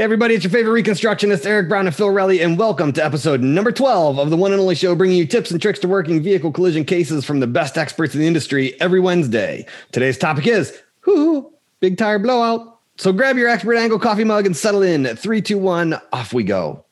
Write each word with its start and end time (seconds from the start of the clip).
Hey, 0.00 0.04
everybody, 0.04 0.34
it's 0.34 0.44
your 0.44 0.50
favorite 0.50 0.82
reconstructionist, 0.82 1.44
Eric 1.44 1.68
Brown 1.68 1.86
and 1.86 1.94
Phil 1.94 2.08
Relly, 2.08 2.42
and 2.42 2.58
welcome 2.58 2.90
to 2.94 3.04
episode 3.04 3.42
number 3.42 3.70
12 3.70 4.18
of 4.18 4.30
the 4.30 4.36
one 4.38 4.50
and 4.50 4.58
only 4.58 4.74
show 4.74 4.94
bringing 4.94 5.18
you 5.18 5.26
tips 5.26 5.50
and 5.50 5.60
tricks 5.60 5.78
to 5.80 5.88
working 5.88 6.22
vehicle 6.22 6.52
collision 6.52 6.86
cases 6.86 7.22
from 7.22 7.40
the 7.40 7.46
best 7.46 7.76
experts 7.76 8.14
in 8.14 8.22
the 8.22 8.26
industry 8.26 8.80
every 8.80 8.98
Wednesday. 8.98 9.66
Today's 9.92 10.16
topic 10.16 10.46
is 10.46 10.74
whoo, 11.04 11.52
big 11.80 11.98
tire 11.98 12.18
blowout. 12.18 12.78
So 12.96 13.12
grab 13.12 13.36
your 13.36 13.50
expert 13.50 13.74
angle 13.74 13.98
coffee 13.98 14.24
mug 14.24 14.46
and 14.46 14.56
settle 14.56 14.80
in. 14.80 15.04
Three, 15.16 15.42
two, 15.42 15.58
one, 15.58 16.00
off 16.14 16.32
we 16.32 16.44
go. 16.44 16.86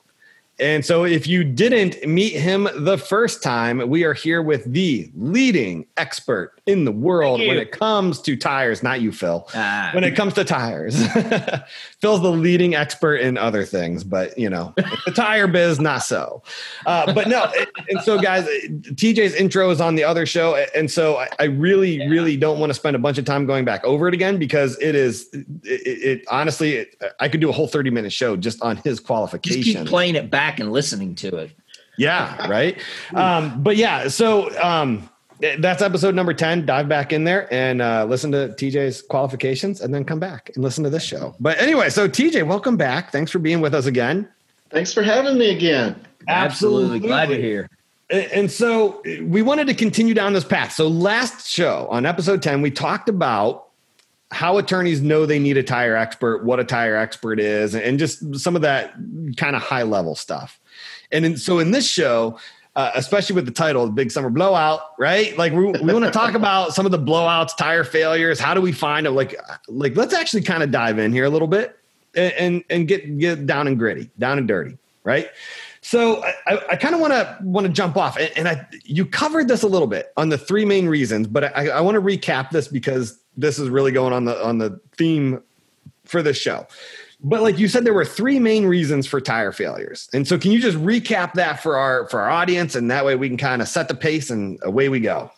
and 0.59 0.87
so, 0.87 1.05
if 1.05 1.27
you 1.27 1.45
didn't 1.45 2.07
meet 2.09 2.33
him 2.33 2.67
the 2.75 2.97
first 2.97 3.43
time, 3.43 3.91
we 3.91 4.05
are 4.05 4.15
here 4.15 4.41
with 4.41 4.65
the 4.65 5.11
leading 5.15 5.87
expert 5.99 6.63
in 6.65 6.87
the 6.87 6.93
world 6.93 7.41
when 7.41 7.59
it 7.59 7.73
comes 7.73 8.23
to 8.23 8.37
tires. 8.37 8.83
Not 8.83 9.03
you, 9.03 9.13
Phil. 9.13 9.47
Ah. 9.55 9.91
When 9.93 10.03
it 10.03 10.17
comes 10.17 10.33
to 10.35 10.45
tires, 10.45 10.97
Phil's 12.01 12.23
the 12.23 12.33
leading 12.33 12.75
expert 12.75 13.17
in 13.17 13.37
other 13.37 13.65
things, 13.65 14.03
but 14.03 14.39
you 14.39 14.49
know, 14.49 14.73
the 15.05 15.13
tire 15.15 15.47
biz, 15.47 15.79
not 15.79 15.99
so. 15.99 16.43
Uh, 16.87 17.13
but 17.13 17.29
no, 17.29 17.53
and 17.89 18.01
so 18.01 18.19
guys, 18.19 18.47
TJ's 18.71 19.35
intro 19.35 19.71
is 19.71 19.81
on 19.81 19.95
the 19.95 20.05
other 20.05 20.27
show, 20.27 20.57
and 20.75 20.91
so 20.91 21.17
I, 21.17 21.29
I 21.39 21.45
really, 21.45 21.97
yeah. 21.97 22.09
really 22.09 22.37
don't 22.37 22.59
want 22.59 22.71
to 22.71 22.75
spend 22.75 22.97
a 22.97 22.99
bunch 22.99 23.19
of 23.19 23.25
time 23.25 23.47
going 23.47 23.65
back 23.65 23.85
over 23.85 24.09
it 24.09 24.15
again 24.15 24.39
because 24.39 24.79
it 24.81 24.95
is, 24.95 25.29
it, 25.33 25.43
it 25.65 26.25
honestly, 26.31 26.77
it, 26.77 27.03
I 27.21 27.29
could 27.29 27.41
do 27.41 27.49
a 27.49 27.53
whole 27.53 27.69
thirty 27.69 27.91
minute 27.91 28.13
show 28.13 28.37
just 28.37 28.63
on 28.63 28.77
his 28.79 29.01
qualification. 29.01 29.63
Just 29.63 29.79
keep 29.79 29.87
playing 29.87 30.15
it 30.15 30.31
back 30.31 30.61
and 30.61 30.73
listening 30.73 31.15
to 31.17 31.37
it. 31.37 31.51
Yeah, 31.99 32.49
right. 32.49 32.79
Um, 33.15 33.63
but 33.63 33.77
yeah, 33.77 34.09
so 34.09 34.51
um, 34.63 35.09
that's 35.59 35.83
episode 35.83 36.15
number 36.15 36.33
10 36.33 36.67
dive 36.67 36.89
back 36.89 37.13
in 37.13 37.25
there 37.25 37.53
and 37.53 37.83
uh, 37.83 38.05
listen 38.05 38.33
to 38.33 38.49
tj's 38.57 39.03
qualifications 39.03 39.81
and 39.81 39.93
then 39.93 40.05
come 40.05 40.19
back 40.19 40.51
and 40.55 40.65
listen 40.65 40.83
to 40.83 40.91
this 40.91 41.03
show 41.03 41.35
but 41.41 41.59
anyway 41.61 41.91
so 41.91 42.09
tj 42.09 42.47
welcome 42.47 42.77
back 42.77 43.13
thanks 43.13 43.31
for 43.31 43.39
being 43.39 43.61
with 43.61 43.75
us 43.75 43.87
again 43.87 44.29
thanks 44.71 44.93
for 44.93 45.03
having 45.03 45.39
me 45.39 45.51
again 45.51 45.95
absolutely, 46.29 46.97
absolutely. 46.97 46.99
glad 47.01 47.27
to 47.27 47.41
hear 47.41 47.69
and 48.09 48.51
so 48.51 49.03
we 49.23 49.43
wanted 49.43 49.67
to 49.67 49.75
continue 49.75 50.15
down 50.15 50.33
this 50.33 50.45
path 50.45 50.73
so 50.73 50.89
last 50.89 51.49
show 51.49 51.87
on 51.91 52.07
episode 52.07 52.43
10 52.43 52.63
we 52.63 52.71
talked 52.71 53.09
about 53.09 53.69
how 54.33 54.59
attorneys 54.59 55.01
know 55.01 55.25
they 55.25 55.39
need 55.39 55.57
a 55.57 55.63
tire 55.63 55.97
expert 55.97 56.45
what 56.45 56.59
a 56.61 56.65
tire 56.65 56.97
expert 56.97 57.41
is 57.41 57.75
and 57.75 57.99
just 57.99 58.39
some 58.39 58.57
of 58.57 58.63
that 58.63 58.95
kind 59.37 59.57
of 59.57 59.63
high 59.63 59.83
level 59.83 60.15
stuff 60.15 60.61
and 61.13 61.25
in, 61.25 61.37
so 61.37 61.59
in 61.59 61.71
this 61.71 61.89
show 61.89 62.39
uh, 62.77 62.91
especially 62.95 63.35
with 63.35 63.47
the 63.47 63.53
title, 63.53 63.87
the 63.87 63.93
Big 63.93 64.11
Summer 64.11 64.29
Blowout, 64.29 64.81
right? 64.99 65.37
Like 65.39 65.55
we, 65.55 65.65
we 65.65 65.95
want 65.95 66.05
to 66.05 66.11
talk 66.11 66.35
about 66.35 66.75
some 66.75 66.85
of 66.85 66.93
the 66.93 66.99
blowouts, 66.99 67.57
tire 67.57 67.85
failures. 67.85 68.39
How 68.39 68.53
do 68.53 68.61
we 68.61 68.71
find 68.71 69.07
them? 69.07 69.15
Like, 69.15 69.35
like 69.67 69.97
let's 69.97 70.13
actually 70.13 70.43
kind 70.43 70.63
of 70.63 70.71
dive 70.71 70.99
in 70.99 71.11
here 71.11 71.25
a 71.25 71.31
little 71.31 71.49
bit 71.49 71.75
and 72.17 72.65
and, 72.71 72.89
get 72.89 73.19
get 73.19 73.47
down 73.47 73.67
and 73.67 73.79
gritty, 73.79 74.11
down 74.19 74.39
and 74.39 74.49
dirty, 74.49 74.77
right? 75.05 75.29
So 75.83 76.25
I, 76.47 76.61
I 76.71 76.77
kind 76.77 76.95
of 76.95 77.01
want 77.01 77.13
to 77.13 77.39
want 77.43 77.67
to 77.67 77.73
jump 77.73 77.97
off, 77.97 78.17
and, 78.17 78.31
and, 78.37 78.49
I 78.49 78.67
you 78.85 79.07
covered 79.07 79.49
this 79.49 79.63
a 79.63 79.69
little 79.69 79.87
bit 79.87 80.13
on 80.17 80.31
the 80.31 80.39
three 80.39 80.65
main 80.65 80.89
reasons, 80.89 81.27
but 81.27 81.57
I, 81.57 81.69
I 81.69 81.81
want 81.81 81.95
to 81.95 82.01
recap 82.01 82.51
this 82.51 82.67
because 82.67 83.19
this 83.37 83.59
is 83.59 83.69
really 83.69 83.93
going 83.93 84.13
on 84.13 84.25
the 84.25 84.45
on 84.45 84.59
the 84.59 84.81
theme 84.97 85.43
for 86.05 86.23
this 86.23 86.37
show. 86.37 86.67
But 87.21 87.43
like 87.43 87.59
you 87.59 87.69
said, 87.69 87.85
there 87.85 87.95
were 87.95 88.05
three 88.05 88.39
main 88.39 88.67
reasons 88.67 89.07
for 89.07 89.21
tire 89.21 89.53
failures. 89.53 90.09
And 90.13 90.29
so 90.29 90.39
can 90.39 90.53
you 90.53 90.61
just 90.61 90.77
recap 90.79 91.33
that 91.35 91.63
for 91.63 91.77
our 91.77 92.09
for 92.09 92.21
our 92.21 92.31
audience 92.31 92.75
and 92.75 92.91
that 92.91 93.05
way 93.05 93.17
we 93.17 93.29
can 93.29 93.39
kind 93.39 93.63
of 93.63 93.69
set 93.69 93.89
the 93.89 93.95
pace 93.95 94.31
and 94.31 94.59
away 94.63 94.89
we 94.89 95.01
go. 95.01 95.31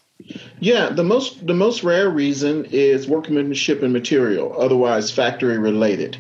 Yeah, 0.59 0.91
the 0.91 1.05
most 1.05 1.47
the 1.47 1.55
most 1.55 1.85
rare 1.85 2.11
reason 2.11 2.65
is 2.67 3.07
workmanship 3.07 3.83
and 3.83 3.93
material, 3.93 4.55
otherwise 4.59 5.11
factory 5.11 5.59
related. 5.59 6.19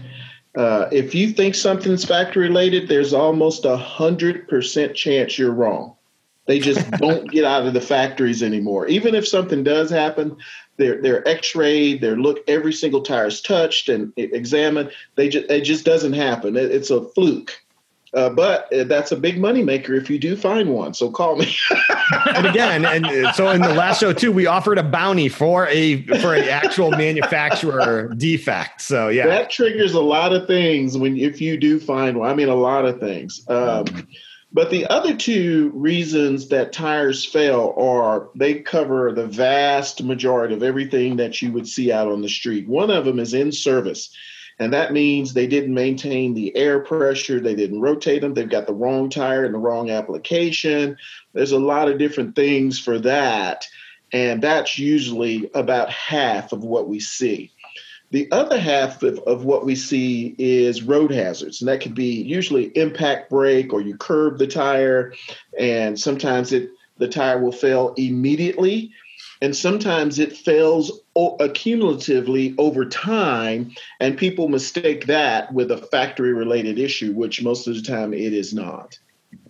Uh, 0.57 0.89
if 0.91 1.15
you 1.15 1.31
think 1.31 1.55
something's 1.55 2.05
factory 2.05 2.49
related, 2.49 2.89
there's 2.89 3.13
almost 3.13 3.65
a 3.65 3.77
hundred 3.77 4.49
percent 4.49 4.95
chance 4.95 5.39
you're 5.39 5.53
wrong. 5.53 5.95
They 6.47 6.59
just 6.59 6.91
don't 6.93 7.31
get 7.31 7.45
out 7.45 7.67
of 7.67 7.75
the 7.75 7.81
factories 7.81 8.43
anymore. 8.43 8.87
Even 8.89 9.15
if 9.15 9.29
something 9.29 9.63
does 9.63 9.91
happen, 9.91 10.37
they're 10.77 11.01
they're 11.01 11.27
X-rayed, 11.29 12.01
they're 12.01 12.17
look 12.17 12.39
every 12.49 12.73
single 12.73 13.03
tire 13.03 13.27
is 13.27 13.41
touched 13.41 13.89
and 13.89 14.13
examined. 14.17 14.91
They 15.15 15.29
just 15.29 15.51
it 15.51 15.63
just 15.63 15.85
doesn't 15.85 16.15
happen. 16.15 16.57
It, 16.57 16.71
it's 16.71 16.91
a 16.91 17.05
fluke. 17.11 17.61
Uh, 18.15 18.31
but 18.31 18.73
uh, 18.73 18.85
that's 18.85 19.13
a 19.13 19.17
big 19.17 19.39
money 19.39 19.63
maker 19.63 19.95
if 19.95 20.09
you 20.09 20.19
do 20.19 20.37
find 20.37 20.71
one. 20.71 20.95
So 20.95 21.11
call 21.11 21.37
me. 21.37 21.55
and 22.35 22.47
again, 22.47 22.85
and 22.85 23.07
uh, 23.07 23.33
so 23.33 23.51
in 23.51 23.61
the 23.61 23.75
last 23.75 24.01
show 24.01 24.13
too, 24.13 24.33
we 24.33 24.47
offered 24.47 24.79
a 24.79 24.83
bounty 24.83 25.29
for 25.29 25.67
a 25.69 26.03
for 26.21 26.35
an 26.35 26.49
actual 26.49 26.91
manufacturer 26.91 28.13
defect. 28.17 28.81
So 28.81 29.09
yeah, 29.09 29.27
that 29.27 29.51
triggers 29.51 29.93
a 29.93 30.01
lot 30.01 30.33
of 30.33 30.47
things 30.47 30.97
when 30.97 31.19
if 31.19 31.41
you 31.41 31.59
do 31.59 31.79
find 31.79 32.19
one. 32.19 32.31
I 32.31 32.35
mean, 32.35 32.49
a 32.49 32.55
lot 32.55 32.87
of 32.87 32.99
things. 32.99 33.45
Um, 33.49 33.85
but 34.51 34.71
the 34.71 34.87
other 34.87 35.15
two 35.15 35.71
reasons 35.75 36.49
that 36.49 36.73
tires 36.73 37.25
fail 37.25 37.75
are 37.77 38.31
they 38.35 38.61
cover 38.61 39.13
the 39.13 39.27
vast 39.27 40.03
majority 40.03 40.55
of 40.55 40.63
everything 40.63 41.17
that 41.17 41.43
you 41.43 41.53
would 41.53 41.69
see 41.69 41.93
out 41.93 42.09
on 42.09 42.23
the 42.23 42.29
street. 42.29 42.67
One 42.67 42.91
of 42.91 43.05
them 43.05 43.19
is 43.19 43.35
in 43.35 43.53
service. 43.53 44.11
And 44.59 44.73
that 44.73 44.93
means 44.93 45.33
they 45.33 45.47
didn't 45.47 45.75
maintain 45.75 46.35
the 46.35 46.57
air 46.57 46.81
pressure, 46.81 47.39
they 47.39 47.55
didn't 47.55 47.81
rotate 47.81 48.23
them, 48.23 48.35
they've 48.35 48.49
got 48.49 48.67
the 48.67 48.75
wrong 48.75 49.09
tire 49.09 49.45
and 49.45 49.55
the 49.55 49.59
wrong 49.59 49.91
application. 49.91 50.97
There's 51.33 51.53
a 51.53 51.59
lot 51.59 51.89
of 51.89 51.99
different 51.99 52.35
things 52.35 52.79
for 52.79 52.99
that. 53.01 53.67
And 54.13 54.43
that's 54.43 54.79
usually 54.79 55.51
about 55.55 55.91
half 55.91 56.53
of 56.53 56.65
what 56.65 56.89
we 56.89 56.99
see. 56.99 57.53
The 58.11 58.31
other 58.33 58.59
half 58.59 59.03
of, 59.03 59.19
of 59.21 59.45
what 59.45 59.67
we 59.67 59.75
see 59.75 60.35
is 60.39 60.83
road 60.83 61.11
hazards, 61.11 61.61
and 61.61 61.69
that 61.69 61.83
could 61.83 61.95
be 61.95 62.23
usually 62.23 62.65
impact 62.77 63.29
brake 63.29 63.73
or 63.73 63.83
you 63.83 63.99
curb 63.99 64.39
the 64.39 64.47
tire, 64.47 65.13
and 65.59 65.99
sometimes 65.99 66.53
it 66.53 66.71
the 66.97 67.07
tire 67.07 67.39
will 67.39 67.53
fail 67.53 67.95
immediately, 67.97 68.93
and 69.43 69.55
sometimes 69.55 70.19
it 70.19 70.37
fails 70.37 71.01
accumulatively 71.19 72.55
over 72.59 72.85
time, 72.85 73.73
and 74.01 74.17
people 74.17 74.49
mistake 74.49 75.07
that 75.07 75.53
with 75.53 75.71
a 75.71 75.77
factory 75.77 76.33
related 76.33 76.79
issue, 76.79 77.13
which 77.13 77.43
most 77.43 77.67
of 77.67 77.75
the 77.75 77.83
time 77.83 78.13
it 78.15 78.33
is 78.33 78.55
not. 78.55 78.99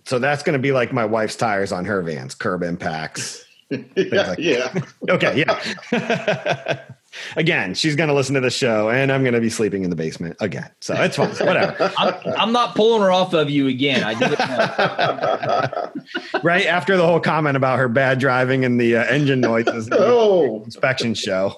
So 0.05 0.19
that's 0.19 0.43
going 0.43 0.53
to 0.53 0.59
be 0.59 0.71
like 0.71 0.91
my 0.91 1.05
wife's 1.05 1.35
tires 1.35 1.71
on 1.71 1.85
her 1.85 2.01
vans, 2.01 2.33
curb 2.33 2.63
impacts. 2.63 3.45
yeah, 3.69 3.79
like 3.95 4.39
yeah. 4.39 4.73
okay, 5.09 5.45
yeah. 5.45 6.79
again, 7.35 7.73
she's 7.73 7.95
going 7.95 8.07
to 8.07 8.13
listen 8.13 8.35
to 8.35 8.41
the 8.41 8.49
show, 8.49 8.89
and 8.89 9.11
I'm 9.11 9.23
going 9.23 9.33
to 9.33 9.41
be 9.41 9.49
sleeping 9.49 9.83
in 9.83 9.89
the 9.89 9.95
basement 9.95 10.37
again. 10.39 10.69
So 10.81 10.93
it's 10.95 11.15
fine. 11.15 11.29
Whatever. 11.45 11.91
I'm, 11.97 12.13
I'm, 12.37 12.51
not 12.51 12.75
pulling 12.75 13.01
her 13.01 13.11
off 13.11 13.33
of 13.33 13.49
you 13.49 13.67
again. 13.67 14.03
I 14.03 14.13
did 14.13 14.39
right 16.43 16.65
after 16.65 16.97
the 16.97 17.05
whole 17.05 17.19
comment 17.19 17.57
about 17.57 17.79
her 17.79 17.87
bad 17.87 18.19
driving 18.19 18.65
and 18.65 18.79
the 18.79 18.97
uh, 18.97 19.05
engine 19.05 19.41
noises. 19.41 19.89
oh, 19.91 20.63
inspection 20.63 21.13
show. 21.13 21.57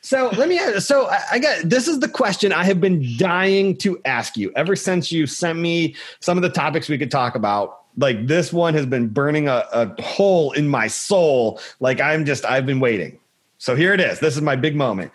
so 0.00 0.28
let 0.36 0.48
me. 0.48 0.58
So 0.80 1.08
I, 1.08 1.20
I 1.32 1.38
got 1.38 1.68
this 1.68 1.88
is 1.88 2.00
the 2.00 2.08
question 2.08 2.52
I 2.52 2.64
have 2.64 2.80
been 2.80 3.16
dying 3.16 3.76
to 3.78 4.00
ask 4.04 4.36
you 4.36 4.52
ever 4.56 4.76
since 4.76 5.12
you 5.12 5.26
sent 5.26 5.58
me 5.58 5.94
some 6.20 6.38
of 6.38 6.42
the 6.42 6.50
topics 6.50 6.88
we 6.88 6.98
could 6.98 7.10
talk 7.10 7.34
about 7.34 7.82
like 7.98 8.26
this 8.26 8.52
one 8.52 8.74
has 8.74 8.86
been 8.86 9.08
burning 9.08 9.48
a, 9.48 9.64
a 9.72 10.02
hole 10.02 10.52
in 10.52 10.68
my 10.68 10.86
soul. 10.86 11.60
Like 11.80 12.00
I'm 12.00 12.24
just, 12.24 12.44
I've 12.44 12.66
been 12.66 12.80
waiting. 12.80 13.18
So 13.58 13.74
here 13.74 13.92
it 13.92 14.00
is. 14.00 14.20
This 14.20 14.36
is 14.36 14.42
my 14.42 14.56
big 14.56 14.76
moment. 14.76 15.12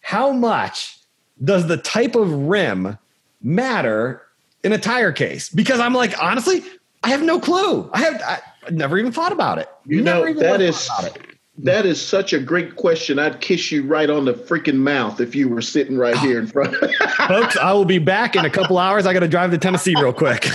How 0.00 0.30
much 0.30 0.98
does 1.42 1.66
the 1.66 1.76
type 1.76 2.14
of 2.14 2.30
rim 2.32 2.98
matter 3.42 4.22
in 4.62 4.72
a 4.72 4.78
tire 4.78 5.12
case? 5.12 5.48
Because 5.48 5.80
I'm 5.80 5.94
like, 5.94 6.20
honestly, 6.22 6.62
I 7.02 7.10
have 7.10 7.22
no 7.22 7.40
clue. 7.40 7.90
I 7.92 8.00
have 8.00 8.22
I, 8.22 8.70
never 8.70 8.98
even 8.98 9.12
thought 9.12 9.32
about 9.32 9.58
it. 9.58 9.68
You 9.86 10.02
never 10.02 10.32
know, 10.32 10.40
that 10.40 10.60
is 10.60 10.88
that 11.58 11.86
is 11.86 12.04
such 12.04 12.32
a 12.32 12.40
great 12.40 12.74
question. 12.74 13.18
I'd 13.18 13.40
kiss 13.40 13.70
you 13.70 13.84
right 13.84 14.10
on 14.10 14.24
the 14.24 14.34
freaking 14.34 14.78
mouth 14.78 15.20
if 15.20 15.36
you 15.36 15.48
were 15.48 15.62
sitting 15.62 15.96
right 15.96 16.16
here 16.18 16.38
in 16.38 16.48
front. 16.48 16.74
Of 16.74 16.82
me. 16.90 16.96
Folks, 17.28 17.56
I 17.56 17.72
will 17.72 17.84
be 17.84 17.98
back 17.98 18.34
in 18.34 18.44
a 18.44 18.50
couple 18.50 18.76
hours. 18.76 19.06
I 19.06 19.12
got 19.12 19.20
to 19.20 19.28
drive 19.28 19.52
to 19.52 19.58
Tennessee 19.58 19.94
real 19.94 20.12
quick. 20.12 20.48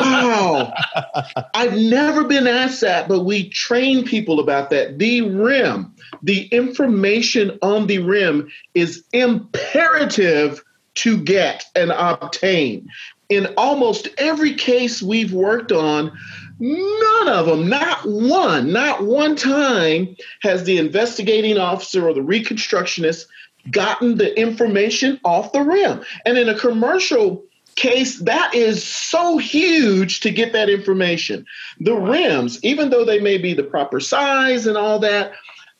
wow. 0.00 0.72
I've 1.54 1.76
never 1.76 2.22
been 2.22 2.46
asked 2.46 2.80
that, 2.82 3.08
but 3.08 3.24
we 3.24 3.48
train 3.48 4.04
people 4.04 4.38
about 4.38 4.70
that. 4.70 4.98
The 4.98 5.22
rim, 5.22 5.92
the 6.22 6.46
information 6.46 7.58
on 7.60 7.88
the 7.88 7.98
rim 7.98 8.48
is 8.74 9.02
imperative 9.12 10.62
to 10.96 11.18
get 11.18 11.64
and 11.74 11.90
obtain. 11.90 12.88
In 13.28 13.52
almost 13.56 14.08
every 14.18 14.54
case 14.54 15.02
we've 15.02 15.32
worked 15.32 15.72
on, 15.72 16.16
None 16.60 17.28
of 17.28 17.46
them, 17.46 17.68
not 17.68 18.06
one, 18.06 18.70
not 18.70 19.02
one 19.02 19.34
time 19.34 20.14
has 20.42 20.64
the 20.64 20.76
investigating 20.76 21.56
officer 21.56 22.06
or 22.06 22.12
the 22.12 22.20
reconstructionist 22.20 23.24
gotten 23.70 24.18
the 24.18 24.38
information 24.38 25.18
off 25.24 25.52
the 25.52 25.62
rim. 25.62 26.02
And 26.26 26.36
in 26.36 26.50
a 26.50 26.58
commercial 26.58 27.42
case, 27.76 28.18
that 28.20 28.54
is 28.54 28.84
so 28.84 29.38
huge 29.38 30.20
to 30.20 30.30
get 30.30 30.52
that 30.52 30.68
information. 30.68 31.46
The 31.80 31.94
rims, 31.94 32.62
even 32.62 32.90
though 32.90 33.06
they 33.06 33.20
may 33.20 33.38
be 33.38 33.54
the 33.54 33.62
proper 33.62 33.98
size 33.98 34.66
and 34.66 34.76
all 34.76 34.98
that, 34.98 35.32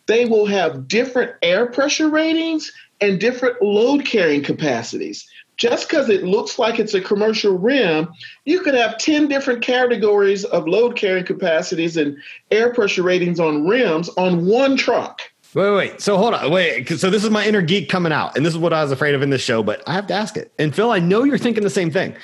they 0.07 0.25
will 0.25 0.47
have 0.47 0.89
different 0.89 1.33
air 1.43 1.67
pressure 1.67 2.09
ratings 2.09 2.73
and 3.03 3.21
different 3.21 3.61
load 3.61 4.07
carrying 4.07 4.43
capacities 4.43 5.27
just 5.61 5.91
because 5.91 6.09
it 6.09 6.25
looks 6.25 6.59
like 6.59 6.79
it's 6.79 6.95
a 6.95 7.03
commercial 7.03 7.59
rim, 7.59 8.09
you 8.47 8.63
could 8.63 8.73
have 8.73 8.97
10 8.97 9.29
different 9.29 9.61
categories 9.61 10.47
of 10.47 10.67
load 10.67 10.97
carrying 10.97 11.27
capacities 11.27 11.99
and 11.99 12.17
air 12.51 12.73
pressure 12.73 13.03
ratings 13.03 13.39
on 13.39 13.69
rims 13.69 14.09
on 14.17 14.47
one 14.47 14.75
truck. 14.75 15.21
Wait, 15.53 15.71
wait. 15.77 16.01
So 16.01 16.17
hold 16.17 16.33
on. 16.33 16.51
Wait. 16.51 16.89
So 16.89 17.11
this 17.11 17.23
is 17.23 17.29
my 17.29 17.47
inner 17.47 17.61
geek 17.61 17.91
coming 17.91 18.11
out, 18.11 18.37
and 18.37 18.47
this 18.47 18.55
is 18.55 18.59
what 18.59 18.73
I 18.73 18.83
was 18.83 18.91
afraid 18.91 19.15
of 19.15 19.21
in 19.21 19.29
this 19.29 19.43
show, 19.43 19.63
but 19.63 19.87
I 19.87 19.93
have 19.93 20.07
to 20.07 20.15
ask 20.15 20.35
it. 20.39 20.51
And 20.59 20.75
Phil, 20.75 20.91
I 20.91 20.99
know 20.99 21.25
you're 21.25 21.37
thinking 21.37 21.63
the 21.63 21.69
same 21.69 21.91
thing. 21.91 22.17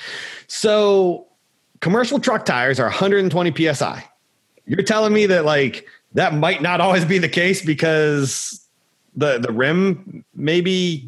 So 0.47 1.27
commercial 1.79 2.19
truck 2.19 2.43
tires 2.43 2.79
are 2.79 2.85
120 2.85 3.73
psi. 3.73 4.03
You're 4.65 4.81
telling 4.81 5.13
me 5.13 5.27
that 5.27 5.45
like 5.45 5.85
that 6.13 6.33
might 6.33 6.63
not 6.63 6.81
always 6.81 7.05
be 7.05 7.19
the 7.19 7.29
case 7.29 7.63
because 7.63 8.67
the 9.15 9.37
the 9.37 9.51
rim 9.51 10.25
maybe 10.33 11.07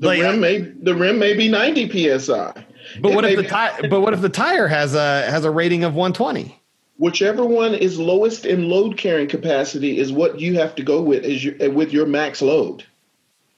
the 0.00 0.06
like, 0.06 0.22
rim 0.22 0.40
may 0.40 0.58
the 0.58 0.94
rim 0.94 1.18
may 1.18 1.34
be 1.34 1.48
90 1.48 2.18
psi. 2.18 2.52
But 3.00 3.12
it 3.12 3.14
what 3.14 3.24
if 3.24 3.36
the 3.36 3.48
tire? 3.48 3.88
But 3.88 4.00
what 4.00 4.14
if 4.14 4.20
the 4.20 4.28
tire 4.28 4.68
has 4.68 4.94
a 4.94 5.30
has 5.30 5.44
a 5.44 5.50
rating 5.50 5.84
of 5.84 5.94
120? 5.94 6.54
Whichever 6.96 7.44
one 7.44 7.74
is 7.74 7.98
lowest 7.98 8.44
in 8.44 8.68
load 8.68 8.96
carrying 8.96 9.28
capacity 9.28 9.98
is 9.98 10.10
what 10.10 10.40
you 10.40 10.58
have 10.58 10.74
to 10.76 10.82
go 10.82 11.00
with 11.00 11.24
is 11.24 11.44
your, 11.44 11.70
with 11.70 11.92
your 11.92 12.06
max 12.06 12.42
load. 12.42 12.84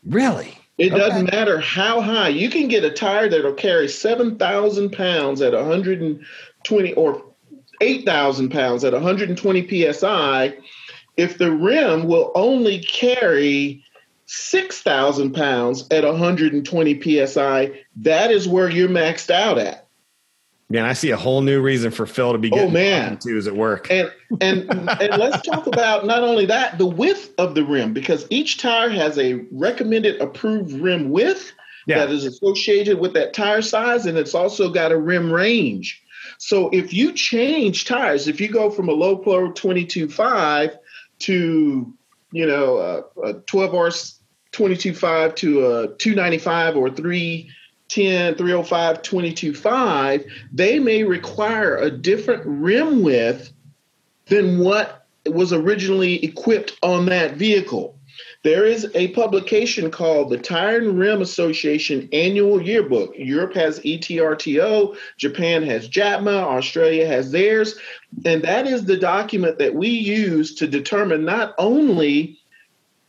Really? 0.05 0.59
It 0.77 0.93
okay. 0.93 0.99
doesn't 0.99 1.33
matter 1.33 1.59
how 1.59 2.01
high. 2.01 2.29
You 2.29 2.51
can 2.51 2.69
get 2.69 2.85
a 2.85 2.91
tire 2.91 3.29
that'll 3.29 3.55
carry 3.55 3.89
7,000 3.89 4.91
pounds 4.91 5.41
at 5.41 5.53
120 5.53 6.93
or 6.95 7.23
8,000 7.81 8.51
pounds 8.51 8.85
at 8.85 8.93
120 8.93 9.93
psi 9.93 10.55
if 11.17 11.39
the 11.39 11.51
rim 11.51 12.07
will 12.07 12.33
only 12.35 12.79
carry 12.81 13.85
6,000 14.33 15.35
pounds 15.35 15.89
at 15.91 16.05
120 16.05 17.27
psi, 17.27 17.73
that 17.97 18.31
is 18.31 18.47
where 18.47 18.71
you're 18.71 18.89
maxed 18.89 19.29
out 19.29 19.59
at. 19.59 19.89
Man, 20.69 20.85
I 20.85 20.93
see 20.93 21.11
a 21.11 21.17
whole 21.17 21.41
new 21.41 21.61
reason 21.61 21.91
for 21.91 22.07
Phil 22.07 22.31
to 22.31 22.39
be 22.39 22.49
oh, 22.53 22.55
getting 22.55 22.71
oh, 22.71 22.73
man. 22.73 23.19
twos 23.19 23.49
at 23.49 23.57
work. 23.57 23.91
And 23.91 24.09
and 24.41 24.71
and 24.71 25.21
let's 25.21 25.43
talk 25.43 25.67
about 25.67 26.07
not 26.07 26.23
only 26.23 26.47
that, 26.47 26.79
the 26.79 26.87
width 26.87 27.35
of 27.39 27.57
the 27.57 27.65
rim, 27.65 27.93
because 27.93 28.25
each 28.31 28.59
tire 28.59 28.89
has 28.91 29.19
a 29.19 29.45
recommended 29.51 30.21
approved 30.21 30.75
rim 30.75 31.11
width 31.11 31.53
yeah. 31.89 31.99
that 31.99 32.11
is 32.11 32.25
associated 32.25 33.01
with 33.01 33.15
that 33.15 33.35
tire 33.35 33.63
size, 33.63 34.07
and 34.07 34.17
it's 34.17 34.37
also 34.37 34.71
got 34.71 34.93
a 34.93 34.97
rim 34.97 35.33
range. 35.33 36.01
So 36.39 36.69
if 36.69 36.95
you 36.95 37.15
change 37.15 37.85
tires, 37.85 38.29
if 38.29 38.41
you 38.41 38.47
go 38.47 38.71
from 38.71 38.89
a 38.89 38.93
low 38.93 39.17
pro 39.17 39.51
22.5 39.51 40.79
to 41.19 41.95
you 42.31 42.47
know 42.47 43.05
a 43.25 43.33
12 43.33 43.71
horse 43.73 44.20
22.5 44.53 45.37
to 45.37 45.67
uh, 45.67 45.69
a 45.83 45.89
295 45.97 46.77
or 46.77 46.91
310, 46.91 48.35
305, 48.35 49.03
22.5, 49.03 50.31
they 50.53 50.79
may 50.79 51.05
require 51.05 51.77
a 51.77 51.91
different 51.91 52.43
rim 52.45 53.03
width 53.03 53.53
than 54.27 54.59
what 54.59 55.07
was 55.27 55.53
originally 55.53 56.25
equipped 56.25 56.77
on 56.83 57.07
that 57.07 57.35
vehicle. 57.35 57.97
There 58.43 58.65
is 58.65 58.91
a 58.95 59.09
publication 59.09 59.91
called 59.91 60.31
the 60.31 60.39
Tire 60.39 60.79
and 60.79 60.99
Rim 60.99 61.21
Association 61.21 62.09
Annual 62.13 62.63
Yearbook. 62.63 63.13
Europe 63.17 63.55
has 63.55 63.81
ETRTO, 63.81 64.97
Japan 65.19 65.63
has 65.65 65.89
JATMA, 65.89 66.35
Australia 66.35 67.07
has 67.07 67.33
theirs. 67.33 67.79
And 68.25 68.43
that 68.43 68.67
is 68.67 68.87
the 68.87 68.97
document 68.97 69.59
that 69.59 69.75
we 69.75 69.89
use 69.89 70.55
to 70.55 70.67
determine 70.67 71.25
not 71.25 71.55
only 71.59 72.40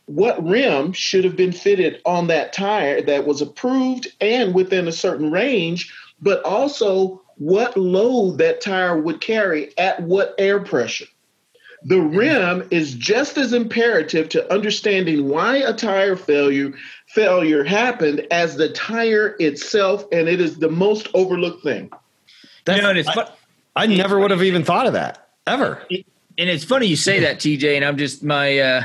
what 0.06 0.44
rim 0.46 0.92
should 0.92 1.24
have 1.24 1.36
been 1.36 1.52
fitted 1.52 2.00
on 2.04 2.26
that 2.26 2.52
tire 2.52 3.02
that 3.02 3.26
was 3.26 3.40
approved 3.40 4.08
and 4.20 4.54
within 4.54 4.88
a 4.88 4.92
certain 4.92 5.30
range, 5.30 5.92
but 6.20 6.42
also 6.44 7.22
what 7.36 7.76
load 7.76 8.38
that 8.38 8.60
tire 8.60 9.00
would 9.00 9.20
carry 9.20 9.76
at 9.78 10.02
what 10.02 10.34
air 10.38 10.60
pressure. 10.60 11.06
The 11.84 12.00
rim 12.00 12.68
is 12.70 12.94
just 12.94 13.36
as 13.36 13.52
imperative 13.52 14.28
to 14.30 14.52
understanding 14.52 15.28
why 15.28 15.56
a 15.56 15.72
tire 15.72 16.14
failure 16.14 16.74
failure 17.08 17.64
happened 17.64 18.26
as 18.30 18.56
the 18.56 18.68
tire 18.68 19.36
itself, 19.40 20.04
and 20.12 20.28
it 20.28 20.40
is 20.40 20.58
the 20.58 20.70
most 20.70 21.08
overlooked 21.12 21.64
thing. 21.64 21.90
That's, 22.64 22.76
you 22.76 22.82
know, 22.82 22.92
it's 22.92 23.08
I, 23.08 23.28
I 23.74 23.86
never 23.86 24.18
would 24.20 24.30
have 24.30 24.44
even 24.44 24.64
thought 24.64 24.86
of 24.86 24.92
that 24.92 25.28
ever. 25.46 25.84
And 25.90 26.48
it's 26.48 26.64
funny 26.64 26.86
you 26.86 26.96
say 26.96 27.20
that, 27.20 27.38
TJ. 27.38 27.76
And 27.76 27.84
I'm 27.84 27.96
just 27.96 28.22
my 28.22 28.58
uh, 28.58 28.82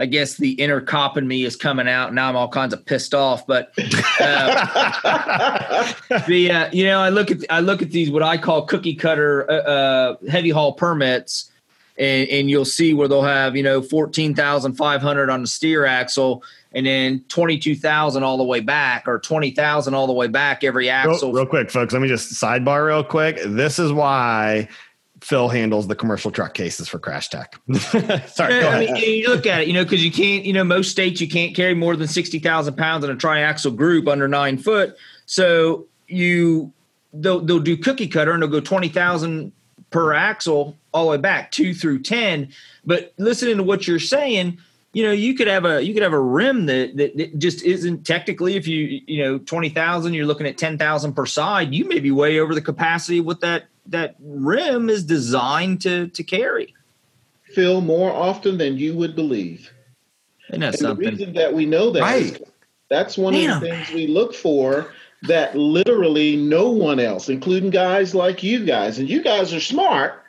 I 0.00 0.06
guess 0.06 0.38
the 0.38 0.52
inner 0.52 0.80
cop 0.80 1.18
in 1.18 1.28
me 1.28 1.44
is 1.44 1.56
coming 1.56 1.86
out. 1.86 2.14
Now 2.14 2.30
I'm 2.30 2.36
all 2.36 2.48
kinds 2.48 2.72
of 2.72 2.86
pissed 2.86 3.12
off. 3.12 3.46
But 3.46 3.70
uh, 4.18 5.92
the 6.26 6.50
uh, 6.50 6.70
you 6.72 6.86
know 6.86 7.00
I 7.00 7.10
look 7.10 7.30
at 7.30 7.44
I 7.50 7.60
look 7.60 7.82
at 7.82 7.90
these 7.90 8.10
what 8.10 8.22
I 8.22 8.38
call 8.38 8.64
cookie 8.64 8.94
cutter 8.94 9.48
uh, 9.50 9.54
uh, 9.54 10.16
heavy 10.30 10.48
haul 10.48 10.72
permits, 10.72 11.50
and, 11.98 12.26
and 12.30 12.48
you'll 12.48 12.64
see 12.64 12.94
where 12.94 13.08
they'll 13.08 13.22
have 13.22 13.54
you 13.54 13.62
know 13.62 13.82
fourteen 13.82 14.34
thousand 14.34 14.72
five 14.72 15.02
hundred 15.02 15.28
on 15.28 15.42
the 15.42 15.46
steer 15.46 15.84
axle, 15.84 16.42
and 16.72 16.86
then 16.86 17.22
twenty 17.28 17.58
two 17.58 17.76
thousand 17.76 18.22
all 18.22 18.38
the 18.38 18.44
way 18.44 18.60
back, 18.60 19.06
or 19.06 19.18
twenty 19.18 19.50
thousand 19.50 19.92
all 19.92 20.06
the 20.06 20.14
way 20.14 20.28
back 20.28 20.64
every 20.64 20.88
axle. 20.88 21.28
Real, 21.28 21.42
real 21.42 21.46
quick, 21.46 21.70
folks. 21.70 21.92
Let 21.92 22.00
me 22.00 22.08
just 22.08 22.32
sidebar 22.32 22.86
real 22.86 23.04
quick. 23.04 23.38
This 23.44 23.78
is 23.78 23.92
why 23.92 24.66
Phil 25.20 25.48
handles 25.48 25.86
the 25.86 25.94
commercial 25.94 26.30
truck 26.30 26.54
cases 26.54 26.88
for 26.88 26.98
Crash 26.98 27.28
Tech. 27.28 27.60
Sorry, 28.28 28.64
I 28.64 28.80
mean, 28.80 28.96
you 28.96 29.28
look 29.28 29.46
at 29.46 29.62
it, 29.62 29.68
you 29.68 29.74
know, 29.74 29.84
because 29.84 30.04
you 30.04 30.10
can't, 30.10 30.44
you 30.44 30.52
know, 30.52 30.64
most 30.64 30.90
states 30.90 31.20
you 31.20 31.28
can't 31.28 31.54
carry 31.54 31.74
more 31.74 31.94
than 31.94 32.08
sixty 32.08 32.38
thousand 32.38 32.76
pounds 32.76 33.04
in 33.04 33.10
a 33.10 33.16
triaxle 33.16 33.76
group 33.76 34.08
under 34.08 34.28
nine 34.28 34.56
foot. 34.56 34.96
So 35.26 35.86
you 36.06 36.72
they'll 37.12 37.40
they'll 37.40 37.60
do 37.60 37.76
cookie 37.76 38.08
cutter 38.08 38.32
and 38.32 38.42
they'll 38.42 38.50
go 38.50 38.60
twenty 38.60 38.88
thousand 38.88 39.52
per 39.90 40.12
axle 40.12 40.76
all 40.92 41.04
the 41.04 41.10
way 41.10 41.16
back 41.18 41.50
two 41.50 41.74
through 41.74 42.00
ten. 42.02 42.48
But 42.84 43.12
listening 43.18 43.58
to 43.58 43.62
what 43.62 43.86
you're 43.86 43.98
saying, 43.98 44.58
you 44.92 45.04
know, 45.04 45.12
you 45.12 45.34
could 45.34 45.48
have 45.48 45.64
a 45.64 45.82
you 45.82 45.92
could 45.92 46.02
have 46.02 46.12
a 46.12 46.20
rim 46.20 46.66
that 46.66 46.96
that, 46.96 47.16
that 47.16 47.38
just 47.38 47.62
isn't 47.62 48.06
technically 48.06 48.56
if 48.56 48.66
you 48.66 49.02
you 49.06 49.22
know 49.22 49.38
twenty 49.38 49.68
thousand, 49.68 50.14
you're 50.14 50.26
looking 50.26 50.46
at 50.46 50.56
ten 50.56 50.78
thousand 50.78 51.12
per 51.12 51.26
side. 51.26 51.74
You 51.74 51.84
may 51.84 52.00
be 52.00 52.10
way 52.10 52.40
over 52.40 52.54
the 52.54 52.62
capacity 52.62 53.20
with 53.20 53.40
that 53.40 53.64
that 53.86 54.16
rim 54.20 54.88
is 54.88 55.04
designed 55.04 55.80
to 55.82 56.08
to 56.08 56.22
carry. 56.22 56.74
Phil, 57.42 57.80
more 57.80 58.12
often 58.12 58.58
than 58.58 58.78
you 58.78 58.94
would 58.94 59.16
believe. 59.16 59.72
And 60.50 60.62
that's 60.62 60.80
and 60.80 60.90
the 60.90 61.10
reason 61.10 61.32
that 61.34 61.52
we 61.52 61.66
know 61.66 61.90
that 61.90 62.00
right. 62.00 62.40
that's 62.88 63.18
one 63.18 63.34
Damn. 63.34 63.56
of 63.56 63.60
the 63.60 63.68
things 63.68 63.90
we 63.90 64.06
look 64.06 64.34
for 64.34 64.92
that 65.22 65.56
literally 65.56 66.36
no 66.36 66.70
one 66.70 66.98
else, 66.98 67.28
including 67.28 67.70
guys 67.70 68.14
like 68.14 68.42
you 68.42 68.64
guys, 68.64 68.98
and 68.98 69.08
you 69.08 69.22
guys 69.22 69.52
are 69.52 69.60
smart, 69.60 70.24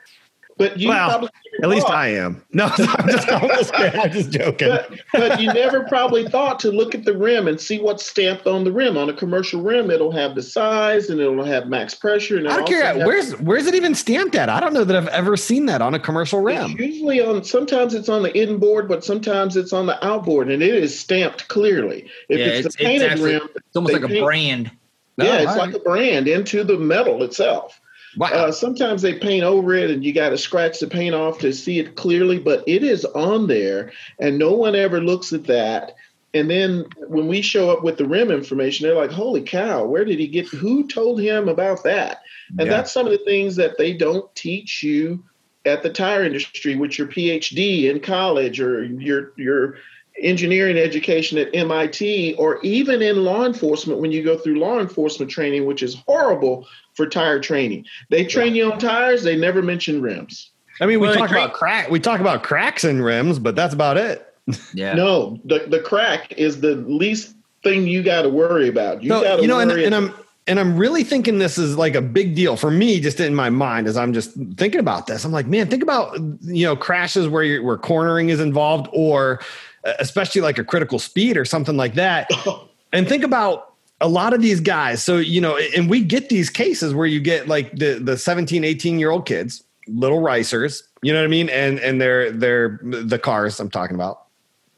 but 0.58 0.78
you 0.78 0.90
well, 0.90 1.10
probably 1.10 1.30
At 1.62 1.70
least 1.70 1.90
I 1.90 2.08
am. 2.08 2.44
No, 2.54 2.66
I'm 2.78 3.08
just, 3.08 3.32
I'm 3.32 3.48
just, 3.50 3.74
I'm 3.76 4.12
just 4.12 4.32
joking. 4.32 4.70
But, 4.70 4.92
but, 5.14 5.40
you 5.42 5.54
never 5.54 5.84
probably 5.86 6.28
thought 6.28 6.60
to 6.62 6.72
look 6.72 6.96
at 6.96 7.06
the 7.06 7.18
rim 7.18 7.48
and 7.48 7.60
see 7.60 7.80
what's 7.80 8.06
stamped 8.06 8.48
on 8.48 8.64
the 8.64 8.72
rim. 8.72 8.98
On 8.98 9.10
a 9.10 9.14
commercial 9.14 9.62
rim, 9.62 9.92
it'll 9.92 10.12
have 10.12 10.36
the 10.36 10.42
size 10.42 11.10
and 11.10 11.20
it'll 11.20 11.44
have 11.44 11.68
max 11.68 11.94
pressure. 11.94 12.38
And 12.38 12.48
I 12.48 12.58
don't 12.58 12.68
care. 12.68 13.06
Where's 13.06 13.34
where's 13.40 13.68
it 13.68 13.76
even 13.76 13.96
stamped 13.96 14.36
at? 14.36 14.50
I 14.50 14.60
don't 14.60 14.74
know 14.74 14.84
that 14.84 14.96
I've 14.96 15.08
ever 15.10 15.38
seen 15.38 15.66
that 15.68 15.82
on 15.82 15.94
a 15.94 16.00
commercial 16.00 16.42
rim. 16.42 16.72
usually 16.80 17.22
on. 17.22 17.44
Sometimes 17.44 17.94
it's 17.94 18.10
on 18.10 18.24
the 18.24 18.36
inboard, 18.38 18.88
but 18.88 19.04
sometimes 19.04 19.58
it's 19.58 19.74
on 19.74 19.86
the 19.86 20.04
outboard, 20.06 20.50
and 20.50 20.64
it 20.64 20.74
is 20.74 20.98
stamped 20.98 21.48
clearly. 21.48 22.10
If 22.30 22.40
yeah, 22.40 22.46
it's, 22.46 22.68
it's, 22.68 22.76
the 22.76 22.86
painted 22.86 23.04
it's 23.04 23.12
actually, 23.14 23.34
rim, 23.34 23.50
it's 23.56 23.76
almost 23.76 23.94
like 23.94 24.10
a 24.10 24.22
brand. 24.22 24.72
No, 25.18 25.26
yeah, 25.26 25.42
it's 25.42 25.52
oh, 25.52 25.58
like 25.58 25.74
a 25.74 25.80
brand 25.80 26.28
into 26.28 26.64
the 26.64 26.78
metal 26.78 27.24
itself. 27.24 27.81
Wow. 28.18 28.28
Uh, 28.28 28.52
sometimes 28.52 29.02
they 29.02 29.18
paint 29.18 29.44
over 29.44 29.74
it 29.74 29.90
and 29.90 30.04
you 30.04 30.14
got 30.14 30.30
to 30.30 30.38
scratch 30.38 30.80
the 30.80 30.88
paint 30.88 31.16
off 31.16 31.40
to 31.40 31.54
see 31.54 31.80
it 31.80 31.96
clearly, 31.96 32.40
but 32.40 32.64
it 32.68 32.84
is 32.84 33.06
on 33.06 33.48
there 33.48 33.92
and 34.20 34.38
no 34.38 34.52
one 34.52 34.76
ever 34.76 35.00
looks 35.00 35.32
at 35.34 35.46
that. 35.46 35.96
And 36.34 36.50
then 36.50 36.86
when 37.08 37.28
we 37.28 37.42
show 37.42 37.70
up 37.70 37.84
with 37.84 37.98
the 37.98 38.08
rim 38.08 38.32
information, 38.32 38.86
they're 38.86 38.96
like, 38.96 39.12
holy 39.12 39.42
cow, 39.42 39.86
where 39.86 40.06
did 40.06 40.20
he 40.20 40.28
get? 40.28 40.48
Who 40.48 40.88
told 40.88 41.20
him 41.20 41.50
about 41.50 41.84
that? 41.84 42.22
And 42.58 42.68
yeah. 42.68 42.78
that's 42.78 42.92
some 42.92 43.06
of 43.06 43.12
the 43.12 43.26
things 43.26 43.56
that 43.58 43.78
they 43.78 43.94
don't 43.94 44.34
teach 44.36 44.82
you 44.82 45.24
at 45.66 45.84
the 45.84 45.90
tire 45.90 46.24
industry 46.24 46.76
with 46.76 46.98
your 46.98 47.08
PhD 47.08 47.90
in 47.90 48.00
college 48.00 48.60
or 48.60 48.84
your, 48.84 49.34
your, 49.38 49.76
engineering 50.22 50.78
education 50.78 51.38
at 51.38 51.54
MIT 51.54 52.36
or 52.36 52.62
even 52.62 53.02
in 53.02 53.24
law 53.24 53.46
enforcement 53.46 54.00
when 54.00 54.12
you 54.12 54.24
go 54.24 54.38
through 54.38 54.60
law 54.60 54.80
enforcement 54.80 55.32
training, 55.32 55.66
which 55.66 55.84
is 55.84 55.96
horrible 56.08 56.68
for 56.94 57.08
tire 57.08 57.40
training. 57.40 57.86
They 58.10 58.26
train 58.26 58.56
you 58.56 58.72
on 58.72 58.80
tires, 58.80 59.24
they 59.24 59.36
never 59.36 59.62
mention 59.62 60.02
rims. 60.02 60.52
I 60.80 60.86
mean, 60.86 61.00
we 61.00 61.08
well, 61.08 61.16
talk 61.16 61.30
about 61.30 61.54
crack. 61.54 61.90
We 61.90 62.00
talk 62.00 62.20
about 62.20 62.44
cracks 62.44 62.84
in 62.84 63.02
rims, 63.02 63.38
but 63.38 63.56
that's 63.56 63.74
about 63.74 63.98
it. 63.98 64.28
Yeah. 64.74 64.94
no, 64.94 65.40
the 65.46 65.60
the 65.68 65.80
crack 65.80 66.32
is 66.34 66.62
the 66.62 66.76
least 66.76 67.36
thing 67.64 67.88
you 67.88 68.02
got 68.02 68.24
to 68.24 68.30
worry 68.30 68.68
about. 68.68 69.04
You 69.04 69.10
so, 69.10 69.22
got 69.22 69.36
to 69.36 69.42
you 69.44 69.48
know, 69.48 69.60
and, 69.60 69.72
and 69.72 69.94
I'm 69.94 70.14
and 70.48 70.60
I'm 70.60 70.76
really 70.76 71.04
thinking 71.04 71.38
this 71.38 71.58
is 71.58 71.78
like 71.78 71.96
a 71.96 72.02
big 72.02 72.36
deal 72.36 72.58
for 72.58 72.72
me, 72.72 73.00
just 73.00 73.20
in 73.20 73.36
my 73.36 73.50
mind 73.50 73.88
as 73.88 73.96
I'm 73.96 74.14
just 74.14 74.32
thinking 74.58 74.80
about 74.80 75.08
this. 75.08 75.24
I'm 75.24 75.32
like, 75.32 75.46
man, 75.46 75.68
think 75.68 75.84
about 75.84 76.18
you 76.42 76.66
know 76.66 76.76
crashes 76.76 77.28
where 77.28 77.44
you're, 77.44 77.64
where 77.64 77.78
cornering 77.78 78.30
is 78.30 78.40
involved, 78.40 78.88
or 78.92 79.40
especially 79.84 80.42
like 80.42 80.58
a 80.58 80.64
critical 80.64 81.00
speed 81.00 81.38
or 81.38 81.46
something 81.46 81.78
like 81.78 81.96
that. 81.96 82.30
and 82.94 83.08
think 83.08 83.24
about 83.24 83.74
a 84.00 84.08
lot 84.08 84.34
of 84.34 84.42
these 84.42 84.60
guys. 84.60 85.04
So, 85.04 85.18
you 85.18 85.40
know, 85.40 85.58
and 85.76 85.90
we 85.90 86.04
get 86.04 86.30
these 86.30 86.50
cases 86.50 86.94
where 86.94 87.06
you 87.06 87.20
get 87.20 87.48
like 87.48 87.76
the, 87.76 88.00
the 88.00 88.18
17, 88.18 88.64
18 88.64 89.00
year 89.00 89.12
old 89.12 89.26
kids, 89.26 89.64
little 89.88 90.20
ricers, 90.20 90.84
you 91.02 91.14
know 91.14 91.20
what 91.20 91.26
I 91.26 91.30
mean? 91.30 91.50
And, 91.50 91.80
and 91.80 92.02
they're, 92.02 92.32
they're 92.32 92.80
the 92.84 93.20
cars 93.20 93.60
I'm 93.60 93.70
talking 93.70 93.96
about. 93.96 94.24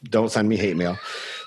Don't 0.10 0.29
send 0.29 0.50
me 0.50 0.57
hate 0.57 0.75
mail. 0.75 0.98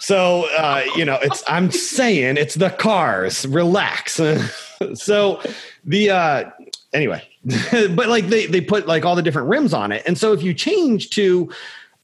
So, 0.01 0.47
uh, 0.57 0.83
you 0.97 1.05
know, 1.05 1.19
it's, 1.21 1.45
I'm 1.47 1.71
saying 1.71 2.39
it's 2.39 2.55
the 2.55 2.71
cars, 2.71 3.47
relax. 3.47 4.15
so 4.95 5.43
the, 5.85 6.11
uh, 6.11 6.51
anyway, 6.95 7.29
but 7.71 8.09
like 8.09 8.29
they, 8.29 8.47
they 8.47 8.63
put 8.63 8.87
like 8.87 9.05
all 9.05 9.15
the 9.15 9.23
different 9.23 9.49
rims 9.49 9.75
on 9.75 9.93
it. 9.93 10.03
And 10.07 10.17
so 10.17 10.33
if 10.33 10.43
you 10.43 10.55
change 10.55 11.11
to, 11.11 11.53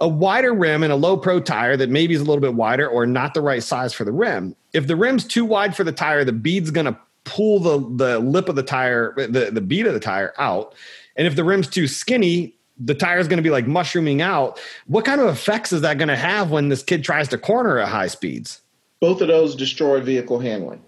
a 0.03 0.09
wider 0.09 0.53
rim 0.53 0.83
and 0.83 0.93
a 0.93 0.97
low 0.97 1.17
pro 1.17 1.41
tire 1.41 1.77
that 1.77 1.89
maybe 1.89 2.13
is 2.13 2.21
a 2.21 2.25
little 2.25 2.41
bit 2.41 2.55
wider 2.55 2.89
or 2.89 3.07
not 3.07 3.35
the 3.35 3.41
right 3.41 3.63
size 3.63 3.95
for 3.95 4.05
the 4.05 4.13
rim. 4.13 4.55
If 4.73 4.89
the 4.89 4.97
rim's 4.97 5.25
too 5.25 5.45
wide 5.45 5.77
for 5.77 5.85
the 5.85 5.93
tire, 5.93 6.25
the 6.25 6.33
bead's 6.33 6.73
going 6.73 6.87
to 6.87 6.99
pull 7.25 7.61
the 7.61 8.05
the 8.05 8.19
lip 8.19 8.49
of 8.49 8.57
the 8.57 8.65
tire, 8.65 9.15
the, 9.17 9.51
the 9.53 9.61
bead 9.61 9.87
of 9.87 9.95
the 9.95 10.01
tire 10.01 10.35
out. 10.39 10.75
And 11.17 11.27
if 11.27 11.37
the 11.37 11.45
rim's 11.45 11.69
too 11.69 11.87
skinny, 11.87 12.53
the 12.81 12.97
tire 12.97 13.19
is 13.19 13.29
going 13.29 13.37
to 13.37 13.45
be 13.45 13.51
like 13.51 13.69
mushrooming 13.69 14.21
out. 14.21 14.59
What 14.89 15.05
kind 15.05 15.21
of 15.21 15.29
effects 15.29 15.73
is 15.73 15.83
that 15.83 15.99
going 15.99 16.09
to 16.09 16.17
have 16.17 16.51
when 16.51 16.69
this 16.69 16.83
kid 16.83 17.05
tries 17.05 17.29
to 17.29 17.39
corner 17.39 17.79
at 17.79 17.89
high 17.89 18.09
speeds? 18.09 18.61
Both 18.99 19.21
of 19.21 19.29
those 19.29 19.55
destroy 19.55 20.01
vehicle 20.01 20.41
handling. 20.41 20.83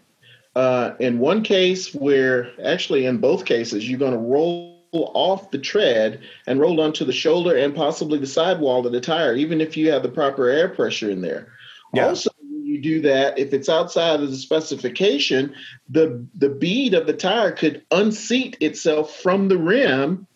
Uh, 0.57 0.95
in 0.99 1.21
one 1.21 1.45
case, 1.45 1.95
where 1.95 2.51
actually 2.65 3.07
in 3.07 3.19
both 3.19 3.45
cases, 3.45 3.89
you're 3.89 3.99
going 3.99 4.13
to 4.13 4.19
roll 4.19 4.74
off 5.03 5.51
the 5.51 5.59
tread 5.59 6.21
and 6.47 6.61
rolled 6.61 6.81
onto 6.81 7.05
the 7.05 7.13
shoulder 7.13 7.57
and 7.57 7.75
possibly 7.75 8.19
the 8.19 8.27
sidewall 8.27 8.87
of 8.87 8.93
the 8.93 9.01
tire, 9.01 9.35
even 9.35 9.61
if 9.61 9.77
you 9.77 9.91
have 9.91 10.03
the 10.03 10.09
proper 10.09 10.49
air 10.49 10.69
pressure 10.69 11.11
in 11.11 11.21
there. 11.21 11.53
Yeah. 11.93 12.09
Also, 12.09 12.31
when 12.41 12.65
you 12.65 12.81
do 12.81 13.01
that, 13.03 13.39
if 13.39 13.53
it's 13.53 13.69
outside 13.69 14.21
of 14.21 14.31
the 14.31 14.37
specification, 14.37 15.55
the 15.89 16.25
the 16.35 16.49
bead 16.49 16.95
of 16.95 17.07
the 17.07 17.13
tire 17.13 17.53
could 17.53 17.85
unseat 17.91 18.57
itself 18.61 19.17
from 19.17 19.49
the 19.49 19.59
rim 19.59 20.27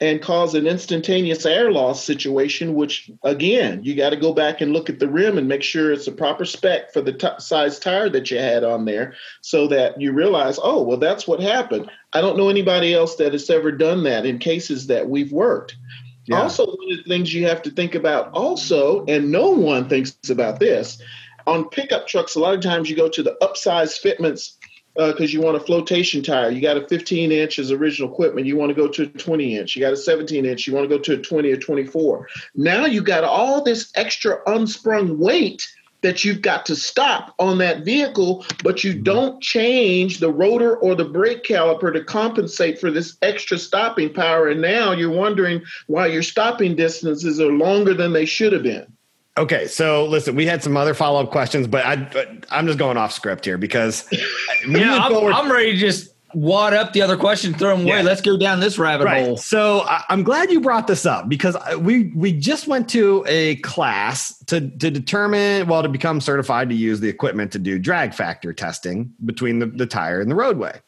and 0.00 0.22
cause 0.22 0.54
an 0.54 0.66
instantaneous 0.66 1.44
air 1.44 1.70
loss 1.70 2.02
situation, 2.02 2.74
which 2.74 3.10
again, 3.22 3.84
you 3.84 3.94
got 3.94 4.10
to 4.10 4.16
go 4.16 4.32
back 4.32 4.60
and 4.60 4.72
look 4.72 4.88
at 4.88 4.98
the 4.98 5.08
rim 5.08 5.36
and 5.36 5.46
make 5.46 5.62
sure 5.62 5.92
it's 5.92 6.06
a 6.06 6.12
proper 6.12 6.46
spec 6.46 6.92
for 6.92 7.02
the 7.02 7.12
t- 7.12 7.28
size 7.38 7.78
tire 7.78 8.08
that 8.08 8.30
you 8.30 8.38
had 8.38 8.64
on 8.64 8.86
there 8.86 9.14
so 9.42 9.66
that 9.66 10.00
you 10.00 10.12
realize, 10.12 10.58
oh, 10.62 10.82
well, 10.82 10.96
that's 10.96 11.28
what 11.28 11.40
happened. 11.40 11.90
I 12.14 12.22
don't 12.22 12.38
know 12.38 12.48
anybody 12.48 12.94
else 12.94 13.16
that 13.16 13.32
has 13.32 13.50
ever 13.50 13.70
done 13.70 14.02
that 14.04 14.24
in 14.24 14.38
cases 14.38 14.86
that 14.86 15.08
we've 15.08 15.32
worked. 15.32 15.76
Yeah. 16.24 16.42
Also, 16.42 16.64
one 16.64 16.92
of 16.92 16.98
the 16.98 17.08
things 17.08 17.34
you 17.34 17.46
have 17.46 17.60
to 17.62 17.70
think 17.70 17.94
about 17.94 18.32
also, 18.32 19.04
and 19.06 19.30
no 19.30 19.50
one 19.50 19.88
thinks 19.88 20.16
about 20.30 20.60
this, 20.60 21.02
on 21.46 21.68
pickup 21.68 22.06
trucks, 22.06 22.36
a 22.36 22.40
lot 22.40 22.54
of 22.54 22.60
times 22.60 22.88
you 22.88 22.96
go 22.96 23.08
to 23.08 23.22
the 23.22 23.36
upsize 23.42 23.98
fitments 23.98 24.56
because 24.94 25.32
uh, 25.32 25.32
you 25.32 25.40
want 25.40 25.56
a 25.56 25.60
flotation 25.60 26.22
tire. 26.22 26.50
You 26.50 26.60
got 26.60 26.76
a 26.76 26.86
15 26.86 27.30
inch 27.30 27.58
as 27.58 27.70
original 27.70 28.10
equipment. 28.10 28.46
You 28.46 28.56
want 28.56 28.70
to 28.70 28.74
go 28.74 28.88
to 28.88 29.02
a 29.02 29.06
20 29.06 29.56
inch. 29.56 29.76
You 29.76 29.80
got 29.80 29.92
a 29.92 29.96
17 29.96 30.44
inch. 30.44 30.66
You 30.66 30.74
want 30.74 30.88
to 30.88 30.96
go 30.96 31.02
to 31.02 31.14
a 31.14 31.22
20 31.22 31.50
or 31.50 31.56
24. 31.56 32.28
Now 32.56 32.86
you 32.86 33.02
got 33.02 33.24
all 33.24 33.62
this 33.62 33.92
extra 33.94 34.40
unsprung 34.46 35.18
weight 35.18 35.66
that 36.02 36.24
you've 36.24 36.42
got 36.42 36.64
to 36.66 36.74
stop 36.74 37.34
on 37.38 37.58
that 37.58 37.84
vehicle, 37.84 38.44
but 38.64 38.82
you 38.82 38.94
don't 38.94 39.42
change 39.42 40.18
the 40.18 40.32
rotor 40.32 40.76
or 40.76 40.94
the 40.94 41.04
brake 41.04 41.44
caliper 41.44 41.92
to 41.92 42.02
compensate 42.02 42.78
for 42.78 42.90
this 42.90 43.16
extra 43.22 43.58
stopping 43.58 44.12
power. 44.12 44.48
And 44.48 44.62
now 44.62 44.92
you're 44.92 45.10
wondering 45.10 45.62
why 45.86 46.06
your 46.06 46.22
stopping 46.22 46.74
distances 46.74 47.40
are 47.40 47.52
longer 47.52 47.94
than 47.94 48.12
they 48.12 48.24
should 48.24 48.52
have 48.52 48.62
been. 48.62 48.90
Okay, 49.38 49.68
so 49.68 50.06
listen, 50.06 50.34
we 50.34 50.44
had 50.44 50.62
some 50.62 50.76
other 50.76 50.92
follow 50.92 51.22
up 51.22 51.30
questions, 51.30 51.66
but 51.66 51.84
I, 51.86 52.26
I'm 52.50 52.66
just 52.66 52.78
going 52.78 52.96
off 52.96 53.12
script 53.12 53.44
here 53.44 53.58
because 53.58 54.06
yeah, 54.68 54.96
I'm, 54.96 55.12
forward, 55.12 55.32
I'm, 55.32 55.50
ready 55.50 55.72
to 55.72 55.78
just 55.78 56.12
wad 56.34 56.74
up 56.74 56.92
the 56.92 57.02
other 57.02 57.16
question, 57.16 57.54
throw 57.54 57.76
them 57.76 57.86
away. 57.86 57.98
Yeah. 57.98 58.02
Let's 58.02 58.20
go 58.20 58.36
down 58.36 58.60
this 58.60 58.78
rabbit 58.78 59.04
right. 59.04 59.24
hole. 59.24 59.36
So 59.36 59.84
I'm 60.08 60.24
glad 60.24 60.50
you 60.50 60.60
brought 60.60 60.88
this 60.88 61.06
up 61.06 61.28
because 61.28 61.56
we 61.78 62.12
we 62.14 62.32
just 62.32 62.66
went 62.66 62.88
to 62.90 63.24
a 63.28 63.56
class 63.56 64.36
to 64.46 64.68
to 64.68 64.90
determine 64.90 65.68
well 65.68 65.82
to 65.82 65.88
become 65.88 66.20
certified 66.20 66.68
to 66.70 66.74
use 66.74 67.00
the 67.00 67.08
equipment 67.08 67.52
to 67.52 67.58
do 67.58 67.78
drag 67.78 68.14
factor 68.14 68.52
testing 68.52 69.12
between 69.24 69.60
the, 69.60 69.66
the 69.66 69.86
tire 69.86 70.20
and 70.20 70.30
the 70.30 70.36
roadway. 70.36 70.80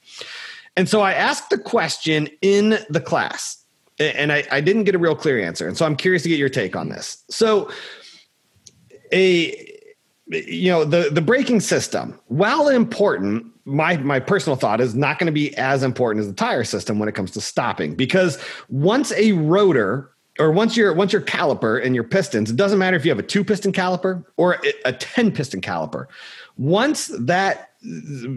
And 0.77 0.89
so 0.89 1.01
I 1.01 1.13
asked 1.13 1.51
the 1.51 1.59
question 1.59 2.29
in 2.41 2.79
the 2.89 3.01
class, 3.01 3.63
and 3.99 4.33
I, 4.33 4.45
I 4.51 4.61
didn't 4.61 4.85
get 4.85 4.95
a 4.95 4.99
real 4.99 5.15
clear 5.15 5.41
answer. 5.41 5.69
And 5.69 5.77
so 5.77 5.85
I'm 5.85 5.97
curious 5.97 6.23
to 6.23 6.29
get 6.29 6.39
your 6.39 6.49
take 6.49 6.75
on 6.75 6.89
this. 6.89 7.23
So 7.29 7.71
a 9.13 9.69
you 10.29 10.71
know 10.71 10.85
the 10.85 11.11
the 11.11 11.21
braking 11.21 11.61
system 11.61 12.19
while 12.29 12.69
important 12.69 13.47
my 13.65 13.97
my 13.99 14.19
personal 14.19 14.57
thought 14.57 14.81
is 14.81 14.95
not 14.95 15.19
going 15.19 15.27
to 15.27 15.33
be 15.33 15.57
as 15.57 15.83
important 15.83 16.21
as 16.21 16.29
the 16.29 16.35
tire 16.35 16.65
system 16.65 16.99
when 16.99 17.09
it 17.09 17.15
comes 17.15 17.31
to 17.31 17.41
stopping 17.41 17.95
because 17.95 18.43
once 18.69 19.13
a 19.13 19.33
rotor 19.33 20.11
or 20.39 20.51
once 20.51 20.77
your 20.77 20.93
once 20.95 21.13
your 21.13 21.23
caliper 21.23 21.85
and 21.85 21.95
your 21.95 22.05
pistons 22.05 22.51
it 22.51 22.57
doesn't 22.57 22.79
matter 22.79 22.97
if 22.97 23.05
you 23.05 23.11
have 23.11 23.19
a 23.19 23.23
two 23.23 23.45
piston 23.45 23.73
caliper 23.73 24.25
or 24.37 24.59
a 24.85 24.93
10 24.93 25.33
piston 25.33 25.61
caliper 25.61 26.07
once 26.57 27.09
that 27.19 27.71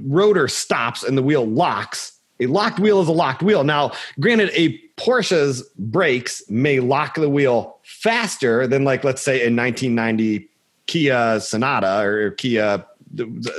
rotor 0.04 0.48
stops 0.48 1.04
and 1.04 1.18
the 1.18 1.24
wheel 1.24 1.46
locks 1.46 2.16
a 2.40 2.48
locked 2.48 2.80
wheel 2.80 3.02
is 3.02 3.08
a 3.08 3.14
locked 3.14 3.44
wheel. 3.44 3.64
Now 3.64 3.92
granted 4.20 4.50
a 4.54 4.78
porsche's 4.98 5.64
brakes 5.78 6.44
may 6.50 6.80
lock 6.80 7.16
the 7.16 7.30
wheel 7.30 7.80
faster 7.84 8.68
than 8.68 8.84
like 8.84 9.04
let's 9.04 9.22
say 9.22 9.36
a 9.36 9.52
1990 9.52 10.50
Kia 10.88 11.40
Sonata 11.40 12.02
or 12.02 12.32
Kia 12.32 12.86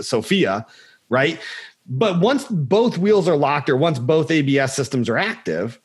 Sephia, 0.00 0.66
right? 1.09 1.40
But 1.88 2.21
once 2.21 2.45
both 2.50 2.99
wheels 2.99 3.28
are 3.28 3.37
locked 3.37 3.68
or 3.68 3.76
once 3.76 3.99
both 3.99 4.30
ABS 4.30 4.75
systems 4.75 5.09
are 5.09 5.18
active, 5.18 5.80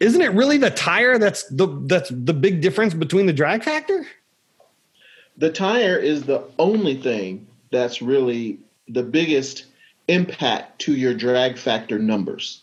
isn't 0.00 0.20
it 0.20 0.32
really 0.32 0.58
the 0.58 0.70
tire 0.70 1.18
that's 1.18 1.44
the 1.44 1.66
that's 1.86 2.10
the 2.10 2.34
big 2.34 2.60
difference 2.60 2.94
between 2.94 3.26
the 3.26 3.32
drag 3.32 3.62
factor? 3.62 4.06
The 5.36 5.50
tire 5.50 5.96
is 5.96 6.24
the 6.24 6.42
only 6.58 6.96
thing 6.96 7.46
that's 7.70 8.02
really 8.02 8.58
the 8.88 9.02
biggest 9.02 9.66
impact 10.08 10.80
to 10.80 10.94
your 10.94 11.14
drag 11.14 11.56
factor 11.56 11.98
numbers. 11.98 12.62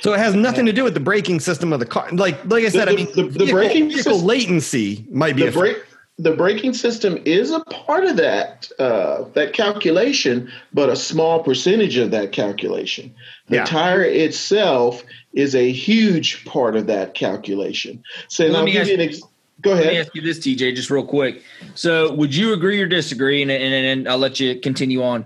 So 0.00 0.12
it 0.12 0.18
has 0.18 0.34
nothing 0.34 0.66
to 0.66 0.72
do 0.72 0.84
with 0.84 0.94
the 0.94 1.00
braking 1.00 1.40
system 1.40 1.72
of 1.72 1.80
the 1.80 1.86
car. 1.86 2.08
Like 2.12 2.44
like 2.44 2.64
I 2.64 2.68
said, 2.68 2.88
the, 2.88 2.92
I 2.92 2.96
mean, 2.96 3.06
the, 3.14 3.22
the, 3.24 3.46
the 3.46 3.52
braking 3.52 3.88
vehicle 3.88 4.20
latency 4.20 5.06
might 5.10 5.34
be 5.34 5.46
the 5.46 5.52
brake 5.52 5.87
the 6.18 6.32
braking 6.32 6.74
system 6.74 7.22
is 7.24 7.52
a 7.52 7.60
part 7.60 8.04
of 8.04 8.16
that 8.16 8.70
uh, 8.78 9.24
that 9.34 9.52
calculation, 9.52 10.50
but 10.72 10.88
a 10.88 10.96
small 10.96 11.42
percentage 11.42 11.96
of 11.96 12.10
that 12.10 12.32
calculation. 12.32 13.14
The 13.46 13.56
yeah. 13.56 13.64
tire 13.64 14.02
itself 14.02 15.02
is 15.32 15.54
a 15.54 15.70
huge 15.70 16.44
part 16.44 16.76
of 16.76 16.86
that 16.88 17.14
calculation. 17.14 18.02
So 18.28 18.48
well, 18.48 18.58
I'll 18.58 18.66
give 18.66 18.88
you 18.88 18.94
an 18.94 19.00
ex- 19.00 19.22
Go 19.60 19.72
ahead. 19.72 19.86
Let 19.86 19.92
me 19.92 19.98
ask 19.98 20.14
you 20.14 20.22
this, 20.22 20.38
TJ, 20.38 20.76
just 20.76 20.88
real 20.88 21.04
quick. 21.04 21.42
So, 21.74 22.14
would 22.14 22.32
you 22.32 22.52
agree 22.52 22.80
or 22.80 22.86
disagree? 22.86 23.42
And, 23.42 23.50
and, 23.50 23.74
and 23.74 24.08
I'll 24.08 24.18
let 24.18 24.38
you 24.38 24.60
continue 24.60 25.02
on. 25.02 25.24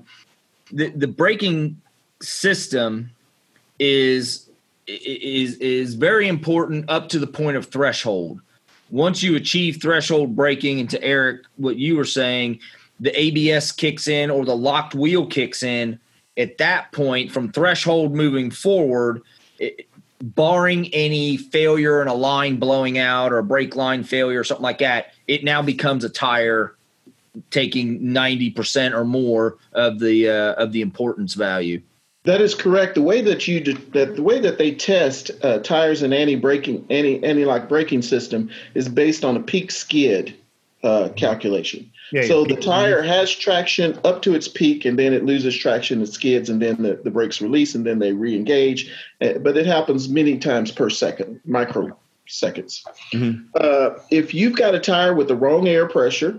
The, 0.72 0.88
the 0.88 1.06
braking 1.06 1.80
system 2.22 3.10
is 3.78 4.48
is 4.86 5.56
is 5.58 5.94
very 5.94 6.28
important 6.28 6.88
up 6.88 7.08
to 7.10 7.18
the 7.18 7.26
point 7.26 7.58
of 7.58 7.66
threshold. 7.66 8.40
Once 8.92 9.22
you 9.22 9.34
achieve 9.36 9.80
threshold 9.80 10.36
braking, 10.36 10.78
and 10.78 10.90
to 10.90 11.02
Eric, 11.02 11.40
what 11.56 11.76
you 11.76 11.96
were 11.96 12.04
saying, 12.04 12.60
the 13.00 13.18
ABS 13.18 13.72
kicks 13.72 14.06
in 14.06 14.30
or 14.30 14.44
the 14.44 14.54
locked 14.54 14.94
wheel 14.94 15.26
kicks 15.26 15.62
in. 15.62 15.98
At 16.36 16.58
that 16.58 16.92
point, 16.92 17.32
from 17.32 17.50
threshold 17.50 18.14
moving 18.14 18.50
forward, 18.50 19.22
it, 19.58 19.88
barring 20.22 20.92
any 20.92 21.38
failure 21.38 22.02
in 22.02 22.08
a 22.08 22.14
line 22.14 22.56
blowing 22.56 22.98
out 22.98 23.32
or 23.32 23.38
a 23.38 23.42
brake 23.42 23.76
line 23.76 24.04
failure 24.04 24.40
or 24.40 24.44
something 24.44 24.62
like 24.62 24.78
that, 24.78 25.14
it 25.26 25.42
now 25.42 25.62
becomes 25.62 26.04
a 26.04 26.10
tire 26.10 26.76
taking 27.50 28.00
90% 28.02 28.92
or 28.92 29.06
more 29.06 29.56
of 29.72 30.00
the 30.00 30.28
uh, 30.28 30.52
of 30.62 30.72
the 30.72 30.82
importance 30.82 31.32
value. 31.32 31.80
That 32.24 32.40
is 32.40 32.54
correct. 32.54 32.94
The 32.94 33.02
way 33.02 33.20
that 33.22 33.48
you 33.48 33.60
do, 33.60 33.72
that 33.94 34.16
the 34.16 34.22
way 34.22 34.38
that 34.38 34.58
they 34.58 34.72
test 34.74 35.30
uh, 35.42 35.58
tires 35.58 36.02
and 36.02 36.14
anti 36.14 36.36
braking 36.36 36.86
anti 36.88 37.22
anti 37.24 37.44
lock 37.44 37.68
braking 37.68 38.02
system 38.02 38.50
is 38.74 38.88
based 38.88 39.24
on 39.24 39.36
a 39.36 39.40
peak 39.40 39.72
skid 39.72 40.34
uh, 40.84 41.08
calculation. 41.16 41.90
Yeah, 42.12 42.22
so 42.26 42.44
the 42.44 42.56
tire 42.56 43.02
has 43.02 43.34
traction 43.34 43.98
up 44.04 44.20
to 44.22 44.34
its 44.34 44.46
peak, 44.46 44.84
and 44.84 44.98
then 44.98 45.14
it 45.14 45.24
loses 45.24 45.56
traction, 45.56 46.02
it 46.02 46.08
skids, 46.08 46.50
and 46.50 46.60
then 46.60 46.82
the, 46.82 47.00
the 47.02 47.10
brakes 47.10 47.40
release, 47.40 47.74
and 47.74 47.86
then 47.86 48.00
they 48.00 48.12
re-engage. 48.12 48.92
Uh, 49.20 49.38
but 49.38 49.56
it 49.56 49.64
happens 49.64 50.10
many 50.10 50.38
times 50.38 50.70
per 50.70 50.90
second, 50.90 51.40
microseconds. 51.48 52.84
Mm-hmm. 53.14 53.46
Uh, 53.54 53.98
if 54.10 54.34
you've 54.34 54.56
got 54.56 54.74
a 54.74 54.78
tire 54.78 55.14
with 55.14 55.28
the 55.28 55.36
wrong 55.36 55.66
air 55.66 55.88
pressure, 55.88 56.38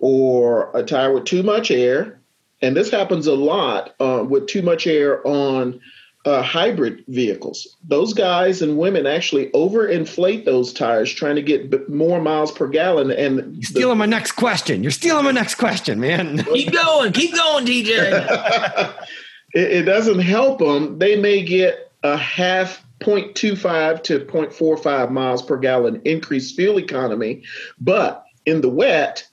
or 0.00 0.76
a 0.76 0.82
tire 0.82 1.12
with 1.12 1.24
too 1.24 1.44
much 1.44 1.70
air, 1.70 2.18
and 2.64 2.74
this 2.74 2.90
happens 2.90 3.26
a 3.26 3.34
lot 3.34 3.94
uh, 4.00 4.24
with 4.26 4.46
too 4.46 4.62
much 4.62 4.86
air 4.86 5.24
on 5.26 5.80
uh, 6.24 6.40
hybrid 6.40 7.04
vehicles. 7.08 7.76
Those 7.86 8.14
guys 8.14 8.62
and 8.62 8.78
women 8.78 9.06
actually 9.06 9.50
overinflate 9.50 10.46
those 10.46 10.72
tires, 10.72 11.12
trying 11.12 11.36
to 11.36 11.42
get 11.42 11.90
more 11.90 12.22
miles 12.22 12.50
per 12.50 12.66
gallon. 12.66 13.10
And 13.10 13.56
you're 13.56 13.62
stealing 13.62 13.98
the, 13.98 14.06
my 14.06 14.06
next 14.06 14.32
question. 14.32 14.82
You're 14.82 14.92
stealing 14.92 15.26
my 15.26 15.30
next 15.30 15.56
question, 15.56 16.00
man. 16.00 16.42
keep 16.54 16.72
going, 16.72 17.12
keep 17.12 17.34
going, 17.34 17.66
TJ. 17.66 17.86
it, 19.54 19.72
it 19.72 19.82
doesn't 19.82 20.20
help 20.20 20.60
them. 20.60 20.98
They 20.98 21.20
may 21.20 21.42
get 21.42 21.92
a 22.02 22.16
half 22.16 22.82
0.25 23.00 24.02
to 24.04 24.20
0.45 24.20 25.10
miles 25.10 25.42
per 25.42 25.58
gallon 25.58 26.00
increased 26.06 26.56
fuel 26.56 26.78
economy, 26.78 27.42
but 27.78 28.24
in 28.46 28.62
the 28.62 28.70
wet, 28.70 29.28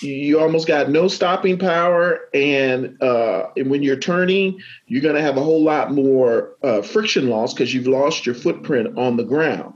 you 0.00 0.40
almost 0.40 0.66
got 0.66 0.90
no 0.90 1.08
stopping 1.08 1.58
power, 1.58 2.20
and, 2.32 3.00
uh, 3.02 3.48
and 3.56 3.70
when 3.70 3.82
you're 3.82 3.96
turning, 3.96 4.60
you're 4.86 5.02
going 5.02 5.14
to 5.14 5.20
have 5.20 5.36
a 5.36 5.42
whole 5.42 5.62
lot 5.62 5.92
more 5.92 6.56
uh, 6.62 6.80
friction 6.82 7.28
loss 7.28 7.52
because 7.52 7.74
you've 7.74 7.86
lost 7.86 8.24
your 8.24 8.34
footprint 8.34 8.96
on 8.98 9.16
the 9.16 9.24
ground. 9.24 9.74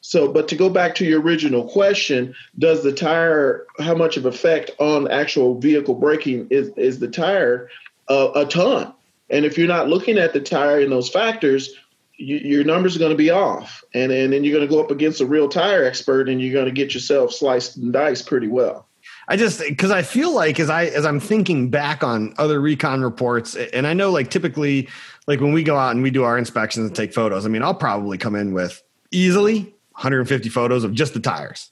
So, 0.00 0.32
but 0.32 0.48
to 0.48 0.56
go 0.56 0.70
back 0.70 0.94
to 0.96 1.04
your 1.04 1.20
original 1.20 1.68
question, 1.68 2.34
does 2.58 2.82
the 2.82 2.92
tire 2.92 3.66
how 3.78 3.94
much 3.94 4.16
of 4.16 4.24
effect 4.24 4.70
on 4.78 5.10
actual 5.10 5.60
vehicle 5.60 5.94
braking 5.94 6.48
is 6.50 6.70
is 6.76 6.98
the 6.98 7.08
tire 7.08 7.68
uh, 8.08 8.30
a 8.34 8.46
ton? 8.46 8.92
And 9.28 9.44
if 9.44 9.58
you're 9.58 9.68
not 9.68 9.88
looking 9.88 10.18
at 10.18 10.32
the 10.32 10.40
tire 10.40 10.80
and 10.80 10.90
those 10.90 11.08
factors, 11.08 11.74
you, 12.16 12.38
your 12.38 12.64
numbers 12.64 12.96
are 12.96 12.98
going 12.98 13.12
to 13.12 13.16
be 13.16 13.30
off, 13.30 13.84
and 13.94 14.10
and 14.10 14.32
then 14.32 14.42
you're 14.42 14.56
going 14.56 14.66
to 14.66 14.74
go 14.74 14.82
up 14.82 14.90
against 14.90 15.20
a 15.20 15.26
real 15.26 15.48
tire 15.48 15.84
expert, 15.84 16.28
and 16.28 16.40
you're 16.40 16.54
going 16.54 16.64
to 16.64 16.72
get 16.72 16.94
yourself 16.94 17.32
sliced 17.32 17.76
and 17.76 17.92
diced 17.92 18.26
pretty 18.26 18.48
well. 18.48 18.86
I 19.30 19.36
just 19.36 19.60
because 19.60 19.92
I 19.92 20.02
feel 20.02 20.34
like 20.34 20.58
as 20.58 20.68
I 20.68 20.86
as 20.86 21.06
I'm 21.06 21.20
thinking 21.20 21.70
back 21.70 22.02
on 22.02 22.34
other 22.36 22.60
recon 22.60 23.00
reports, 23.00 23.54
and 23.54 23.86
I 23.86 23.94
know 23.94 24.10
like 24.10 24.28
typically 24.28 24.88
like 25.28 25.40
when 25.40 25.52
we 25.52 25.62
go 25.62 25.76
out 25.76 25.92
and 25.92 26.02
we 26.02 26.10
do 26.10 26.24
our 26.24 26.36
inspections 26.36 26.88
and 26.88 26.96
take 26.96 27.14
photos, 27.14 27.46
I 27.46 27.48
mean 27.48 27.62
I'll 27.62 27.72
probably 27.72 28.18
come 28.18 28.34
in 28.34 28.52
with 28.52 28.82
easily 29.12 29.72
150 29.92 30.48
photos 30.48 30.82
of 30.82 30.94
just 30.94 31.14
the 31.14 31.20
tires. 31.20 31.70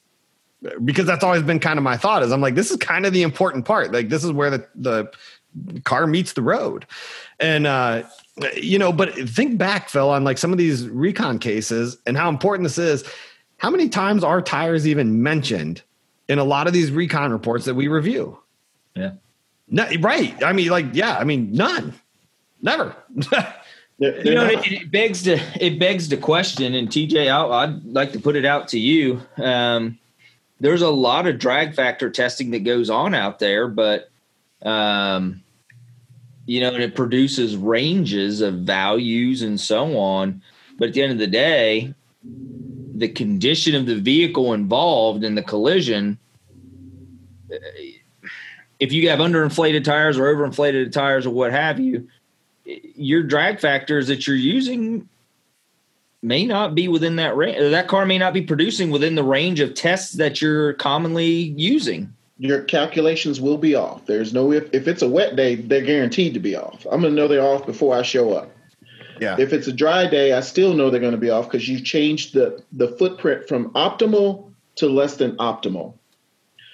Because 0.84 1.06
that's 1.06 1.24
always 1.24 1.42
been 1.42 1.58
kind 1.58 1.78
of 1.78 1.82
my 1.82 1.96
thought 1.96 2.22
is 2.22 2.30
I'm 2.30 2.40
like 2.40 2.54
this 2.54 2.70
is 2.70 2.76
kind 2.76 3.04
of 3.04 3.12
the 3.12 3.22
important 3.22 3.64
part. 3.64 3.92
Like 3.92 4.08
this 4.08 4.22
is 4.22 4.30
where 4.30 4.50
the 4.50 4.68
the 4.76 5.10
car 5.82 6.06
meets 6.06 6.34
the 6.34 6.42
road. 6.42 6.86
And 7.40 7.66
uh 7.66 8.04
you 8.54 8.78
know 8.78 8.92
but 8.92 9.14
think 9.14 9.58
back 9.58 9.88
Phil 9.88 10.10
on 10.10 10.22
like 10.22 10.38
some 10.38 10.52
of 10.52 10.58
these 10.58 10.88
recon 10.88 11.40
cases 11.40 11.98
and 12.06 12.16
how 12.16 12.28
important 12.28 12.66
this 12.66 12.78
is. 12.78 13.02
How 13.56 13.70
many 13.70 13.88
times 13.88 14.22
are 14.22 14.40
tires 14.40 14.86
even 14.86 15.24
mentioned 15.24 15.82
in 16.28 16.38
a 16.38 16.44
lot 16.44 16.66
of 16.66 16.72
these 16.72 16.90
recon 16.90 17.32
reports 17.32 17.64
that 17.64 17.74
we 17.74 17.88
review. 17.88 18.38
Yeah. 18.94 19.12
No, 19.70 19.86
right. 20.00 20.42
I 20.42 20.52
mean, 20.52 20.68
like, 20.68 20.86
yeah, 20.92 21.16
I 21.16 21.24
mean, 21.24 21.52
none. 21.52 21.94
Never. 22.62 22.94
you 23.14 24.34
know, 24.34 24.46
it, 24.46 24.72
it, 24.72 24.90
begs 24.90 25.22
to 25.24 25.38
it 25.60 25.78
begs 25.78 26.08
the 26.08 26.16
question, 26.16 26.74
and 26.74 26.88
TJ, 26.88 27.28
i 27.28 27.66
would 27.66 27.92
like 27.92 28.12
to 28.12 28.20
put 28.20 28.36
it 28.36 28.44
out 28.44 28.68
to 28.68 28.78
you. 28.78 29.20
Um, 29.36 29.98
there's 30.60 30.82
a 30.82 30.90
lot 30.90 31.26
of 31.26 31.38
drag 31.38 31.74
factor 31.74 32.10
testing 32.10 32.50
that 32.50 32.64
goes 32.64 32.90
on 32.90 33.14
out 33.14 33.38
there, 33.38 33.68
but 33.68 34.10
um, 34.62 35.42
you 36.46 36.60
know, 36.60 36.72
and 36.72 36.82
it 36.82 36.96
produces 36.96 37.56
ranges 37.56 38.40
of 38.40 38.54
values 38.60 39.42
and 39.42 39.60
so 39.60 39.98
on. 39.98 40.42
But 40.78 40.88
at 40.88 40.94
the 40.94 41.02
end 41.02 41.12
of 41.12 41.18
the 41.18 41.26
day, 41.26 41.94
the 42.98 43.08
condition 43.08 43.74
of 43.74 43.86
the 43.86 43.94
vehicle 43.94 44.52
involved 44.52 45.24
in 45.24 45.34
the 45.34 45.42
collision 45.42 46.18
if 48.80 48.92
you 48.92 49.08
have 49.08 49.18
underinflated 49.18 49.84
tires 49.84 50.18
or 50.18 50.34
overinflated 50.34 50.92
tires 50.92 51.26
or 51.26 51.30
what 51.30 51.52
have 51.52 51.78
you 51.78 52.08
your 52.64 53.22
drag 53.22 53.60
factors 53.60 54.08
that 54.08 54.26
you're 54.26 54.36
using 54.36 55.08
may 56.22 56.44
not 56.44 56.74
be 56.74 56.88
within 56.88 57.16
that 57.16 57.36
range 57.36 57.58
that 57.58 57.88
car 57.88 58.04
may 58.04 58.18
not 58.18 58.34
be 58.34 58.42
producing 58.42 58.90
within 58.90 59.14
the 59.14 59.24
range 59.24 59.60
of 59.60 59.74
tests 59.74 60.14
that 60.14 60.42
you're 60.42 60.72
commonly 60.74 61.54
using. 61.56 62.12
Your 62.40 62.62
calculations 62.62 63.40
will 63.40 63.58
be 63.58 63.74
off. 63.74 64.06
There's 64.06 64.32
no 64.32 64.52
if, 64.52 64.72
if 64.72 64.86
it's 64.86 65.02
a 65.02 65.08
wet 65.08 65.36
day 65.36 65.56
they're 65.56 65.82
guaranteed 65.82 66.34
to 66.34 66.40
be 66.40 66.56
off. 66.56 66.84
I'm 66.90 67.00
going 67.00 67.14
to 67.14 67.20
know 67.20 67.28
they're 67.28 67.40
off 67.42 67.66
before 67.66 67.96
i 67.96 68.02
show 68.02 68.32
up 68.32 68.50
yeah. 69.20 69.36
If 69.38 69.52
it's 69.52 69.66
a 69.66 69.72
dry 69.72 70.06
day, 70.06 70.32
I 70.32 70.40
still 70.40 70.74
know 70.74 70.90
they're 70.90 71.00
going 71.00 71.12
to 71.12 71.18
be 71.18 71.30
off 71.30 71.46
because 71.46 71.68
you've 71.68 71.84
changed 71.84 72.34
the 72.34 72.62
the 72.72 72.88
footprint 72.88 73.48
from 73.48 73.70
optimal 73.70 74.52
to 74.76 74.88
less 74.88 75.16
than 75.16 75.36
optimal. 75.36 75.94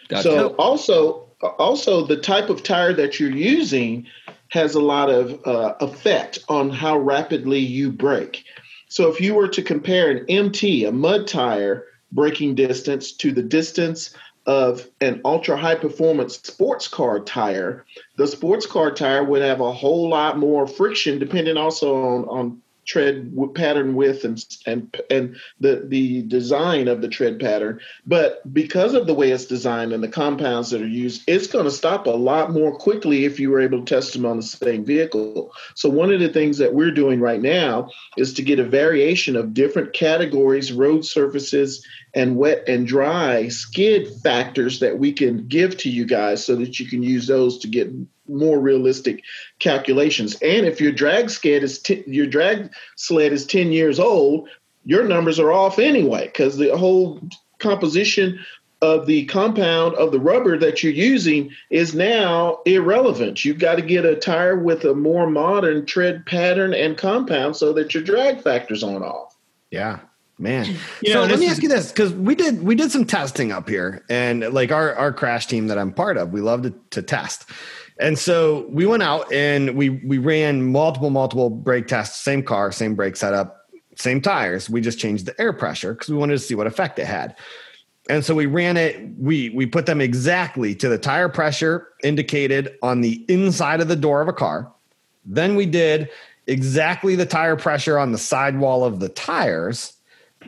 Gotcha. 0.08 0.22
So 0.22 0.48
also 0.56 1.28
also 1.58 2.06
the 2.06 2.16
type 2.16 2.48
of 2.48 2.62
tire 2.62 2.92
that 2.94 3.18
you're 3.18 3.30
using 3.30 4.06
has 4.48 4.74
a 4.74 4.80
lot 4.80 5.10
of 5.10 5.40
uh, 5.46 5.74
effect 5.80 6.38
on 6.48 6.70
how 6.70 6.96
rapidly 6.96 7.58
you 7.58 7.90
brake. 7.90 8.44
So 8.88 9.10
if 9.10 9.20
you 9.20 9.34
were 9.34 9.48
to 9.48 9.62
compare 9.62 10.10
an 10.10 10.24
MT, 10.28 10.84
a 10.84 10.92
mud 10.92 11.26
tire 11.26 11.84
braking 12.12 12.54
distance 12.54 13.12
to 13.12 13.32
the 13.32 13.42
distance 13.42 14.14
of 14.46 14.88
an 15.00 15.20
ultra 15.24 15.56
high 15.56 15.74
performance 15.74 16.36
sports 16.36 16.86
car 16.86 17.18
tire, 17.18 17.84
the 18.16 18.26
sports 18.26 18.66
car 18.66 18.90
tire 18.90 19.24
would 19.24 19.42
have 19.42 19.60
a 19.60 19.72
whole 19.72 20.08
lot 20.08 20.38
more 20.38 20.66
friction, 20.66 21.18
depending 21.18 21.56
also 21.56 21.94
on, 21.94 22.24
on 22.28 22.62
tread 22.84 23.34
pattern 23.54 23.94
width 23.94 24.24
and 24.24 24.44
and 24.66 25.00
and 25.10 25.36
the 25.60 25.84
the 25.88 26.22
design 26.22 26.88
of 26.88 27.00
the 27.00 27.08
tread 27.08 27.40
pattern. 27.40 27.80
But 28.06 28.52
because 28.52 28.94
of 28.94 29.06
the 29.06 29.14
way 29.14 29.30
it's 29.30 29.46
designed 29.46 29.92
and 29.92 30.02
the 30.02 30.08
compounds 30.08 30.70
that 30.70 30.82
are 30.82 30.86
used 30.86 31.22
it's 31.26 31.46
going 31.46 31.64
to 31.64 31.70
stop 31.70 32.06
a 32.06 32.10
lot 32.10 32.52
more 32.52 32.76
quickly 32.76 33.24
if 33.24 33.40
you 33.40 33.50
were 33.50 33.60
able 33.60 33.78
to 33.78 33.84
test 33.84 34.12
them 34.12 34.26
on 34.26 34.36
the 34.36 34.42
same 34.42 34.84
vehicle. 34.84 35.52
So 35.74 35.88
one 35.88 36.12
of 36.12 36.20
the 36.20 36.28
things 36.28 36.58
that 36.58 36.74
we're 36.74 36.90
doing 36.90 37.20
right 37.20 37.40
now 37.40 37.90
is 38.16 38.34
to 38.34 38.42
get 38.42 38.58
a 38.58 38.64
variation 38.64 39.36
of 39.36 39.54
different 39.54 39.92
categories 39.92 40.72
road 40.72 41.04
surfaces 41.04 41.86
and 42.14 42.36
wet 42.36 42.68
and 42.68 42.86
dry 42.86 43.48
skid 43.48 44.08
factors 44.22 44.80
that 44.80 44.98
we 44.98 45.12
can 45.12 45.46
give 45.48 45.76
to 45.78 45.90
you 45.90 46.06
guys 46.06 46.44
so 46.44 46.54
that 46.56 46.78
you 46.78 46.86
can 46.86 47.02
use 47.02 47.26
those 47.26 47.58
to 47.58 47.68
get 47.68 47.90
more 48.28 48.58
realistic 48.58 49.22
calculations. 49.58 50.34
And 50.40 50.66
if 50.66 50.80
your 50.80 50.92
drag 50.92 51.30
skid 51.30 51.62
is 51.62 51.78
t- 51.78 52.04
your 52.06 52.26
drag 52.26 52.72
sled 52.96 53.32
is 53.32 53.46
10 53.46 53.72
years 53.72 53.98
old, 53.98 54.48
your 54.84 55.04
numbers 55.04 55.38
are 55.38 55.52
off 55.52 55.78
anyway 55.78 56.26
because 56.26 56.56
the 56.56 56.76
whole 56.76 57.20
composition 57.58 58.38
of 58.82 59.06
the 59.06 59.24
compound 59.26 59.94
of 59.94 60.12
the 60.12 60.20
rubber 60.20 60.58
that 60.58 60.82
you're 60.82 60.92
using 60.92 61.50
is 61.70 61.94
now 61.94 62.58
irrelevant. 62.66 63.44
You've 63.44 63.58
got 63.58 63.76
to 63.76 63.82
get 63.82 64.04
a 64.04 64.14
tire 64.14 64.58
with 64.58 64.84
a 64.84 64.94
more 64.94 65.28
modern 65.28 65.86
tread 65.86 66.26
pattern 66.26 66.74
and 66.74 66.98
compound 66.98 67.56
so 67.56 67.72
that 67.72 67.94
your 67.94 68.02
drag 68.02 68.42
factors 68.42 68.84
aren't 68.84 69.04
off. 69.04 69.36
Yeah. 69.70 70.00
Man, 70.38 70.66
You 71.02 71.12
so 71.12 71.14
know, 71.14 71.30
let 71.30 71.38
me 71.38 71.48
ask 71.48 71.62
you 71.62 71.68
this 71.68 71.92
because 71.92 72.12
we 72.12 72.34
did 72.34 72.62
we 72.62 72.74
did 72.74 72.90
some 72.90 73.04
testing 73.04 73.52
up 73.52 73.68
here, 73.68 74.04
and 74.08 74.40
like 74.52 74.72
our 74.72 74.94
our 74.94 75.12
crash 75.12 75.46
team 75.46 75.68
that 75.68 75.78
I'm 75.78 75.92
part 75.92 76.16
of, 76.16 76.32
we 76.32 76.40
love 76.40 76.62
to, 76.62 76.74
to 76.90 77.02
test, 77.02 77.48
and 78.00 78.18
so 78.18 78.66
we 78.68 78.86
went 78.86 79.02
out 79.02 79.32
and 79.32 79.76
we 79.76 79.90
we 79.90 80.18
ran 80.18 80.72
multiple 80.72 81.10
multiple 81.10 81.50
brake 81.50 81.86
tests, 81.86 82.20
same 82.20 82.42
car, 82.42 82.72
same 82.72 82.94
brake 82.96 83.16
setup, 83.16 83.68
same 83.96 84.20
tires. 84.20 84.68
We 84.68 84.80
just 84.80 84.98
changed 84.98 85.26
the 85.26 85.40
air 85.40 85.52
pressure 85.52 85.94
because 85.94 86.08
we 86.08 86.16
wanted 86.16 86.34
to 86.34 86.40
see 86.40 86.56
what 86.56 86.66
effect 86.66 86.98
it 86.98 87.06
had, 87.06 87.36
and 88.08 88.24
so 88.24 88.34
we 88.34 88.46
ran 88.46 88.76
it. 88.76 89.08
We 89.16 89.50
we 89.50 89.66
put 89.66 89.86
them 89.86 90.00
exactly 90.00 90.74
to 90.76 90.88
the 90.88 90.98
tire 90.98 91.28
pressure 91.28 91.88
indicated 92.02 92.76
on 92.82 93.02
the 93.02 93.24
inside 93.28 93.80
of 93.80 93.86
the 93.86 93.96
door 93.96 94.20
of 94.20 94.26
a 94.26 94.32
car. 94.32 94.72
Then 95.24 95.54
we 95.54 95.66
did 95.66 96.10
exactly 96.46 97.14
the 97.14 97.26
tire 97.26 97.56
pressure 97.56 97.98
on 97.98 98.12
the 98.12 98.18
sidewall 98.18 98.84
of 98.84 99.00
the 99.00 99.08
tires. 99.08 99.94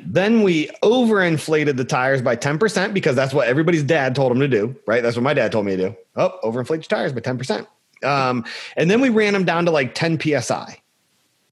Then 0.05 0.43
we 0.43 0.69
overinflated 0.83 1.77
the 1.77 1.85
tires 1.85 2.23
by 2.23 2.37
10% 2.37 2.95
because 2.95 3.17
that's 3.17 3.35
what 3.35 3.49
everybody's 3.49 3.83
dad 3.83 4.15
told 4.15 4.31
them 4.31 4.41
to 4.41 4.49
do, 4.49 4.77
right? 4.87 5.03
That's 5.03 5.17
what 5.17 5.23
my 5.23 5.35
dad 5.35 5.53
told 5.53 5.67
me 5.67 5.77
to 5.77 5.89
do. 5.91 5.97
Oh, 6.17 6.39
overinflate 6.43 6.69
your 6.69 6.83
tires 6.83 7.13
by 7.13 7.21
10%. 7.21 7.67
Um, 8.03 8.45
and 8.77 8.91
then 8.91 9.01
we 9.01 9.09
ran 9.09 9.33
them 9.33 9.45
down 9.45 9.65
to 9.67 9.71
like 9.71 9.95
10 9.95 10.21
PSI. 10.21 10.81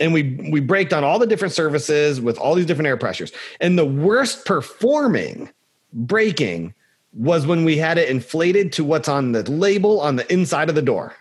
And 0.00 0.12
we 0.12 0.48
we 0.50 0.60
braked 0.60 0.92
on 0.92 1.04
all 1.04 1.20
the 1.20 1.26
different 1.26 1.54
surfaces 1.54 2.20
with 2.20 2.36
all 2.36 2.56
these 2.56 2.66
different 2.66 2.88
air 2.88 2.96
pressures. 2.96 3.30
And 3.60 3.78
the 3.78 3.86
worst 3.86 4.44
performing 4.44 5.50
braking 5.92 6.74
was 7.12 7.46
when 7.46 7.64
we 7.64 7.76
had 7.76 7.96
it 7.96 8.08
inflated 8.08 8.72
to 8.72 8.84
what's 8.84 9.08
on 9.08 9.32
the 9.32 9.48
label 9.48 10.00
on 10.00 10.16
the 10.16 10.30
inside 10.32 10.68
of 10.68 10.74
the 10.74 10.82
door. 10.82 11.14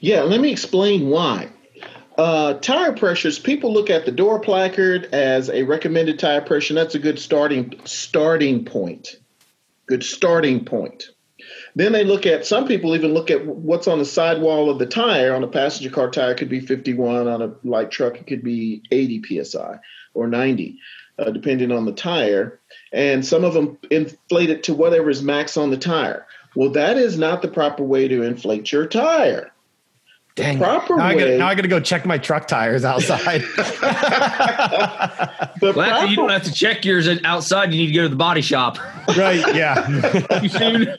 Yeah, 0.00 0.22
let 0.22 0.40
me 0.40 0.52
explain 0.52 1.08
why. 1.08 1.48
Uh, 2.16 2.54
tire 2.54 2.92
pressures. 2.92 3.38
People 3.38 3.72
look 3.72 3.90
at 3.90 4.06
the 4.06 4.12
door 4.12 4.40
placard 4.40 5.04
as 5.12 5.50
a 5.50 5.64
recommended 5.64 6.18
tire 6.18 6.40
pressure. 6.40 6.72
and 6.72 6.78
That's 6.78 6.94
a 6.94 6.98
good 6.98 7.18
starting 7.18 7.78
starting 7.84 8.64
point. 8.64 9.16
Good 9.86 10.02
starting 10.02 10.64
point. 10.64 11.10
Then 11.74 11.92
they 11.92 12.04
look 12.04 12.24
at 12.24 12.46
some 12.46 12.66
people 12.66 12.94
even 12.94 13.12
look 13.12 13.30
at 13.30 13.46
what's 13.46 13.86
on 13.86 13.98
the 13.98 14.06
sidewall 14.06 14.70
of 14.70 14.78
the 14.78 14.86
tire. 14.86 15.34
On 15.34 15.44
a 15.44 15.48
passenger 15.48 15.90
car 15.90 16.10
tire, 16.10 16.34
could 16.34 16.48
be 16.48 16.60
51. 16.60 17.28
On 17.28 17.42
a 17.42 17.54
light 17.64 17.90
truck, 17.90 18.16
it 18.16 18.26
could 18.26 18.42
be 18.42 18.82
80 18.90 19.44
psi 19.44 19.78
or 20.14 20.26
90, 20.26 20.78
uh, 21.18 21.30
depending 21.30 21.70
on 21.70 21.84
the 21.84 21.92
tire. 21.92 22.60
And 22.92 23.24
some 23.24 23.44
of 23.44 23.52
them 23.52 23.76
inflate 23.90 24.48
it 24.48 24.62
to 24.64 24.74
whatever 24.74 25.10
is 25.10 25.22
max 25.22 25.58
on 25.58 25.70
the 25.70 25.76
tire. 25.76 26.26
Well, 26.54 26.70
that 26.70 26.96
is 26.96 27.18
not 27.18 27.42
the 27.42 27.48
proper 27.48 27.82
way 27.82 28.08
to 28.08 28.22
inflate 28.22 28.72
your 28.72 28.86
tire. 28.86 29.52
Dang. 30.36 30.58
proper 30.58 30.96
now, 30.96 31.04
I 31.04 31.14
gotta, 31.14 31.38
now 31.38 31.48
I 31.48 31.54
gotta 31.54 31.66
go 31.66 31.80
check 31.80 32.04
my 32.04 32.18
truck 32.18 32.46
tires 32.46 32.84
outside. 32.84 33.42
The 35.58 35.72
Well, 35.72 35.80
actually, 35.80 36.10
you 36.10 36.16
don't 36.16 36.28
have 36.28 36.42
to 36.42 36.52
check 36.52 36.84
yours 36.84 37.08
outside. 37.24 37.72
You 37.72 37.80
need 37.80 37.86
to 37.86 37.92
go 37.94 38.02
to 38.02 38.10
the 38.10 38.16
body 38.16 38.42
shop. 38.42 38.78
right. 39.16 39.42
Yeah. 39.54 39.86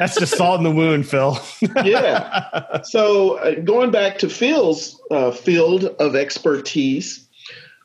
That's 0.00 0.18
just 0.18 0.36
salt 0.36 0.58
in 0.58 0.64
the 0.64 0.72
wound, 0.72 1.08
Phil. 1.08 1.38
yeah. 1.84 2.82
So 2.82 3.36
uh, 3.36 3.60
going 3.60 3.92
back 3.92 4.18
to 4.18 4.28
Phil's 4.28 5.00
uh, 5.12 5.30
field 5.30 5.84
of 6.00 6.16
expertise, 6.16 7.28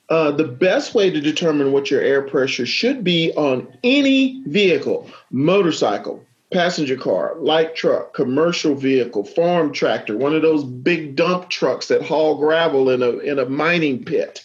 uh, 0.10 0.32
the 0.32 0.46
best 0.46 0.96
way 0.96 1.12
to 1.12 1.22
determine 1.22 1.72
what 1.72 1.91
your 1.91 2.02
air 2.02 2.24
pressure 2.24 2.65
should 2.65 3.04
be 3.04 3.32
on 3.34 3.68
any 3.84 4.41
vehicle, 4.48 5.08
motorcycle, 5.30 6.26
passenger 6.56 6.96
car, 6.96 7.36
light 7.39 7.76
truck, 7.76 8.13
commercial 8.13 8.76
vehicle, 8.76 9.26
farm 9.26 9.74
tractor, 9.74 10.18
one 10.18 10.34
of 10.34 10.41
those 10.41 10.63
big 10.63 11.15
dump 11.15 11.50
trucks 11.50 11.89
that 11.89 12.02
haul 12.02 12.38
gravel 12.38 12.89
in 12.89 13.04
a 13.04 13.18
in 13.18 13.39
a 13.39 13.46
mining 13.46 14.06
pit, 14.06 14.44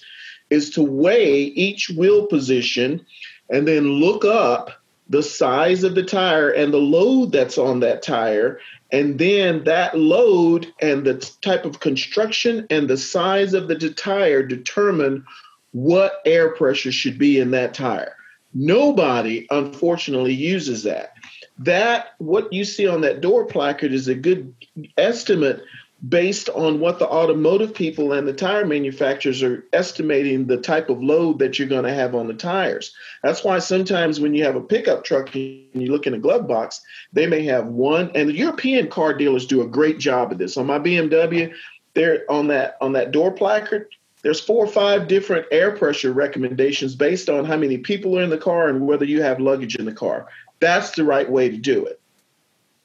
is 0.50 0.70
to 0.70 0.82
weigh 0.82 1.44
each 1.44 1.88
wheel 1.90 2.26
position 2.26 3.06
and 3.48 3.68
then 3.68 3.84
look 3.88 4.24
up 4.24 4.72
the 5.08 5.22
size 5.22 5.84
of 5.84 5.94
the 5.94 6.02
tire 6.02 6.50
and 6.50 6.72
the 6.72 6.78
load 6.78 7.32
that's 7.32 7.58
on 7.58 7.80
that 7.80 8.02
tire 8.02 8.60
and 8.92 9.18
then 9.18 9.62
that 9.64 9.96
load 9.96 10.72
and 10.80 11.04
the 11.04 11.14
type 11.42 11.64
of 11.64 11.80
construction 11.80 12.66
and 12.70 12.88
the 12.88 12.96
size 12.96 13.54
of 13.54 13.68
the 13.68 13.76
tire 13.90 14.42
determine 14.42 15.24
what 15.72 16.20
air 16.24 16.50
pressure 16.50 16.90
should 16.90 17.18
be 17.18 17.38
in 17.38 17.52
that 17.52 17.72
tire. 17.72 18.16
Nobody, 18.52 19.46
unfortunately, 19.50 20.34
uses 20.34 20.82
that. 20.82 21.14
That, 21.60 22.14
what 22.18 22.52
you 22.52 22.64
see 22.64 22.88
on 22.88 23.02
that 23.02 23.20
door 23.20 23.44
placard, 23.44 23.92
is 23.92 24.08
a 24.08 24.14
good 24.14 24.54
estimate 24.96 25.62
based 26.08 26.48
on 26.48 26.80
what 26.80 26.98
the 26.98 27.06
automotive 27.06 27.74
people 27.74 28.14
and 28.14 28.26
the 28.26 28.32
tire 28.32 28.64
manufacturers 28.64 29.42
are 29.42 29.66
estimating 29.74 30.46
the 30.46 30.56
type 30.56 30.88
of 30.88 31.02
load 31.02 31.38
that 31.38 31.58
you're 31.58 31.68
going 31.68 31.84
to 31.84 31.92
have 31.92 32.14
on 32.14 32.26
the 32.26 32.34
tires. 32.34 32.94
That's 33.22 33.44
why 33.44 33.58
sometimes 33.58 34.18
when 34.18 34.34
you 34.34 34.42
have 34.44 34.56
a 34.56 34.62
pickup 34.62 35.04
truck 35.04 35.34
and 35.34 35.68
you 35.74 35.92
look 35.92 36.06
in 36.06 36.14
a 36.14 36.18
glove 36.18 36.48
box, 36.48 36.80
they 37.12 37.26
may 37.26 37.44
have 37.44 37.66
one, 37.66 38.10
and 38.14 38.30
the 38.30 38.34
European 38.34 38.88
car 38.88 39.12
dealers 39.12 39.46
do 39.46 39.60
a 39.60 39.68
great 39.68 39.98
job 39.98 40.32
of 40.32 40.38
this. 40.38 40.56
On 40.56 40.66
my 40.66 40.78
BMW, 40.78 41.52
they're 41.92 42.24
on 42.30 42.48
that 42.48 42.78
on 42.80 42.92
that 42.92 43.10
door 43.10 43.32
placard. 43.32 43.88
There's 44.22 44.40
four 44.40 44.64
or 44.64 44.68
five 44.68 45.08
different 45.08 45.46
air 45.50 45.72
pressure 45.72 46.12
recommendations 46.12 46.94
based 46.94 47.28
on 47.28 47.44
how 47.44 47.56
many 47.56 47.78
people 47.78 48.18
are 48.18 48.22
in 48.22 48.30
the 48.30 48.38
car 48.38 48.68
and 48.68 48.86
whether 48.86 49.04
you 49.04 49.22
have 49.22 49.40
luggage 49.40 49.76
in 49.76 49.86
the 49.86 49.92
car. 49.92 50.26
That's 50.60 50.92
the 50.92 51.04
right 51.04 51.28
way 51.30 51.48
to 51.48 51.56
do 51.56 51.86
it. 51.86 52.00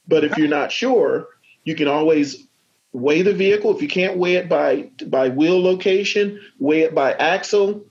But 0.08 0.24
if 0.24 0.38
you're 0.38 0.48
not 0.48 0.72
sure, 0.72 1.28
you 1.64 1.76
can 1.76 1.88
always 1.88 2.46
weigh 2.94 3.22
the 3.22 3.34
vehicle. 3.34 3.76
If 3.76 3.82
you 3.82 3.88
can't 3.88 4.18
weigh 4.18 4.36
it 4.36 4.48
by 4.48 4.90
by 5.08 5.30
wheel 5.30 5.62
location, 5.62 6.40
weigh 6.60 6.82
it 6.82 6.96
by 6.96 7.14
axle, 7.14 7.84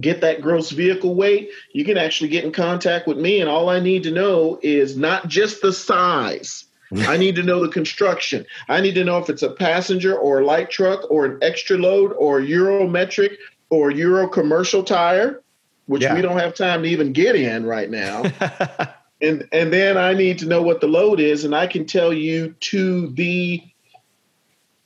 get 0.00 0.20
that 0.20 0.40
gross 0.40 0.70
vehicle 0.70 1.14
weight. 1.14 1.50
You 1.72 1.84
can 1.84 1.96
actually 1.96 2.28
get 2.28 2.44
in 2.44 2.52
contact 2.52 3.06
with 3.08 3.18
me, 3.18 3.40
and 3.40 3.48
all 3.50 3.68
I 3.68 3.80
need 3.80 4.02
to 4.04 4.10
know 4.10 4.58
is 4.62 4.96
not 4.96 5.28
just 5.28 5.62
the 5.62 5.72
size. 5.72 6.64
I 6.96 7.18
need 7.18 7.34
to 7.34 7.42
know 7.42 7.60
the 7.62 7.70
construction. 7.70 8.46
I 8.68 8.80
need 8.80 8.94
to 8.94 9.04
know 9.04 9.18
if 9.18 9.28
it's 9.28 9.42
a 9.42 9.50
passenger 9.50 10.16
or 10.16 10.40
a 10.40 10.44
light 10.46 10.70
truck 10.70 11.10
or 11.10 11.26
an 11.26 11.38
extra 11.42 11.76
load 11.76 12.12
or 12.12 12.40
Eurometric 12.40 13.36
or 13.68 13.90
Euro 13.90 14.26
commercial 14.26 14.82
tire, 14.82 15.42
which 15.84 16.00
Yeah. 16.02 16.14
we 16.14 16.22
don't 16.22 16.38
have 16.38 16.54
time 16.54 16.84
to 16.84 16.88
even 16.88 17.12
get 17.12 17.36
in 17.36 17.66
right 17.66 17.90
now. 17.90 18.22
and 19.20 19.48
and 19.52 19.72
then 19.72 19.96
I 19.96 20.14
need 20.14 20.38
to 20.40 20.46
know 20.46 20.62
what 20.62 20.80
the 20.80 20.86
load 20.86 21.20
is, 21.20 21.44
and 21.44 21.54
I 21.54 21.66
can 21.66 21.86
tell 21.86 22.12
you 22.12 22.54
to 22.60 23.08
the 23.08 23.62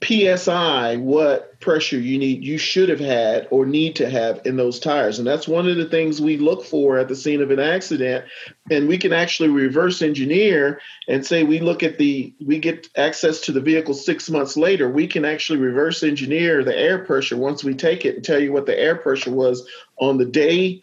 psi 0.02 0.96
what 0.96 1.60
pressure 1.60 1.98
you 1.98 2.18
need 2.18 2.42
you 2.42 2.58
should 2.58 2.88
have 2.88 2.98
had 2.98 3.46
or 3.50 3.64
need 3.64 3.94
to 3.96 4.10
have 4.10 4.40
in 4.44 4.56
those 4.56 4.80
tires. 4.80 5.18
And 5.18 5.26
that's 5.28 5.46
one 5.46 5.68
of 5.68 5.76
the 5.76 5.88
things 5.88 6.20
we 6.20 6.36
look 6.36 6.64
for 6.64 6.98
at 6.98 7.06
the 7.06 7.14
scene 7.14 7.40
of 7.40 7.52
an 7.52 7.60
accident. 7.60 8.24
And 8.70 8.88
we 8.88 8.98
can 8.98 9.12
actually 9.12 9.48
reverse 9.48 10.02
engineer 10.02 10.80
and 11.06 11.24
say 11.24 11.44
we 11.44 11.60
look 11.60 11.84
at 11.84 11.98
the 11.98 12.34
we 12.44 12.58
get 12.58 12.88
access 12.96 13.40
to 13.42 13.52
the 13.52 13.60
vehicle 13.60 13.94
six 13.94 14.28
months 14.28 14.56
later. 14.56 14.88
We 14.90 15.06
can 15.06 15.24
actually 15.24 15.60
reverse 15.60 16.02
engineer 16.02 16.64
the 16.64 16.76
air 16.76 16.98
pressure 16.98 17.36
once 17.36 17.62
we 17.62 17.74
take 17.74 18.04
it 18.04 18.16
and 18.16 18.24
tell 18.24 18.40
you 18.40 18.52
what 18.52 18.66
the 18.66 18.78
air 18.78 18.96
pressure 18.96 19.30
was 19.30 19.66
on 19.98 20.18
the 20.18 20.26
day 20.26 20.82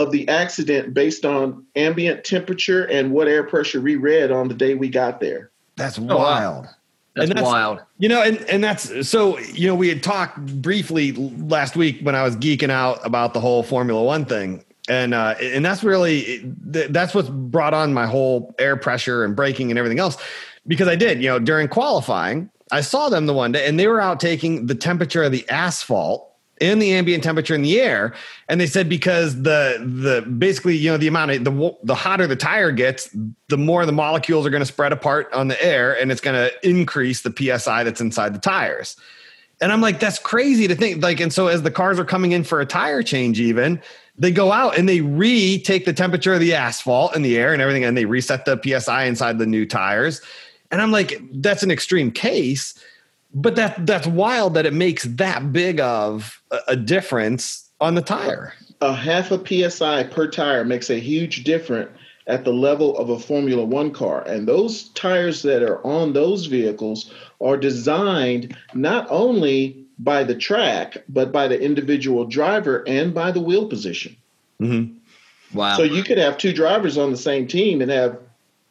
of 0.00 0.10
the 0.10 0.28
accident 0.28 0.94
based 0.94 1.24
on 1.24 1.64
ambient 1.76 2.24
temperature 2.24 2.84
and 2.84 3.12
what 3.12 3.28
air 3.28 3.44
pressure 3.44 3.80
we 3.80 3.96
read 3.96 4.30
on 4.32 4.48
the 4.48 4.54
day 4.54 4.74
we 4.74 4.88
got 4.88 5.20
there 5.20 5.50
That's 5.76 5.98
wow. 5.98 6.16
wild. 6.16 6.64
That's, 7.14 7.28
And 7.28 7.38
that's- 7.38 7.44
wild. 7.44 7.80
You 7.98 8.08
know, 8.08 8.22
and, 8.22 8.38
and 8.48 8.62
that's 8.64 9.08
so, 9.08 9.38
you 9.38 9.66
know, 9.66 9.74
we 9.74 9.88
had 9.88 10.02
talked 10.02 10.38
briefly 10.62 11.12
last 11.12 11.76
week 11.76 12.00
when 12.02 12.14
I 12.14 12.22
was 12.22 12.36
geeking 12.36 12.70
out 12.70 13.04
about 13.04 13.34
the 13.34 13.40
whole 13.40 13.62
Formula 13.62 14.02
One 14.02 14.24
thing. 14.24 14.64
And, 14.88 15.12
uh, 15.14 15.34
and 15.40 15.64
that's 15.64 15.84
really, 15.84 16.40
that's 16.44 17.14
what's 17.14 17.28
brought 17.28 17.74
on 17.74 17.92
my 17.94 18.06
whole 18.06 18.54
air 18.58 18.76
pressure 18.76 19.24
and 19.24 19.36
braking 19.36 19.70
and 19.70 19.78
everything 19.78 19.98
else. 19.98 20.16
Because 20.66 20.88
I 20.88 20.96
did, 20.96 21.22
you 21.22 21.28
know, 21.28 21.38
during 21.38 21.68
qualifying, 21.68 22.50
I 22.72 22.80
saw 22.80 23.08
them 23.08 23.26
the 23.26 23.34
one 23.34 23.52
day 23.52 23.66
and 23.66 23.78
they 23.78 23.86
were 23.88 24.00
out 24.00 24.20
taking 24.20 24.66
the 24.66 24.74
temperature 24.74 25.22
of 25.22 25.32
the 25.32 25.48
asphalt 25.48 26.29
and 26.60 26.80
the 26.80 26.92
ambient 26.92 27.24
temperature 27.24 27.54
in 27.54 27.62
the 27.62 27.80
air. 27.80 28.14
And 28.48 28.60
they 28.60 28.66
said 28.66 28.88
because 28.88 29.42
the, 29.42 29.78
the 29.80 30.28
basically, 30.30 30.76
you 30.76 30.90
know, 30.90 30.96
the 30.96 31.08
amount 31.08 31.30
of 31.30 31.44
the, 31.44 31.76
the 31.82 31.94
hotter 31.94 32.26
the 32.26 32.36
tire 32.36 32.70
gets, 32.70 33.14
the 33.48 33.58
more 33.58 33.86
the 33.86 33.92
molecules 33.92 34.46
are 34.46 34.50
going 34.50 34.62
to 34.62 34.66
spread 34.66 34.92
apart 34.92 35.32
on 35.32 35.48
the 35.48 35.62
air 35.64 35.98
and 35.98 36.12
it's 36.12 36.20
going 36.20 36.36
to 36.36 36.68
increase 36.68 37.22
the 37.22 37.58
psi 37.58 37.84
that's 37.84 38.00
inside 38.00 38.34
the 38.34 38.38
tires 38.38 38.96
and 39.60 39.72
i'm 39.72 39.80
like 39.80 40.00
that's 40.00 40.18
crazy 40.18 40.66
to 40.66 40.74
think 40.74 41.02
like 41.02 41.20
and 41.20 41.32
so 41.32 41.48
as 41.48 41.62
the 41.62 41.70
cars 41.70 41.98
are 41.98 42.04
coming 42.04 42.32
in 42.32 42.44
for 42.44 42.60
a 42.60 42.66
tire 42.66 43.02
change 43.02 43.40
even 43.40 43.80
they 44.18 44.30
go 44.30 44.52
out 44.52 44.76
and 44.78 44.88
they 44.88 45.00
retake 45.00 45.84
the 45.84 45.92
temperature 45.92 46.34
of 46.34 46.40
the 46.40 46.54
asphalt 46.54 47.14
in 47.14 47.22
the 47.22 47.38
air 47.38 47.52
and 47.52 47.62
everything 47.62 47.84
and 47.84 47.96
they 47.96 48.04
reset 48.04 48.44
the 48.44 48.60
psi 48.80 49.04
inside 49.04 49.38
the 49.38 49.46
new 49.46 49.66
tires 49.66 50.20
and 50.70 50.80
i'm 50.80 50.90
like 50.90 51.20
that's 51.34 51.62
an 51.62 51.70
extreme 51.70 52.10
case 52.10 52.74
but 53.32 53.56
that 53.56 53.86
that's 53.86 54.06
wild 54.06 54.54
that 54.54 54.66
it 54.66 54.74
makes 54.74 55.04
that 55.04 55.52
big 55.52 55.80
of 55.80 56.42
a, 56.68 56.76
difference 56.76 57.70
on 57.80 57.94
the 57.94 58.02
tire 58.02 58.52
a 58.80 58.94
half 58.94 59.30
a 59.30 59.70
psi 59.70 60.04
per 60.04 60.26
tire 60.26 60.64
makes 60.64 60.90
a 60.90 60.98
huge 60.98 61.44
difference 61.44 61.90
at 62.30 62.44
the 62.44 62.52
level 62.52 62.96
of 62.96 63.10
a 63.10 63.18
Formula 63.18 63.64
One 63.64 63.90
car. 63.90 64.22
And 64.26 64.46
those 64.46 64.88
tires 64.90 65.42
that 65.42 65.62
are 65.62 65.84
on 65.84 66.12
those 66.12 66.46
vehicles 66.46 67.12
are 67.40 67.56
designed 67.56 68.56
not 68.72 69.06
only 69.10 69.84
by 69.98 70.24
the 70.24 70.34
track, 70.34 70.98
but 71.08 71.32
by 71.32 71.48
the 71.48 71.60
individual 71.60 72.24
driver 72.24 72.84
and 72.86 73.12
by 73.12 73.32
the 73.32 73.40
wheel 73.40 73.66
position. 73.66 74.16
Mm-hmm. 74.60 74.96
Wow. 75.56 75.76
So 75.76 75.82
you 75.82 76.04
could 76.04 76.18
have 76.18 76.38
two 76.38 76.52
drivers 76.52 76.96
on 76.96 77.10
the 77.10 77.16
same 77.16 77.48
team 77.48 77.82
and 77.82 77.90
have 77.90 78.16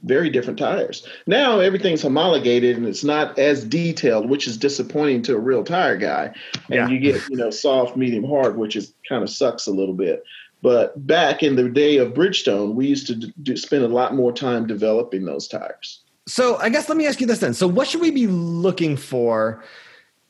very 0.04 0.30
different 0.30 0.58
tires. 0.58 1.06
Now 1.28 1.60
everything's 1.60 2.02
homologated 2.02 2.78
and 2.78 2.88
it's 2.88 3.04
not 3.04 3.38
as 3.38 3.64
detailed, 3.64 4.30
which 4.30 4.48
is 4.48 4.58
disappointing 4.58 5.24
to 5.24 5.36
a 5.36 5.40
real 5.40 5.64
tire 5.64 5.98
guy. 5.98 6.34
And 6.68 6.76
yeah. 6.76 6.88
you 6.88 7.00
get, 7.00 7.22
you 7.30 7.36
know, 7.36 7.50
soft, 7.50 7.98
medium, 7.98 8.24
hard, 8.24 8.58
which 8.58 8.76
is 8.76 8.94
kind 9.08 9.24
of 9.24 9.30
sucks 9.30 9.68
a 9.68 9.72
little 9.72 9.94
bit. 9.94 10.24
But 10.62 11.06
back 11.08 11.44
in 11.44 11.56
the 11.56 11.70
day 11.70 11.98
of 11.98 12.14
Bridgestone, 12.14 12.76
we 12.76 12.88
used 12.88 13.08
to 13.08 13.16
do, 13.16 13.56
spend 13.56 13.84
a 13.84 13.88
lot 13.88 14.16
more 14.16 14.32
time 14.32 14.68
developing 14.68 15.26
those 15.26 15.48
tires. 15.48 16.02
So 16.28 16.58
I 16.58 16.70
guess 16.70 16.90
let 16.90 16.98
me 16.98 17.08
ask 17.08 17.20
you 17.22 17.28
this 17.28 17.40
then. 17.40 17.54
So 17.54 17.68
what 17.68 17.88
should 17.88 18.02
we 18.02 18.12
be 18.12 18.28
looking 18.28 18.98
for 18.98 19.64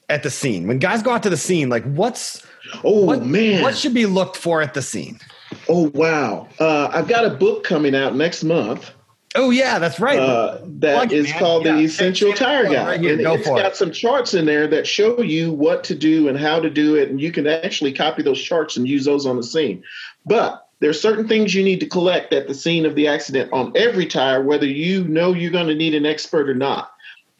at 0.07 0.23
the 0.23 0.29
scene 0.29 0.67
when 0.67 0.79
guys 0.79 1.03
go 1.03 1.11
out 1.11 1.23
to 1.23 1.29
the 1.29 1.37
scene? 1.37 1.69
Like 1.69 1.83
what's 1.83 2.45
oh 2.83 3.05
what, 3.05 3.25
man, 3.25 3.61
what 3.61 3.77
should 3.77 3.93
be 3.93 4.05
looked 4.05 4.37
for 4.37 4.61
at 4.61 4.73
the 4.73 4.81
scene? 4.81 5.19
Oh 5.67 5.91
wow, 5.93 6.47
uh, 6.59 6.89
I've 6.93 7.07
got 7.07 7.25
a 7.25 7.31
book 7.31 7.63
coming 7.63 7.95
out 7.95 8.15
next 8.15 8.43
month. 8.43 8.91
Oh 9.35 9.51
yeah, 9.51 9.77
that's 9.77 9.99
right. 9.99 10.17
Uh, 10.17 10.59
that 10.63 10.95
Plug 10.95 11.13
is 11.13 11.29
it, 11.29 11.37
called 11.37 11.65
yeah. 11.65 11.75
the 11.75 11.83
Essential 11.83 12.33
Tire 12.33 12.63
Guide. 12.63 12.87
Right 12.87 12.99
here, 12.99 13.13
and 13.13 13.21
it's 13.21 13.47
got 13.47 13.73
it. 13.73 13.75
some 13.75 13.91
charts 13.91 14.33
in 14.33 14.45
there 14.45 14.67
that 14.67 14.87
show 14.87 15.21
you 15.21 15.53
what 15.53 15.83
to 15.83 15.95
do 15.95 16.27
and 16.27 16.37
how 16.37 16.59
to 16.59 16.69
do 16.69 16.95
it, 16.95 17.09
and 17.09 17.21
you 17.21 17.31
can 17.31 17.45
actually 17.45 17.93
copy 17.93 18.23
those 18.23 18.41
charts 18.41 18.75
and 18.75 18.87
use 18.87 19.05
those 19.05 19.27
on 19.27 19.37
the 19.37 19.43
scene. 19.43 19.83
But 20.25 20.67
there 20.79 20.89
are 20.89 20.93
certain 20.93 21.27
things 21.27 21.53
you 21.53 21.63
need 21.63 21.79
to 21.81 21.85
collect 21.85 22.33
at 22.33 22.47
the 22.47 22.55
scene 22.55 22.87
of 22.87 22.95
the 22.95 23.07
accident 23.07 23.53
on 23.53 23.71
every 23.75 24.07
tire, 24.07 24.41
whether 24.41 24.65
you 24.65 25.03
know 25.03 25.33
you're 25.33 25.51
going 25.51 25.67
to 25.67 25.75
need 25.75 25.93
an 25.93 26.07
expert 26.07 26.49
or 26.49 26.55
not. 26.55 26.91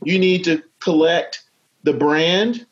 You 0.03 0.19
need 0.19 0.43
to 0.43 0.61
collect 0.81 1.43
the 1.83 1.93
brand, 1.93 2.67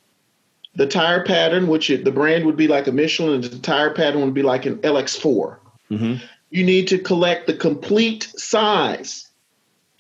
the 0.76 0.86
tire 0.86 1.24
pattern, 1.24 1.68
which 1.68 1.90
it, 1.90 2.06
the 2.06 2.12
brand 2.12 2.46
would 2.46 2.58
be 2.58 2.68
like 2.68 2.86
a 2.86 2.92
Michelin, 2.92 3.34
and 3.34 3.44
the 3.46 3.58
tire 3.60 3.96
pattern 3.96 4.22
would 4.22 4.36
be 4.36 4.44
like 4.44 4.68
an 4.68 4.78
LX4. 4.78 5.58
Mm-hmm 5.90 6.24
you 6.50 6.64
need 6.64 6.88
to 6.90 6.98
collect 6.98 7.48
the 7.48 7.54
complete 7.54 8.24
size. 8.38 9.28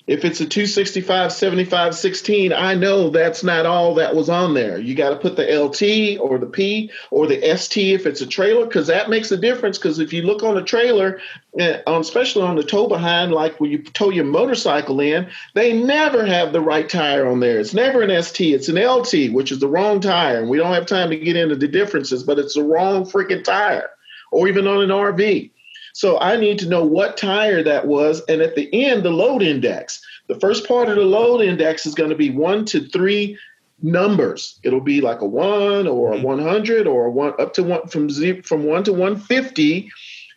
If 0.07 0.23
it's 0.23 0.39
a 0.39 0.45
265, 0.45 1.33
75, 1.33 1.93
16, 1.93 2.53
I 2.53 2.75
know 2.75 3.09
that's 3.09 3.43
not 3.43 3.65
all 3.65 3.93
that 3.95 4.15
was 4.15 4.29
on 4.29 4.53
there. 4.53 4.79
You 4.79 4.95
got 4.95 5.09
to 5.09 5.17
put 5.17 5.35
the 5.35 5.43
LT 5.43 6.17
or 6.21 6.37
the 6.37 6.45
P 6.45 6.89
or 7.11 7.27
the 7.27 7.57
ST 7.57 7.93
if 7.93 8.05
it's 8.05 8.21
a 8.21 8.25
trailer, 8.25 8.65
because 8.65 8.87
that 8.87 9.09
makes 9.09 9.33
a 9.33 9.37
difference. 9.37 9.77
Because 9.77 9.99
if 9.99 10.13
you 10.13 10.21
look 10.21 10.43
on 10.43 10.55
a 10.55 10.63
trailer, 10.63 11.19
uh, 11.59 11.79
especially 11.87 12.43
on 12.43 12.55
the 12.55 12.63
tow 12.63 12.87
behind, 12.87 13.33
like 13.33 13.59
when 13.59 13.69
you 13.69 13.83
tow 13.83 14.09
your 14.09 14.23
motorcycle 14.23 15.01
in, 15.01 15.27
they 15.55 15.73
never 15.73 16.25
have 16.25 16.53
the 16.53 16.61
right 16.61 16.87
tire 16.87 17.27
on 17.27 17.41
there. 17.41 17.59
It's 17.59 17.73
never 17.73 18.01
an 18.01 18.23
ST, 18.23 18.55
it's 18.55 18.69
an 18.69 18.81
LT, 18.81 19.33
which 19.33 19.51
is 19.51 19.59
the 19.59 19.67
wrong 19.67 19.99
tire. 19.99 20.39
And 20.39 20.49
we 20.49 20.57
don't 20.57 20.73
have 20.73 20.85
time 20.85 21.09
to 21.09 21.17
get 21.17 21.35
into 21.35 21.57
the 21.57 21.67
differences, 21.67 22.23
but 22.23 22.39
it's 22.39 22.53
the 22.53 22.63
wrong 22.63 23.03
freaking 23.03 23.43
tire, 23.43 23.89
or 24.31 24.47
even 24.47 24.67
on 24.67 24.83
an 24.83 24.89
RV. 24.89 25.51
So 25.97 26.19
I 26.19 26.37
need 26.37 26.59
to 26.59 26.69
know 26.69 26.83
what 26.83 27.17
tire 27.17 27.63
that 27.63 27.87
was. 27.87 28.21
And 28.29 28.39
at 28.39 28.53
the 28.53 28.69
end, 28.71 29.01
the 29.01 29.09
load 29.09 29.41
index. 29.41 29.99
The 30.27 30.39
first 30.39 30.67
part 30.67 30.89
of 30.89 30.95
the 30.95 31.01
load 31.01 31.41
index 31.41 31.87
is 31.87 31.95
going 31.95 32.11
to 32.11 32.15
be 32.15 32.29
one 32.29 32.65
to 32.65 32.87
three 32.89 33.35
numbers. 33.81 34.59
It'll 34.61 34.79
be 34.79 35.01
like 35.01 35.21
a 35.21 35.25
one 35.25 35.87
or 35.87 36.13
a 36.13 36.17
mm-hmm. 36.17 36.23
100 36.23 36.85
or 36.85 37.05
a 37.07 37.09
one 37.09 37.33
up 37.39 37.53
to 37.53 37.63
one 37.63 37.87
from 37.87 38.11
zero, 38.11 38.43
from 38.43 38.65
one 38.65 38.83
to 38.83 38.91
150. 38.91 39.89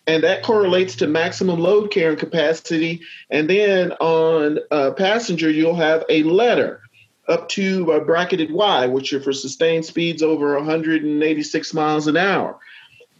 And 0.06 0.24
that 0.24 0.42
correlates 0.42 0.96
to 0.96 1.06
maximum 1.06 1.60
load 1.60 1.90
carrying 1.90 2.18
capacity. 2.18 3.02
And 3.28 3.50
then 3.50 3.92
on 4.00 4.60
a 4.70 4.92
passenger, 4.92 5.50
you'll 5.50 5.74
have 5.74 6.06
a 6.08 6.22
letter 6.22 6.80
up 7.28 7.50
to 7.50 7.92
a 7.92 8.02
bracketed 8.02 8.50
Y, 8.50 8.86
which 8.86 9.12
are 9.12 9.20
for 9.20 9.34
sustained 9.34 9.84
speeds 9.84 10.22
over 10.22 10.56
186 10.56 11.74
miles 11.74 12.06
an 12.06 12.16
hour. 12.16 12.58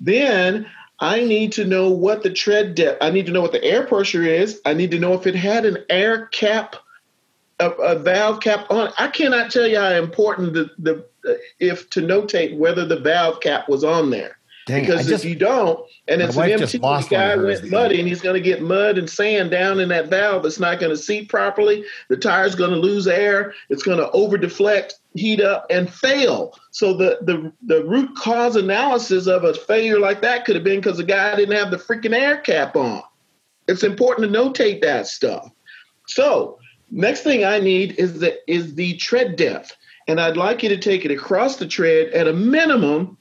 Then 0.01 0.67
I 1.01 1.25
need 1.25 1.53
to 1.53 1.65
know 1.65 1.91
what 1.91 2.23
the 2.23 2.31
tread 2.31 2.75
depth. 2.75 2.99
I 3.03 3.11
need 3.11 3.27
to 3.27 3.33
know 3.33 3.41
what 3.41 3.53
the 3.53 3.65
air 3.65 3.87
pressure 3.87 4.23
is. 4.23 4.61
I 4.67 4.75
need 4.75 4.91
to 4.91 4.99
know 4.99 5.15
if 5.15 5.27
it 5.27 5.35
had 5.35 5.65
an 5.65 5.79
air 5.89 6.27
cap, 6.27 6.77
a, 7.59 7.71
a 7.71 7.99
valve 7.99 8.41
cap 8.41 8.71
on. 8.71 8.93
I 8.99 9.09
cannot 9.09 9.51
tell 9.51 9.67
you 9.67 9.79
how 9.79 9.91
important 9.93 10.53
the 10.53 10.71
the 10.79 11.05
uh, 11.27 11.35
if 11.59 11.89
to 11.91 12.01
notate 12.01 12.57
whether 12.57 12.85
the 12.85 13.01
valve 13.01 13.41
cap 13.41 13.69
was 13.69 13.83
on 13.83 14.11
there. 14.11 14.37
Dang, 14.67 14.83
because 14.83 15.07
just, 15.07 15.25
if 15.25 15.31
you 15.31 15.37
don't, 15.37 15.81
and 16.07 16.21
it's 16.21 16.37
an 16.37 16.51
MT, 16.51 16.79
the 16.79 17.07
guy 17.11 17.35
went 17.35 17.71
muddy, 17.71 17.99
and 17.99 18.07
he's 18.07 18.21
going 18.21 18.35
to 18.35 18.41
get 18.41 18.63
mud 18.63 18.99
and 18.99 19.09
sand 19.09 19.51
down 19.51 19.81
in 19.81 19.89
that 19.89 20.09
valve. 20.09 20.45
It's 20.45 20.61
not 20.61 20.79
going 20.79 20.91
to 20.91 20.99
seat 20.99 21.29
properly. 21.31 21.85
The 22.09 22.17
tire's 22.17 22.55
going 22.55 22.71
to 22.71 22.77
lose 22.77 23.09
air. 23.09 23.55
It's 23.71 23.83
going 23.83 23.99
to 23.99 24.11
over 24.11 24.37
deflect, 24.37 25.00
heat 25.15 25.41
up, 25.41 25.67
and 25.71 25.93
fail. 25.93 26.59
So 26.71 26.95
the 26.97 27.19
the 27.23 27.53
the 27.67 27.85
root 27.85 28.15
cause 28.17 28.57
analysis 28.57 29.27
of 29.27 29.45
a 29.45 29.55
failure 29.55 29.99
like 29.99 30.23
that 30.23 30.45
could 30.45 30.55
have 30.55 30.65
been 30.65 30.81
because 30.81 30.99
the 30.99 31.05
guy 31.05 31.35
didn't 31.37 31.57
have 31.57 31.71
the 31.71 31.77
freaking 31.77 32.15
air 32.15 32.39
cap 32.39 32.77
on. 32.77 33.03
It's 33.69 33.83
important 33.83 34.33
to 34.33 34.39
notate 34.39 34.83
that 34.83 35.07
stuff. 35.07 35.49
So 36.07 36.59
next 36.91 37.23
thing 37.23 37.45
I 37.45 37.59
need 37.59 37.99
is 37.99 38.21
the 38.21 38.39
is 38.51 38.75
the 38.75 38.97
tread 38.97 39.37
depth, 39.37 39.77
and 40.09 40.21
I'd 40.21 40.37
like 40.37 40.63
you 40.63 40.69
to 40.71 40.79
take 40.79 41.05
it 41.05 41.11
across 41.11 41.57
the 41.57 41.67
tread 41.67 42.09
at 42.09 42.29
a 42.29 42.33
minimum 42.33 43.17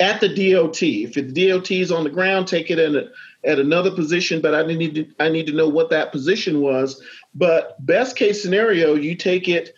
at 0.00 0.20
the 0.20 0.28
DOT. 0.28 0.82
If 0.82 1.14
the 1.14 1.22
DOT 1.22 1.70
is 1.70 1.92
on 1.92 2.04
the 2.04 2.10
ground, 2.10 2.48
take 2.48 2.70
it 2.70 2.78
in 2.78 2.96
a, 2.96 3.04
at 3.44 3.58
another 3.58 3.90
position. 3.90 4.40
But 4.40 4.54
I 4.54 4.62
need 4.62 4.94
to 4.94 5.06
I 5.20 5.28
need 5.28 5.46
to 5.46 5.52
know 5.52 5.68
what 5.68 5.90
that 5.90 6.12
position 6.12 6.60
was. 6.60 7.02
But 7.34 7.84
best 7.86 8.16
case 8.16 8.42
scenario, 8.42 8.94
you 8.94 9.14
take 9.14 9.48
it 9.48 9.74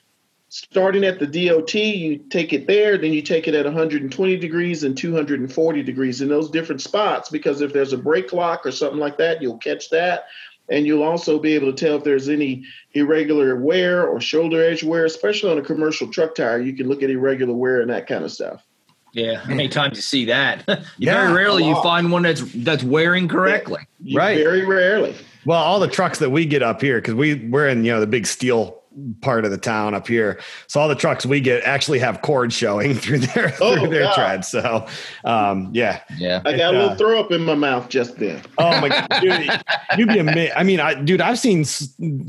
starting 0.53 1.03
at 1.03 1.19
the 1.19 1.27
DOT, 1.27 1.75
you 1.75 2.19
take 2.19 2.53
it 2.53 2.67
there, 2.67 2.99
then 2.99 3.15
you 3.15 3.23
take 3.23 3.49
it 3.49 3.55
at 3.55 3.65
120 3.65 4.37
degrees 4.37 4.85
and 4.85 4.95
240 4.95 5.83
degrees 5.83 6.21
in 6.21 6.29
those 6.29 6.51
different 6.51 6.83
spots. 6.83 7.31
Because 7.31 7.63
if 7.63 7.73
there's 7.73 7.95
a 7.95 7.99
brake 7.99 8.35
lock 8.35 8.67
or 8.67 8.71
something 8.71 8.99
like 8.99 9.17
that, 9.17 9.41
you'll 9.41 9.57
catch 9.57 9.89
that. 9.89 10.27
And 10.69 10.87
you'll 10.87 11.03
also 11.05 11.39
be 11.39 11.55
able 11.55 11.73
to 11.73 11.85
tell 11.85 11.97
if 11.97 12.05
there's 12.05 12.29
any 12.29 12.67
irregular 12.93 13.57
wear 13.57 14.07
or 14.07 14.21
shoulder 14.21 14.63
edge 14.63 14.85
wear, 14.85 15.07
especially 15.07 15.51
on 15.51 15.59
a 15.59 15.63
commercial 15.63 16.09
truck 16.09 16.35
tire. 16.35 16.61
You 16.61 16.75
can 16.75 16.87
look 16.87 17.03
at 17.03 17.09
irregular 17.09 17.55
wear 17.55 17.81
and 17.81 17.89
that 17.89 18.07
kind 18.07 18.23
of 18.23 18.31
stuff. 18.31 18.63
Yeah, 19.15 19.41
how 19.41 19.55
many 19.55 19.69
times 19.69 19.97
you 19.97 20.03
see 20.03 20.27
that? 20.27 20.65
yeah, 20.99 21.15
very 21.15 21.33
rarely 21.33 21.67
you 21.67 21.75
find 21.83 22.13
one 22.13 22.23
that's 22.23 22.43
that's 22.55 22.83
wearing 22.83 23.29
correctly. 23.29 23.87
Yeah, 24.03 24.19
right. 24.19 24.39
Very 24.39 24.65
rarely. 24.65 25.15
Well, 25.45 25.63
all 25.63 25.81
the 25.81 25.89
trucks 25.89 26.19
that 26.21 26.31
we 26.31 26.47
get 26.47 26.63
up 26.63 26.81
here 26.81 26.99
because 26.99 27.15
we 27.15 27.35
we're 27.35 27.69
in 27.69 27.85
you 27.85 27.93
know 27.93 28.01
the 28.01 28.07
big 28.07 28.27
steel 28.27 28.82
part 29.21 29.45
of 29.45 29.51
the 29.51 29.59
town 29.59 29.95
up 29.95 30.07
here. 30.07 30.41
So 30.67 30.81
all 30.81 30.89
the 30.89 30.95
trucks 30.95 31.25
we 31.25 31.41
get 31.41 31.63
actually 31.65 31.99
have 32.01 32.23
cords 32.23 32.55
showing 32.55 32.95
through 33.03 33.19
their 33.19 33.55
oh, 33.61 33.77
through 33.77 33.89
their 33.89 34.03
God. 34.05 34.15
treads. 34.15 34.49
So 34.49 34.87
um, 35.25 35.71
yeah, 35.73 36.01
yeah. 36.19 36.43
I 36.45 36.57
got 36.57 36.75
a 36.75 36.79
little 36.79 36.91
uh, 36.91 36.97
throw 36.97 37.21
up 37.21 37.31
in 37.33 37.45
my 37.45 37.55
mouth 37.55 37.89
just 37.89 38.17
then. 38.17 38.43
Oh 38.59 38.81
my 38.81 38.89
God, 38.89 39.09
dude, 39.21 39.51
you'd 39.97 40.09
be 40.09 40.19
amazed. 40.19 40.53
I 40.57 40.63
mean, 40.63 40.81
I, 40.81 40.95
dude, 40.95 41.21
I've 41.21 41.39
seen 41.39 41.65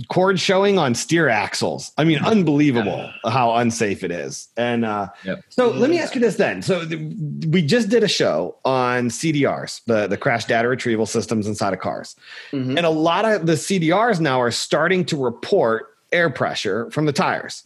cords 0.10 0.41
showing 0.41 0.78
on 0.78 0.95
steer 0.95 1.30
axles. 1.30 1.91
I 1.97 2.04
mean, 2.04 2.19
unbelievable 2.19 3.12
how 3.26 3.56
unsafe 3.56 4.04
it 4.04 4.12
is. 4.12 4.47
And 4.58 4.86
uh, 4.86 5.10
yep. 5.23 5.43
so 5.49 5.69
let 5.69 5.89
me 5.89 5.99
ask 5.99 6.15
you 6.15 6.21
this 6.21 6.36
then. 6.36 6.62
So 6.62 6.88
th- 6.88 7.02
we 7.47 7.62
just 7.62 7.89
did 7.89 8.04
a 8.04 8.08
show 8.08 8.58
on 8.65 9.10
CDRs, 9.10 9.82
the 9.86 10.08
the 10.08 10.17
crash 10.17 10.45
data 10.45 10.67
retrieval 10.67 11.06
systems 11.06 11.47
inside 11.47 11.73
of 11.73 11.80
cars, 11.80 12.15
mm-hmm. 12.52 12.78
and 12.78 12.86
a 12.86 12.89
lot 12.89 13.26
of 13.26 13.45
the 13.45 13.54
CDRs 13.54 14.19
now 14.19 14.41
are 14.41 14.52
starting 14.52 15.06
to 15.06 15.17
report 15.17 15.92
air 16.13 16.30
pressure 16.30 16.89
from 16.91 17.06
the 17.06 17.13
tires. 17.13 17.63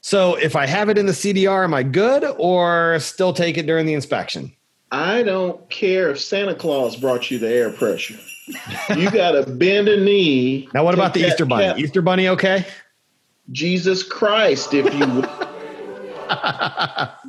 So 0.00 0.34
if 0.36 0.56
I 0.56 0.66
have 0.66 0.88
it 0.88 0.96
in 0.98 1.06
the 1.06 1.12
CDR, 1.12 1.64
am 1.64 1.74
I 1.74 1.82
good 1.82 2.24
or 2.38 2.98
still 3.00 3.32
take 3.32 3.58
it 3.58 3.66
during 3.66 3.86
the 3.86 3.94
inspection? 3.94 4.52
I 4.90 5.22
don't 5.22 5.68
care 5.70 6.10
if 6.10 6.20
Santa 6.20 6.54
Claus 6.54 6.96
brought 6.96 7.30
you 7.30 7.38
the 7.38 7.48
air 7.48 7.70
pressure. 7.70 8.18
You 8.96 9.10
got 9.10 9.32
to 9.32 9.48
bend 9.48 9.88
a 9.88 10.02
knee. 10.02 10.68
Now, 10.74 10.84
what 10.84 10.94
about 10.94 11.14
the 11.14 11.20
Easter 11.20 11.44
Bunny? 11.44 11.66
Cap- 11.66 11.78
Easter 11.78 12.02
Bunny, 12.02 12.28
okay? 12.28 12.66
Jesus 13.52 14.02
Christ, 14.02 14.74
if 14.74 14.92
you 14.94 15.24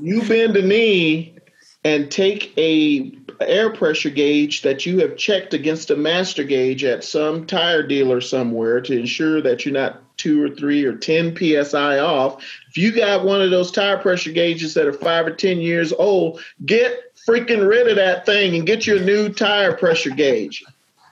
you 0.01 0.27
bend 0.27 0.55
a 0.55 0.61
knee 0.61 1.35
and 1.83 2.11
take 2.11 2.55
a 2.57 3.11
air 3.41 3.71
pressure 3.71 4.09
gauge 4.09 4.61
that 4.61 4.85
you 4.85 4.99
have 4.99 5.17
checked 5.17 5.53
against 5.53 5.89
a 5.89 5.95
master 5.95 6.43
gauge 6.43 6.83
at 6.83 7.03
some 7.03 7.45
tire 7.47 7.81
dealer 7.83 8.21
somewhere 8.21 8.81
to 8.81 8.97
ensure 8.99 9.41
that 9.41 9.65
you're 9.65 9.73
not 9.73 10.10
two 10.21 10.43
or 10.43 10.49
three 10.49 10.85
or 10.85 10.95
10 10.95 11.35
psi 11.35 11.99
off. 11.99 12.43
If 12.69 12.77
you 12.77 12.91
got 12.91 13.25
one 13.25 13.41
of 13.41 13.49
those 13.49 13.71
tire 13.71 13.97
pressure 13.97 14.31
gauges 14.31 14.75
that 14.75 14.85
are 14.85 14.93
five 14.93 15.25
or 15.25 15.31
10 15.31 15.59
years 15.59 15.91
old, 15.91 16.41
get 16.65 17.15
freaking 17.27 17.67
rid 17.67 17.87
of 17.87 17.95
that 17.95 18.25
thing 18.25 18.55
and 18.55 18.65
get 18.65 18.85
your 18.85 18.99
new 18.99 19.29
tire 19.29 19.75
pressure 19.75 20.11
gauge. 20.11 20.63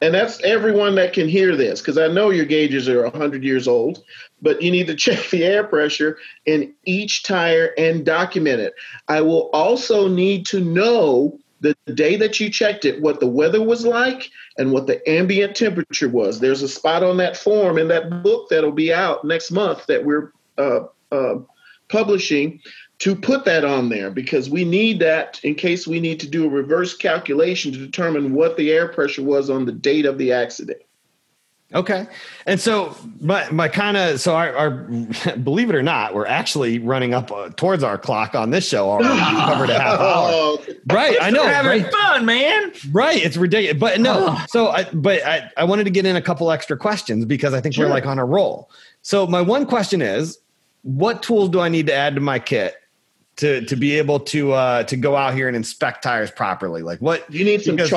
And 0.02 0.14
that's 0.14 0.42
everyone 0.44 0.96
that 0.96 1.14
can 1.14 1.28
hear 1.28 1.56
this 1.56 1.82
because 1.82 1.98
I 1.98 2.08
know 2.08 2.30
your 2.30 2.46
gauges 2.46 2.88
are 2.88 3.04
100 3.04 3.44
years 3.44 3.68
old, 3.68 4.04
but 4.42 4.62
you 4.62 4.72
need 4.72 4.88
to 4.88 4.96
check 5.06 5.30
the 5.30 5.44
air 5.44 5.64
pressure 5.64 6.18
in 6.46 6.74
each 6.86 7.24
tire 7.24 7.74
and 7.78 8.06
document 8.06 8.62
it. 8.62 8.74
I 9.08 9.22
will 9.22 9.50
also 9.52 10.08
need 10.08 10.46
to 10.48 10.60
know 10.60 11.40
the 11.62 11.76
day 11.94 12.16
that 12.16 12.40
you 12.40 12.50
checked 12.50 12.86
it, 12.86 13.02
what 13.02 13.20
the 13.20 13.28
weather 13.28 13.62
was 13.62 13.86
like 13.86 14.30
and 14.58 14.72
what 14.72 14.88
the 14.88 15.08
ambient 15.10 15.56
temperature 15.56 16.10
was. 16.10 16.40
There's 16.40 16.62
a 16.62 16.68
spot 16.68 17.04
on 17.04 17.18
that 17.18 17.38
form 17.38 17.78
in 17.78 17.88
that 17.90 18.24
book 18.24 18.50
that'll 18.50 18.72
be 18.72 18.94
out 18.94 19.26
next 19.26 19.52
month 19.52 19.86
that 19.88 20.06
we're 20.06 20.32
uh, 20.58 20.82
uh, 21.12 21.36
publishing 21.90 22.62
to 23.00 23.16
put 23.16 23.46
that 23.46 23.64
on 23.64 23.90
there 23.90 24.12
because 24.12 24.50
we 24.50 24.66
need 24.66 25.00
that 25.00 25.40
in 25.44 25.56
case 25.56 25.88
we 25.88 26.00
need 26.00 26.20
to 26.20 26.30
do 26.30 26.46
a 26.46 26.50
reverse 26.50 26.96
calculation 26.96 27.72
to 27.72 27.78
determine 27.78 28.34
what 28.34 28.58
the 28.58 28.72
air 28.72 28.90
pressure 28.90 29.24
was 29.24 29.50
on 29.50 29.66
the 29.66 29.72
date 29.72 30.06
of 30.06 30.18
the 30.18 30.32
accident. 30.32 30.82
Okay. 31.72 32.08
And 32.48 32.60
so 32.60 32.96
my, 33.22 33.48
my 33.52 33.68
kind 33.68 33.96
of, 33.96 34.20
so 34.20 34.36
our, 34.36 34.56
our, 34.58 34.70
believe 35.44 35.70
it 35.70 35.76
or 35.76 35.84
not, 35.84 36.16
we're 36.16 36.26
actually 36.26 36.80
running 36.80 37.14
up 37.14 37.32
uh, 37.32 37.50
towards 37.50 37.84
our 37.84 37.96
clock 37.98 38.34
on 38.34 38.50
this 38.50 38.68
show 38.68 38.90
already. 38.90 39.14
We 39.14 39.20
covered 39.42 39.70
a 39.70 39.80
half 39.80 40.00
hour. 40.00 40.58
right. 40.88 41.16
I 41.22 41.30
know. 41.30 41.44
Having 41.44 41.84
right? 41.84 41.92
fun, 41.94 42.26
man. 42.26 42.72
Right. 42.92 43.24
It's 43.24 43.38
ridiculous. 43.38 43.80
But 43.80 44.02
no, 44.02 44.36
so 44.48 44.70
I, 44.70 44.86
but 44.92 45.24
I, 45.24 45.52
I 45.58 45.64
wanted 45.66 45.84
to 45.84 45.92
get 45.92 46.08
in 46.08 46.16
a 46.16 46.22
couple 46.24 46.50
extra 46.50 46.76
questions 46.76 47.26
because 47.26 47.54
I 47.54 47.62
think 47.62 47.76
Sure. 47.76 47.86
we're 47.86 47.92
like 47.94 48.08
on 48.08 48.18
a 48.18 48.26
roll. 48.26 48.72
So 49.04 49.28
my 49.28 49.42
one 49.42 49.68
question 49.68 50.02
is, 50.02 50.40
what 50.82 51.22
tools 51.22 51.50
do 51.50 51.60
I 51.60 51.70
need 51.70 51.86
to 51.86 51.94
add 51.94 52.16
to 52.16 52.22
my 52.22 52.40
kit 52.40 52.78
to, 53.36 53.64
to 53.66 53.76
be 53.76 53.96
able 54.00 54.20
to, 54.22 54.54
uh, 54.54 54.84
to 54.84 54.98
go 54.98 55.16
out 55.16 55.36
here 55.36 55.48
and 55.48 55.56
inspect 55.56 56.02
tires 56.02 56.32
properly? 56.32 56.82
Like 56.82 57.00
what? 57.00 57.32
You 57.32 57.46
need 57.46 57.62
some 57.62 57.76
Because- 57.76 57.92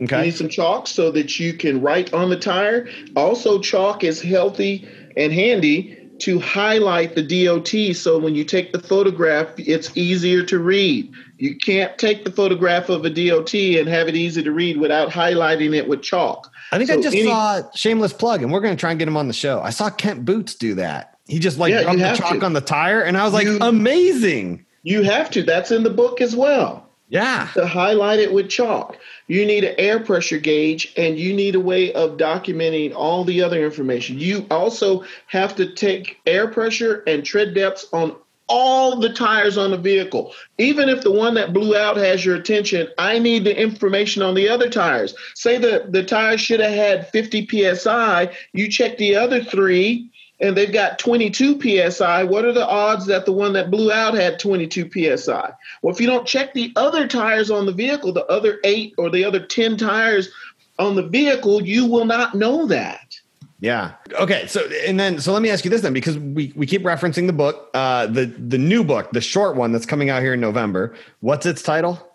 chalk. 0.00 0.10
You 0.10 0.24
need 0.26 0.34
some 0.34 0.48
chalk 0.48 0.86
so 0.86 1.10
that 1.12 1.38
you 1.38 1.52
can 1.54 1.80
write 1.80 2.12
on 2.12 2.30
the 2.30 2.36
tire. 2.38 2.88
Also, 3.14 3.58
chalk 3.60 4.04
is 4.04 4.20
healthy 4.20 4.86
and 5.16 5.32
handy 5.32 5.98
to 6.18 6.40
highlight 6.40 7.14
the 7.14 7.22
DOT 7.44 7.94
so 7.94 8.18
when 8.18 8.34
you 8.34 8.42
take 8.44 8.72
the 8.72 8.78
photograph, 8.78 9.48
it's 9.58 9.94
easier 9.96 10.42
to 10.44 10.58
read. 10.58 11.12
You 11.38 11.56
can't 11.58 11.96
take 11.98 12.24
the 12.24 12.30
photograph 12.30 12.88
of 12.88 13.04
a 13.04 13.10
DOT 13.10 13.52
and 13.54 13.86
have 13.88 14.08
it 14.08 14.16
easy 14.16 14.42
to 14.42 14.50
read 14.50 14.78
without 14.78 15.10
highlighting 15.10 15.74
it 15.76 15.86
with 15.88 16.02
chalk. 16.02 16.50
I 16.72 16.78
think 16.78 16.90
I 16.90 16.96
just 16.96 17.14
any- 17.14 17.26
saw 17.26 17.62
shameless 17.74 18.12
plug, 18.14 18.42
and 18.42 18.50
we're 18.50 18.60
going 18.60 18.74
to 18.74 18.80
try 18.80 18.90
and 18.90 18.98
get 18.98 19.06
him 19.08 19.16
on 19.16 19.28
the 19.28 19.34
show. 19.34 19.60
I 19.60 19.70
saw 19.70 19.90
Kent 19.90 20.24
Boots 20.24 20.54
do 20.54 20.74
that. 20.76 21.18
He 21.26 21.38
just 21.38 21.58
like 21.58 21.70
Yeah, 21.70 21.82
the 21.92 22.14
chalk 22.16 22.38
to. 22.38 22.44
on 22.46 22.54
the 22.54 22.60
tire, 22.62 23.02
and 23.02 23.16
I 23.18 23.24
was 23.24 23.32
like, 23.34 23.46
You- 23.46 23.58
amazing. 23.60 24.64
You 24.84 25.02
have 25.02 25.30
to. 25.32 25.42
That's 25.42 25.70
in 25.70 25.82
the 25.82 25.90
book 25.90 26.20
as 26.20 26.34
well. 26.34 26.85
Yeah. 27.08 27.48
to 27.54 27.66
highlight 27.66 28.18
it 28.18 28.32
with 28.32 28.48
chalk. 28.48 28.98
You 29.28 29.46
need 29.46 29.64
an 29.64 29.74
air 29.78 30.00
pressure 30.00 30.38
gauge 30.38 30.92
and 30.96 31.18
you 31.18 31.34
need 31.34 31.54
a 31.54 31.60
way 31.60 31.92
of 31.92 32.16
documenting 32.16 32.94
all 32.94 33.24
the 33.24 33.42
other 33.42 33.64
information. 33.64 34.18
You 34.18 34.46
also 34.50 35.04
have 35.26 35.54
to 35.56 35.72
take 35.72 36.18
air 36.26 36.48
pressure 36.48 37.02
and 37.06 37.24
tread 37.24 37.54
depths 37.54 37.86
on 37.92 38.16
all 38.48 39.00
the 39.00 39.12
tires 39.12 39.58
on 39.58 39.72
the 39.72 39.76
vehicle. 39.76 40.32
Even 40.58 40.88
if 40.88 41.02
the 41.02 41.10
one 41.10 41.34
that 41.34 41.52
blew 41.52 41.76
out 41.76 41.96
has 41.96 42.24
your 42.24 42.36
attention, 42.36 42.88
I 42.98 43.18
need 43.18 43.44
the 43.44 43.60
information 43.60 44.22
on 44.22 44.34
the 44.34 44.48
other 44.48 44.68
tires. 44.68 45.14
Say 45.34 45.58
that 45.58 45.92
the 45.92 46.04
tires 46.04 46.40
should 46.40 46.60
have 46.60 46.72
had 46.72 47.08
50 47.10 47.74
psi, 47.74 48.30
you 48.52 48.68
check 48.68 48.98
the 48.98 49.16
other 49.16 49.42
three 49.42 50.10
and 50.40 50.56
they've 50.56 50.72
got 50.72 50.98
22 50.98 51.90
psi. 51.90 52.24
What 52.24 52.44
are 52.44 52.52
the 52.52 52.66
odds 52.66 53.06
that 53.06 53.24
the 53.24 53.32
one 53.32 53.54
that 53.54 53.70
blew 53.70 53.90
out 53.90 54.14
had 54.14 54.38
22 54.38 54.90
psi? 55.16 55.52
Well, 55.82 55.94
if 55.94 56.00
you 56.00 56.06
don't 56.06 56.26
check 56.26 56.52
the 56.52 56.72
other 56.76 57.08
tires 57.08 57.50
on 57.50 57.66
the 57.66 57.72
vehicle, 57.72 58.12
the 58.12 58.26
other 58.26 58.58
eight 58.64 58.94
or 58.98 59.10
the 59.10 59.24
other 59.24 59.40
10 59.40 59.76
tires 59.76 60.30
on 60.78 60.94
the 60.94 61.06
vehicle, 61.06 61.62
you 61.62 61.86
will 61.86 62.04
not 62.04 62.34
know 62.34 62.66
that. 62.66 63.18
Yeah. 63.60 63.92
Okay. 64.12 64.46
So 64.46 64.68
and 64.86 65.00
then 65.00 65.18
so 65.18 65.32
let 65.32 65.40
me 65.40 65.48
ask 65.48 65.64
you 65.64 65.70
this 65.70 65.80
then, 65.80 65.94
because 65.94 66.18
we 66.18 66.52
we 66.54 66.66
keep 66.66 66.82
referencing 66.82 67.26
the 67.26 67.32
book, 67.32 67.70
uh, 67.72 68.06
the 68.06 68.26
the 68.26 68.58
new 68.58 68.84
book, 68.84 69.10
the 69.12 69.22
short 69.22 69.56
one 69.56 69.72
that's 69.72 69.86
coming 69.86 70.10
out 70.10 70.20
here 70.20 70.34
in 70.34 70.40
November. 70.40 70.94
What's 71.20 71.46
its 71.46 71.62
title? 71.62 72.06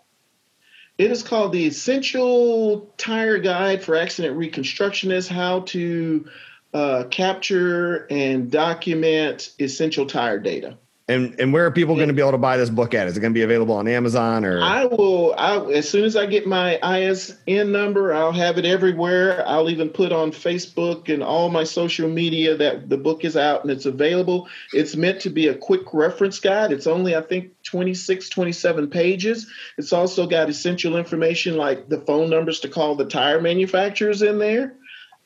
It 0.98 1.10
is 1.10 1.22
called 1.24 1.52
the 1.52 1.66
Essential 1.66 2.92
Tire 2.96 3.38
Guide 3.38 3.82
for 3.82 3.96
Accident 3.96 4.38
Reconstructionists 4.38 5.26
How 5.26 5.60
to 5.60 6.28
uh, 6.72 7.04
Capture 7.10 8.06
and 8.10 8.50
Document 8.50 9.52
Essential 9.58 10.06
Tire 10.06 10.38
Data. 10.38 10.76
And 11.08 11.38
and 11.40 11.52
where 11.52 11.66
are 11.66 11.70
people 11.70 11.96
going 11.96 12.08
to 12.08 12.14
be 12.14 12.22
able 12.22 12.30
to 12.30 12.38
buy 12.38 12.56
this 12.56 12.70
book 12.70 12.94
at? 12.94 13.08
Is 13.08 13.16
it 13.16 13.20
going 13.20 13.32
to 13.32 13.38
be 13.38 13.42
available 13.42 13.74
on 13.74 13.88
Amazon 13.88 14.44
or? 14.44 14.62
I 14.62 14.84
will. 14.84 15.34
I 15.36 15.58
as 15.72 15.88
soon 15.88 16.04
as 16.04 16.14
I 16.14 16.26
get 16.26 16.46
my 16.46 16.78
ISBN 16.80 17.72
number, 17.72 18.14
I'll 18.14 18.32
have 18.32 18.56
it 18.56 18.64
everywhere. 18.64 19.46
I'll 19.46 19.68
even 19.68 19.88
put 19.88 20.12
on 20.12 20.30
Facebook 20.30 21.12
and 21.12 21.20
all 21.20 21.50
my 21.50 21.64
social 21.64 22.08
media 22.08 22.56
that 22.56 22.88
the 22.88 22.96
book 22.96 23.24
is 23.24 23.36
out 23.36 23.62
and 23.62 23.70
it's 23.72 23.84
available. 23.84 24.48
It's 24.72 24.94
meant 24.94 25.20
to 25.22 25.30
be 25.30 25.48
a 25.48 25.56
quick 25.56 25.92
reference 25.92 26.38
guide. 26.38 26.70
It's 26.70 26.86
only 26.86 27.16
I 27.16 27.20
think 27.20 27.50
26, 27.64 28.28
27 28.28 28.88
pages. 28.88 29.50
It's 29.78 29.92
also 29.92 30.28
got 30.28 30.48
essential 30.48 30.96
information 30.96 31.56
like 31.56 31.88
the 31.88 31.98
phone 31.98 32.30
numbers 32.30 32.60
to 32.60 32.68
call 32.68 32.94
the 32.94 33.06
tire 33.06 33.40
manufacturers 33.40 34.22
in 34.22 34.38
there. 34.38 34.76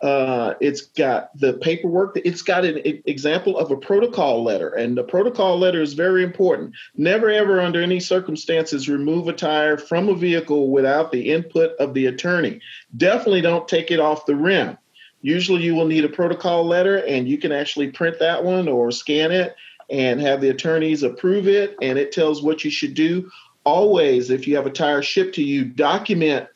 Uh, 0.03 0.55
it's 0.61 0.83
got 0.83 1.31
the 1.39 1.55
paperwork. 1.55 2.19
It's 2.23 2.43
got 2.43 2.67
an 2.67 2.83
example 3.07 3.57
of 3.57 3.71
a 3.71 3.77
protocol 3.77 4.43
letter, 4.45 4.69
and 4.69 4.97
the 4.97 5.03
protocol 5.03 5.59
letter 5.59 5.81
is 5.81 5.95
very 5.95 6.23
important. 6.23 6.75
Never, 6.97 7.31
ever, 7.31 7.61
under 7.61 7.81
any 7.81 8.01
circumstances, 8.01 8.91
remove 8.91 9.27
a 9.27 9.33
tire 9.33 9.79
from 9.79 10.09
a 10.09 10.15
vehicle 10.15 10.71
without 10.71 11.13
the 11.13 11.33
input 11.33 11.73
of 11.79 11.95
the 11.95 12.07
attorney. 12.07 12.61
Definitely 12.97 13.41
don't 13.41 13.69
take 13.69 13.91
it 13.91 14.01
off 14.01 14.27
the 14.27 14.37
rim. 14.37 14.77
Usually, 15.23 15.63
you 15.63 15.75
will 15.75 15.87
need 15.87 16.05
a 16.05 16.11
protocol 16.11 16.67
letter, 16.67 16.99
and 16.99 17.27
you 17.27 17.39
can 17.39 17.51
actually 17.51 17.91
print 17.91 18.19
that 18.19 18.45
one 18.45 18.69
or 18.69 18.91
scan 18.91 19.33
it 19.33 19.57
and 19.89 20.21
have 20.21 20.43
the 20.43 20.51
attorneys 20.51 21.05
approve 21.05 21.49
it, 21.49 21.75
and 21.81 21.99
it 21.99 22.13
tells 22.13 22.43
what 22.43 22.65
you 22.65 22.71
should 22.71 22.93
do. 22.93 23.31
Always, 23.65 24.31
if 24.31 24.47
you 24.47 24.57
have 24.57 24.67
a 24.67 24.71
tire 24.71 25.03
shipped 25.03 25.37
to 25.37 25.43
you, 25.43 25.65
document 25.65 26.49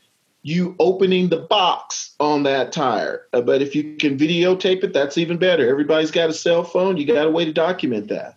you 0.42 0.74
opening 0.78 1.28
the 1.28 1.38
box 1.38 2.14
on 2.18 2.42
that 2.44 2.72
tire. 2.72 3.26
Uh, 3.32 3.40
but 3.40 3.60
if 3.60 3.74
you 3.74 3.96
can 3.96 4.16
videotape 4.16 4.82
it, 4.82 4.92
that's 4.92 5.18
even 5.18 5.36
better. 5.36 5.68
Everybody's 5.68 6.10
got 6.10 6.30
a 6.30 6.34
cell 6.34 6.64
phone. 6.64 6.96
You 6.96 7.06
got 7.06 7.26
a 7.26 7.30
way 7.30 7.44
to 7.44 7.52
document 7.52 8.08
that. 8.08 8.36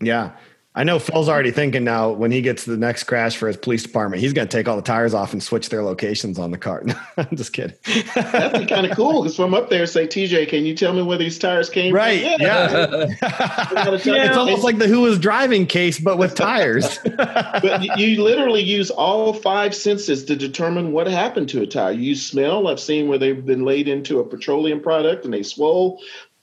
Yeah. 0.00 0.32
I 0.76 0.82
know 0.82 0.98
Phil's 0.98 1.28
already 1.28 1.52
thinking 1.52 1.84
now 1.84 2.10
when 2.10 2.32
he 2.32 2.42
gets 2.42 2.64
to 2.64 2.70
the 2.70 2.76
next 2.76 3.04
crash 3.04 3.36
for 3.36 3.46
his 3.46 3.56
police 3.56 3.84
department, 3.84 4.20
he's 4.20 4.32
going 4.32 4.48
to 4.48 4.56
take 4.56 4.66
all 4.66 4.74
the 4.74 4.82
tires 4.82 5.14
off 5.14 5.32
and 5.32 5.40
switch 5.40 5.68
their 5.68 5.84
locations 5.84 6.36
on 6.36 6.50
the 6.50 6.58
cart. 6.58 6.92
I'm 7.16 7.36
just 7.36 7.52
kidding. 7.52 7.76
That'd 8.16 8.60
be 8.60 8.66
kind 8.66 8.84
of 8.84 8.96
cool 8.96 9.22
because 9.22 9.36
from 9.36 9.54
up 9.54 9.70
there, 9.70 9.86
say, 9.86 10.08
TJ, 10.08 10.48
can 10.48 10.66
you 10.66 10.74
tell 10.74 10.92
me 10.92 11.02
where 11.02 11.16
these 11.16 11.38
tires 11.38 11.70
came 11.70 11.94
right. 11.94 12.20
from? 12.22 12.40
Yeah. 12.40 13.06
gotta 13.20 13.94
it's 13.94 14.36
almost 14.36 14.64
like 14.64 14.78
the 14.78 14.88
Who 14.88 15.02
was 15.02 15.16
driving 15.16 15.66
case, 15.66 16.00
but 16.00 16.18
with 16.18 16.34
tires. 16.34 16.98
but 17.16 17.82
you- 17.82 18.04
you 18.04 18.22
literally 18.22 18.62
use 18.62 18.90
all 18.90 19.32
five 19.32 19.74
senses 19.74 20.24
to 20.24 20.34
determine 20.34 20.90
what 20.90 21.06
happened 21.06 21.48
to 21.50 21.62
a 21.62 21.66
tire. 21.66 21.92
You 21.92 22.00
use 22.00 22.26
smell. 22.26 22.66
I've 22.66 22.80
seen 22.80 23.06
where 23.08 23.18
they've 23.18 23.44
been 23.44 23.64
laid 23.64 23.86
into 23.86 24.18
a 24.18 24.24
petroleum 24.24 24.80
product 24.80 25.24
and 25.24 25.32
they 25.32 25.44
swole. 25.44 26.02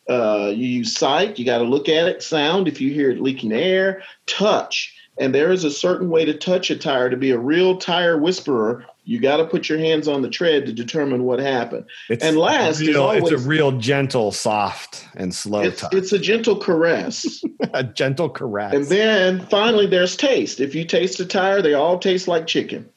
Uh, 0.09 0.51
you 0.53 0.65
use 0.67 0.95
sight. 0.95 1.37
You 1.39 1.45
got 1.45 1.59
to 1.59 1.63
look 1.63 1.87
at 1.89 2.07
it. 2.07 2.23
Sound. 2.23 2.67
If 2.67 2.81
you 2.81 2.91
hear 2.93 3.09
it 3.11 3.21
leaking 3.21 3.51
air. 3.53 4.01
Touch. 4.27 4.95
And 5.17 5.35
there 5.35 5.51
is 5.51 5.63
a 5.63 5.71
certain 5.71 6.09
way 6.09 6.25
to 6.25 6.33
touch 6.33 6.71
a 6.71 6.75
tire 6.75 7.09
to 7.09 7.17
be 7.17 7.31
a 7.31 7.37
real 7.37 7.77
tire 7.77 8.17
whisperer. 8.17 8.85
You 9.03 9.19
got 9.19 9.37
to 9.37 9.45
put 9.45 9.67
your 9.67 9.77
hands 9.77 10.07
on 10.07 10.21
the 10.21 10.29
tread 10.29 10.65
to 10.67 10.73
determine 10.73 11.23
what 11.25 11.39
happened. 11.39 11.85
It's 12.09 12.23
And 12.23 12.37
last 12.37 12.79
real, 12.79 13.11
it's 13.11 13.29
a 13.29 13.37
real 13.37 13.73
gentle, 13.73 14.31
soft, 14.31 15.05
and 15.15 15.33
slow 15.35 15.61
It's, 15.61 15.81
touch. 15.81 15.93
it's 15.93 16.13
a 16.13 16.19
gentle 16.19 16.55
caress. 16.55 17.43
a 17.73 17.83
gentle 17.83 18.29
caress. 18.29 18.73
and 18.73 18.85
then 18.85 19.45
finally, 19.47 19.85
there's 19.85 20.15
taste. 20.15 20.59
If 20.59 20.73
you 20.75 20.85
taste 20.85 21.19
a 21.19 21.25
tire, 21.25 21.61
they 21.61 21.73
all 21.73 21.99
taste 21.99 22.27
like 22.27 22.47
chicken. 22.47 22.89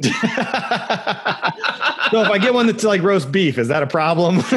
So 0.00 0.10
if 2.22 2.30
I 2.30 2.38
get 2.40 2.54
one 2.54 2.66
that's 2.66 2.84
like 2.84 3.02
roast 3.02 3.30
beef, 3.32 3.58
is 3.58 3.68
that 3.68 3.82
a 3.82 3.86
problem? 3.86 4.36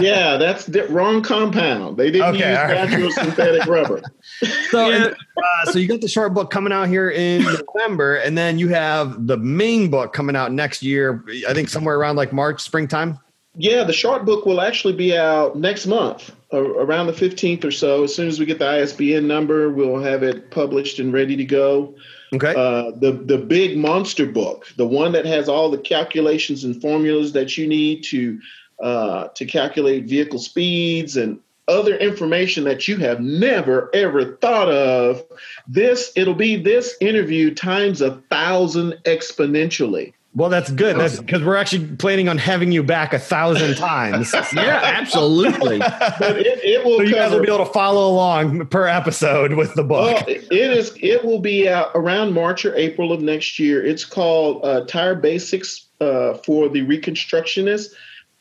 yeah, 0.00 0.36
that's 0.36 0.66
the 0.66 0.86
wrong 0.88 1.22
compound. 1.22 1.96
They 1.96 2.10
didn't 2.10 2.36
Okay, 2.36 2.48
use 2.50 2.58
all 2.58 2.64
right. 2.64 2.88
natural 2.90 3.10
synthetic 3.10 3.66
rubber. 3.66 4.02
so, 4.70 4.88
Yeah. 4.88 5.10
uh, 5.36 5.70
so 5.70 5.78
you 5.78 5.88
got 5.88 6.00
the 6.00 6.08
short 6.08 6.32
book 6.34 6.50
coming 6.50 6.72
out 6.72 6.88
here 6.88 7.10
in 7.10 7.42
November, 7.74 8.16
and 8.16 8.36
then 8.36 8.58
you 8.58 8.68
have 8.68 9.26
the 9.26 9.36
main 9.36 9.90
book 9.90 10.12
coming 10.12 10.34
out 10.36 10.52
next 10.52 10.82
year. 10.82 11.24
I 11.48 11.54
think 11.54 11.68
somewhere 11.68 11.96
around 11.96 12.16
like 12.16 12.32
March, 12.32 12.62
springtime. 12.62 13.18
Yeah, 13.60 13.84
the 13.84 13.92
short 13.92 14.24
book 14.24 14.46
will 14.46 14.60
actually 14.60 14.94
be 14.94 15.16
out 15.16 15.56
next 15.58 15.86
month, 15.86 16.30
uh, 16.52 16.58
around 16.62 17.08
the 17.08 17.12
15th 17.12 17.64
or 17.64 17.72
so. 17.72 18.04
As 18.04 18.14
soon 18.14 18.28
as 18.28 18.38
we 18.38 18.46
get 18.46 18.58
the 18.60 18.68
ISBN 18.68 19.26
number, 19.26 19.68
we'll 19.70 20.00
have 20.00 20.22
it 20.22 20.50
published 20.50 20.98
and 21.00 21.12
ready 21.12 21.34
to 21.36 21.44
go. 21.44 21.94
Okay. 22.32 22.54
Uh, 22.54 22.92
the 22.96 23.12
the 23.12 23.38
big 23.38 23.78
monster 23.78 24.26
book, 24.26 24.66
the 24.76 24.86
one 24.86 25.12
that 25.12 25.24
has 25.24 25.48
all 25.48 25.70
the 25.70 25.78
calculations 25.78 26.64
and 26.64 26.80
formulas 26.80 27.32
that 27.32 27.56
you 27.56 27.66
need 27.66 28.04
to 28.04 28.40
uh, 28.80 29.28
to 29.28 29.46
calculate 29.46 30.04
vehicle 30.04 30.38
speeds 30.38 31.16
and 31.16 31.40
other 31.68 31.96
information 31.96 32.64
that 32.64 32.88
you 32.88 32.96
have 32.96 33.20
never 33.20 33.90
ever 33.94 34.36
thought 34.36 34.68
of. 34.68 35.22
This 35.66 36.12
it'll 36.16 36.34
be 36.34 36.56
this 36.56 36.96
interview 37.00 37.54
times 37.54 38.00
a 38.00 38.16
thousand 38.30 38.94
exponentially. 39.04 40.12
Well, 40.34 40.50
that's 40.50 40.70
good. 40.70 40.96
That's 40.96 41.18
because 41.18 41.42
we're 41.42 41.56
actually 41.56 41.96
planning 41.96 42.28
on 42.28 42.38
having 42.38 42.70
you 42.70 42.82
back 42.82 43.12
a 43.12 43.18
thousand 43.18 43.74
times. 43.76 44.32
yeah, 44.52 44.80
absolutely. 44.84 45.78
But 45.78 46.38
it, 46.38 46.60
it 46.62 46.84
will 46.84 46.98
So 46.98 47.02
you 47.02 47.14
guys 47.14 47.32
will 47.32 47.40
be 47.40 47.48
able 47.48 47.64
to 47.64 47.72
follow 47.72 48.08
along 48.08 48.66
per 48.66 48.86
episode 48.86 49.54
with 49.54 49.74
the 49.74 49.82
book. 49.82 50.26
Well, 50.26 50.36
it 50.36 50.52
is. 50.52 50.92
It 51.00 51.24
will 51.24 51.40
be 51.40 51.68
out 51.68 51.90
around 51.94 52.34
March 52.34 52.64
or 52.64 52.74
April 52.76 53.12
of 53.12 53.22
next 53.22 53.58
year. 53.58 53.84
It's 53.84 54.04
called 54.04 54.64
uh, 54.64 54.84
Tire 54.84 55.14
Basics 55.14 55.86
uh, 56.00 56.34
for 56.34 56.68
the 56.68 56.82
Reconstructionist. 56.82 57.94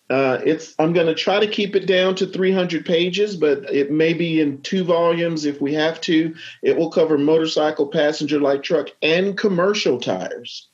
Uh, 0.10 0.40
it's 0.46 0.74
I'm 0.80 0.94
going 0.94 1.08
to 1.08 1.16
try 1.16 1.40
to 1.40 1.48
keep 1.48 1.76
it 1.76 1.86
down 1.86 2.16
to 2.16 2.28
300 2.28 2.86
pages, 2.86 3.36
but 3.36 3.64
it 3.74 3.92
may 3.92 4.14
be 4.14 4.40
in 4.40 4.62
two 4.62 4.84
volumes 4.84 5.46
if 5.46 5.60
we 5.62 5.74
have 5.74 6.00
to. 6.02 6.34
It 6.62 6.78
will 6.78 6.90
cover 6.90 7.18
motorcycle, 7.18 7.88
passenger 7.88 8.40
light 8.40 8.64
truck, 8.64 8.90
and 9.02 9.38
commercial 9.38 10.00
tires. 10.00 10.68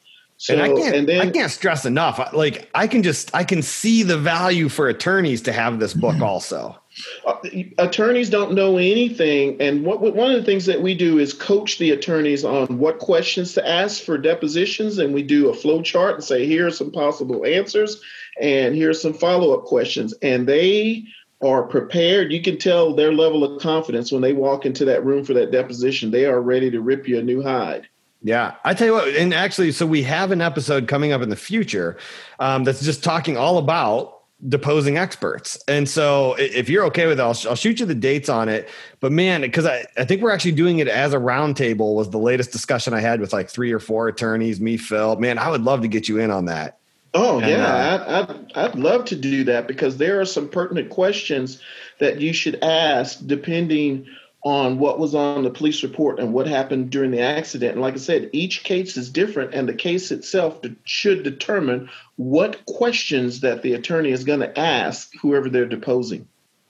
So, 0.43 0.55
and 0.55 0.61
I 0.61 0.67
can't, 0.67 0.93
and 0.93 1.07
then, 1.07 1.21
I 1.21 1.31
can't 1.31 1.49
stress 1.49 1.85
enough. 1.85 2.19
Like 2.33 2.69
I 2.75 2.85
can 2.85 3.01
just, 3.01 3.33
I 3.33 3.45
can 3.45 3.61
see 3.61 4.03
the 4.03 4.17
value 4.17 4.67
for 4.67 4.89
attorneys 4.89 5.41
to 5.43 5.53
have 5.53 5.79
this 5.79 5.93
book 5.93 6.19
also. 6.19 6.77
Uh, 7.25 7.37
attorneys 7.77 8.29
don't 8.29 8.53
know 8.53 8.75
anything, 8.75 9.55
and 9.61 9.85
what, 9.85 10.01
what, 10.01 10.17
one 10.17 10.31
of 10.31 10.35
the 10.35 10.43
things 10.43 10.65
that 10.65 10.81
we 10.81 10.95
do 10.95 11.17
is 11.17 11.31
coach 11.31 11.77
the 11.77 11.91
attorneys 11.91 12.43
on 12.43 12.77
what 12.77 12.99
questions 12.99 13.53
to 13.53 13.65
ask 13.65 14.03
for 14.03 14.17
depositions, 14.17 14.97
and 14.97 15.13
we 15.13 15.23
do 15.23 15.47
a 15.47 15.53
flow 15.53 15.81
chart 15.81 16.15
and 16.15 16.23
say 16.25 16.45
here 16.45 16.67
are 16.67 16.71
some 16.71 16.91
possible 16.91 17.45
answers, 17.45 18.01
and 18.41 18.75
here 18.75 18.89
are 18.89 18.93
some 18.93 19.13
follow 19.13 19.57
up 19.57 19.63
questions, 19.63 20.13
and 20.21 20.45
they 20.45 21.05
are 21.41 21.63
prepared. 21.63 22.33
You 22.33 22.41
can 22.41 22.57
tell 22.57 22.93
their 22.93 23.13
level 23.13 23.45
of 23.45 23.61
confidence 23.61 24.11
when 24.11 24.21
they 24.21 24.33
walk 24.33 24.65
into 24.65 24.83
that 24.83 25.05
room 25.05 25.23
for 25.23 25.33
that 25.35 25.51
deposition. 25.51 26.11
They 26.11 26.25
are 26.25 26.41
ready 26.41 26.69
to 26.69 26.81
rip 26.81 27.07
you 27.07 27.17
a 27.17 27.23
new 27.23 27.41
hide. 27.41 27.87
Yeah, 28.23 28.55
I 28.63 28.73
tell 28.73 28.87
you 28.87 28.93
what, 28.93 29.09
and 29.09 29.33
actually, 29.33 29.73
so 29.73 29.85
we 29.85 30.01
have 30.03 30.31
an 30.31 30.41
episode 30.41 30.87
coming 30.87 31.11
up 31.11 31.21
in 31.21 31.29
the 31.29 31.35
future 31.35 31.97
um, 32.39 32.63
that's 32.63 32.81
just 32.81 33.03
talking 33.03 33.35
all 33.35 33.57
about 33.57 34.21
deposing 34.47 34.97
experts. 34.97 35.61
And 35.67 35.87
so 35.87 36.35
if 36.37 36.69
you're 36.69 36.85
okay 36.85 37.05
with 37.05 37.19
it, 37.19 37.23
I'll, 37.23 37.37
I'll 37.49 37.55
shoot 37.55 37.79
you 37.79 37.85
the 37.85 37.95
dates 37.95 38.29
on 38.29 38.49
it. 38.49 38.69
But 38.99 39.11
man, 39.11 39.41
because 39.41 39.65
I, 39.65 39.85
I 39.97 40.05
think 40.05 40.21
we're 40.21 40.31
actually 40.31 40.53
doing 40.53 40.79
it 40.79 40.87
as 40.87 41.13
a 41.13 41.17
roundtable 41.17 41.95
was 41.95 42.09
the 42.09 42.17
latest 42.17 42.51
discussion 42.51 42.93
I 42.93 42.99
had 42.99 43.19
with 43.19 43.33
like 43.33 43.49
three 43.49 43.71
or 43.71 43.79
four 43.79 44.07
attorneys, 44.07 44.59
me, 44.59 44.77
Phil. 44.77 45.17
Man, 45.17 45.37
I 45.37 45.49
would 45.49 45.63
love 45.63 45.81
to 45.81 45.87
get 45.87 46.09
you 46.09 46.19
in 46.19 46.31
on 46.31 46.45
that. 46.45 46.77
Oh 47.13 47.39
and, 47.39 47.49
yeah, 47.49 47.65
uh, 47.65 48.25
I'd, 48.27 48.31
I'd, 48.31 48.51
I'd 48.71 48.75
love 48.75 49.05
to 49.05 49.15
do 49.15 49.43
that 49.43 49.67
because 49.67 49.97
there 49.97 50.19
are 50.19 50.25
some 50.25 50.49
pertinent 50.49 50.89
questions 50.89 51.61
that 51.99 52.19
you 52.19 52.33
should 52.33 52.61
ask 52.63 53.19
depending 53.25 54.07
on 54.43 54.77
what 54.77 54.99
was 54.99 55.15
on 55.15 55.43
the 55.43 55.49
police 55.49 55.83
report 55.83 56.19
and 56.19 56.33
what 56.33 56.45
happened 56.45 56.89
during 56.89 57.11
the 57.11 57.21
accident. 57.21 57.73
And 57.73 57.81
like 57.81 57.93
I 57.93 57.97
said, 57.97 58.29
each 58.33 58.63
case 58.63 58.97
is 58.97 59.09
different, 59.09 59.53
and 59.53 59.67
the 59.67 59.73
case 59.73 60.11
itself 60.11 60.59
should 60.83 61.23
determine 61.23 61.89
what 62.17 62.65
questions 62.65 63.39
that 63.39 63.61
the 63.61 63.73
attorney 63.73 64.11
is 64.11 64.23
going 64.23 64.41
to 64.41 64.59
ask 64.59 65.11
whoever 65.21 65.49
they're 65.49 65.65
deposing. 65.65 66.27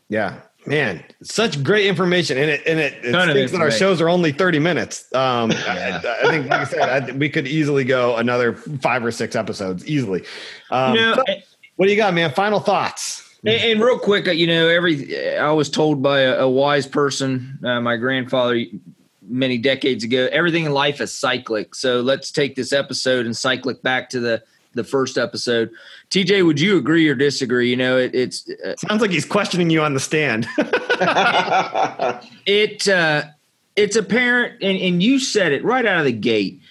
Yeah, 0.07 0.41
man, 0.67 1.03
such 1.23 1.63
great 1.63 1.87
information, 1.87 2.37
and 2.37 2.51
it 2.51 2.61
and 2.67 2.79
it, 2.79 2.93
it 3.03 3.29
stinks 3.29 3.51
that 3.53 3.61
our 3.61 3.71
shows 3.71 3.99
are 4.01 4.09
only 4.09 4.31
thirty 4.31 4.59
minutes. 4.59 5.11
Um, 5.15 5.51
yeah. 5.51 6.01
I, 6.03 6.27
I, 6.27 6.29
think, 6.29 6.49
like 6.49 6.59
I 6.59 6.63
said, 6.65 7.09
I, 7.09 7.11
we 7.13 7.29
could 7.29 7.47
easily 7.47 7.83
go 7.83 8.17
another 8.17 8.53
five 8.53 9.03
or 9.03 9.11
six 9.11 9.35
episodes 9.35 9.87
easily. 9.87 10.23
Um, 10.69 10.93
you 10.93 11.01
know, 11.01 11.15
so, 11.15 11.23
what 11.77 11.87
do 11.87 11.91
you 11.91 11.97
got, 11.97 12.13
man? 12.13 12.31
Final 12.33 12.59
thoughts. 12.59 13.32
And, 13.45 13.61
and, 13.61 13.81
real 13.81 13.99
quick, 13.99 14.25
you 14.27 14.47
know, 14.47 14.69
every 14.69 15.37
I 15.37 15.51
was 15.51 15.69
told 15.69 16.01
by 16.01 16.21
a, 16.21 16.43
a 16.43 16.49
wise 16.49 16.87
person, 16.87 17.59
uh, 17.63 17.81
my 17.81 17.97
grandfather, 17.97 18.63
many 19.27 19.57
decades 19.57 20.03
ago. 20.03 20.29
Everything 20.31 20.65
in 20.65 20.71
life 20.71 21.01
is 21.01 21.11
cyclic. 21.11 21.75
So 21.75 22.01
let's 22.01 22.31
take 22.31 22.55
this 22.55 22.71
episode 22.71 23.25
and 23.25 23.35
cyclic 23.35 23.81
back 23.81 24.09
to 24.11 24.19
the 24.19 24.43
the 24.75 24.83
first 24.83 25.17
episode. 25.19 25.71
TJ, 26.09 26.45
would 26.45 26.59
you 26.59 26.77
agree 26.77 27.07
or 27.07 27.15
disagree? 27.15 27.69
You 27.69 27.77
know, 27.77 27.97
it, 27.97 28.15
it's 28.15 28.49
uh, 28.65 28.75
sounds 28.77 29.01
like 29.01 29.11
he's 29.11 29.25
questioning 29.25 29.69
you 29.69 29.81
on 29.81 29.93
the 29.93 29.99
stand. 29.99 30.47
it 32.45 32.87
uh, 32.87 33.23
it's 33.75 33.95
apparent, 33.95 34.61
and, 34.61 34.77
and 34.79 35.03
you 35.03 35.19
said 35.19 35.51
it 35.51 35.63
right 35.63 35.85
out 35.85 35.99
of 35.99 36.05
the 36.05 36.11
gate. 36.11 36.61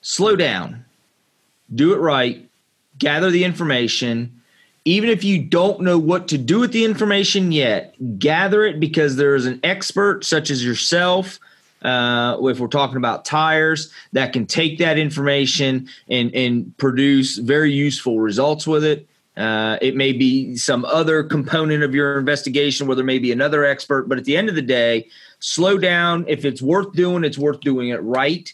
Slow 0.00 0.36
down, 0.36 0.84
do 1.74 1.92
it 1.92 1.98
right, 1.98 2.48
gather 2.98 3.30
the 3.30 3.44
information 3.44 4.37
even 4.88 5.10
if 5.10 5.22
you 5.22 5.38
don't 5.38 5.82
know 5.82 5.98
what 5.98 6.28
to 6.28 6.38
do 6.38 6.60
with 6.60 6.72
the 6.72 6.84
information 6.84 7.52
yet, 7.52 7.94
gather 8.18 8.64
it 8.64 8.80
because 8.80 9.16
there 9.16 9.34
is 9.34 9.44
an 9.44 9.60
expert 9.62 10.24
such 10.24 10.50
as 10.50 10.64
yourself. 10.64 11.38
Uh, 11.82 12.36
if 12.40 12.58
we're 12.58 12.68
talking 12.68 12.96
about 12.96 13.24
tires, 13.24 13.92
that 14.12 14.32
can 14.32 14.46
take 14.46 14.78
that 14.78 14.98
information 14.98 15.88
and 16.08 16.34
and 16.34 16.76
produce 16.78 17.36
very 17.36 17.70
useful 17.70 18.18
results 18.18 18.66
with 18.66 18.82
it. 18.82 19.06
Uh, 19.36 19.76
it 19.82 19.94
may 19.94 20.12
be 20.12 20.56
some 20.56 20.84
other 20.86 21.22
component 21.22 21.84
of 21.84 21.94
your 21.94 22.18
investigation 22.18 22.86
where 22.86 22.96
there 22.96 23.04
may 23.04 23.18
be 23.18 23.30
another 23.30 23.64
expert, 23.64 24.08
but 24.08 24.16
at 24.16 24.24
the 24.24 24.36
end 24.36 24.48
of 24.48 24.54
the 24.54 24.62
day, 24.62 25.06
slow 25.38 25.76
down. 25.76 26.24
If 26.26 26.44
it's 26.44 26.62
worth 26.62 26.92
doing, 26.94 27.24
it's 27.24 27.38
worth 27.38 27.60
doing 27.60 27.90
it 27.90 28.02
right 28.02 28.52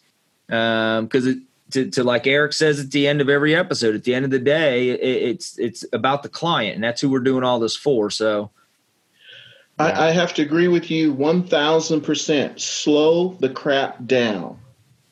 because 0.49 0.99
um, 0.99 1.29
it 1.29 1.39
to, 1.75 1.91
to 1.91 2.05
like 2.05 2.27
Eric 2.27 2.53
says 2.53 2.79
at 2.79 2.93
the 2.93 3.07
end 3.09 3.21
of 3.21 3.29
every 3.29 3.55
episode, 3.55 3.97
at 3.97 4.05
the 4.05 4.15
end 4.15 4.25
of 4.25 4.31
the 4.31 4.39
day, 4.39 4.91
it, 4.91 5.01
it's 5.03 5.59
it's 5.59 5.85
about 5.93 6.23
the 6.23 6.29
client, 6.29 6.77
and 6.77 6.85
that's 6.85 7.01
who 7.01 7.11
we're 7.11 7.19
doing 7.19 7.43
all 7.43 7.59
this 7.59 7.77
for. 7.77 8.11
So, 8.11 8.51
yeah. 9.79 9.87
I, 9.87 10.09
I 10.09 10.11
have 10.13 10.33
to 10.35 10.43
agree 10.43 10.69
with 10.69 10.89
you 10.91 11.13
one 11.13 11.43
thousand 11.43 12.03
percent. 12.03 12.61
Slow 12.61 13.35
the 13.41 13.49
crap 13.49 14.07
down. 14.07 14.57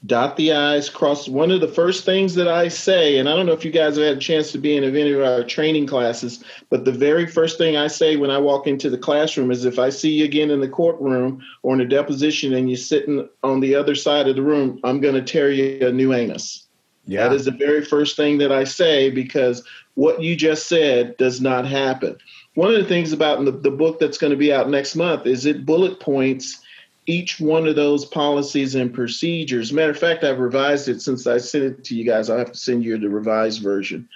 Dot 0.04 0.36
the 0.36 0.52
I's, 0.52 0.90
cross. 0.90 1.28
One 1.28 1.52
of 1.52 1.60
the 1.60 1.68
first 1.68 2.04
things 2.04 2.34
that 2.34 2.48
I 2.48 2.66
say, 2.66 3.18
and 3.18 3.28
I 3.28 3.36
don't 3.36 3.46
know 3.46 3.52
if 3.52 3.64
you 3.64 3.70
guys 3.70 3.96
have 3.96 4.04
had 4.04 4.16
a 4.16 4.20
chance 4.20 4.50
to 4.50 4.58
be 4.58 4.76
in 4.76 4.82
any 4.82 5.12
of 5.12 5.22
our 5.22 5.44
training 5.44 5.86
classes, 5.86 6.42
but 6.70 6.84
the 6.84 6.90
very 6.90 7.24
first 7.24 7.56
thing 7.56 7.76
I 7.76 7.86
say 7.86 8.16
when 8.16 8.30
I 8.30 8.38
walk 8.38 8.66
into 8.66 8.90
the 8.90 8.98
classroom 8.98 9.52
is 9.52 9.64
if 9.64 9.78
I 9.78 9.90
see 9.90 10.10
you 10.10 10.24
again 10.24 10.50
in 10.50 10.60
the 10.60 10.68
courtroom 10.68 11.40
or 11.62 11.74
in 11.74 11.80
a 11.80 11.86
deposition 11.86 12.52
and 12.52 12.68
you're 12.68 12.78
sitting 12.78 13.28
on 13.44 13.60
the 13.60 13.76
other 13.76 13.94
side 13.94 14.26
of 14.26 14.34
the 14.34 14.42
room, 14.42 14.80
I'm 14.82 15.00
going 15.00 15.14
to 15.14 15.22
tear 15.22 15.52
you 15.52 15.86
a 15.86 15.92
new 15.92 16.12
anus. 16.12 16.66
Yeah. 17.06 17.28
That 17.28 17.34
is 17.34 17.44
the 17.44 17.52
very 17.52 17.84
first 17.84 18.16
thing 18.16 18.38
that 18.38 18.52
I 18.52 18.64
say 18.64 19.10
because 19.10 19.62
what 19.94 20.22
you 20.22 20.36
just 20.36 20.68
said 20.68 21.16
does 21.16 21.40
not 21.40 21.66
happen. 21.66 22.16
One 22.54 22.74
of 22.74 22.80
the 22.80 22.88
things 22.88 23.12
about 23.12 23.44
the, 23.44 23.50
the 23.50 23.70
book 23.70 23.98
that's 23.98 24.18
going 24.18 24.30
to 24.30 24.36
be 24.36 24.52
out 24.52 24.68
next 24.68 24.94
month 24.94 25.26
is 25.26 25.46
it 25.46 25.66
bullet 25.66 26.00
points 26.00 26.61
each 27.06 27.40
one 27.40 27.66
of 27.66 27.76
those 27.76 28.04
policies 28.04 28.74
and 28.74 28.94
procedures. 28.94 29.72
Matter 29.72 29.90
of 29.90 29.98
fact, 29.98 30.24
I've 30.24 30.38
revised 30.38 30.88
it 30.88 31.02
since 31.02 31.26
I 31.26 31.38
sent 31.38 31.64
it 31.64 31.84
to 31.84 31.94
you 31.94 32.04
guys. 32.04 32.30
I'll 32.30 32.38
have 32.38 32.52
to 32.52 32.58
send 32.58 32.84
you 32.84 32.96
the 32.98 33.08
revised 33.08 33.62
version. 33.62 34.08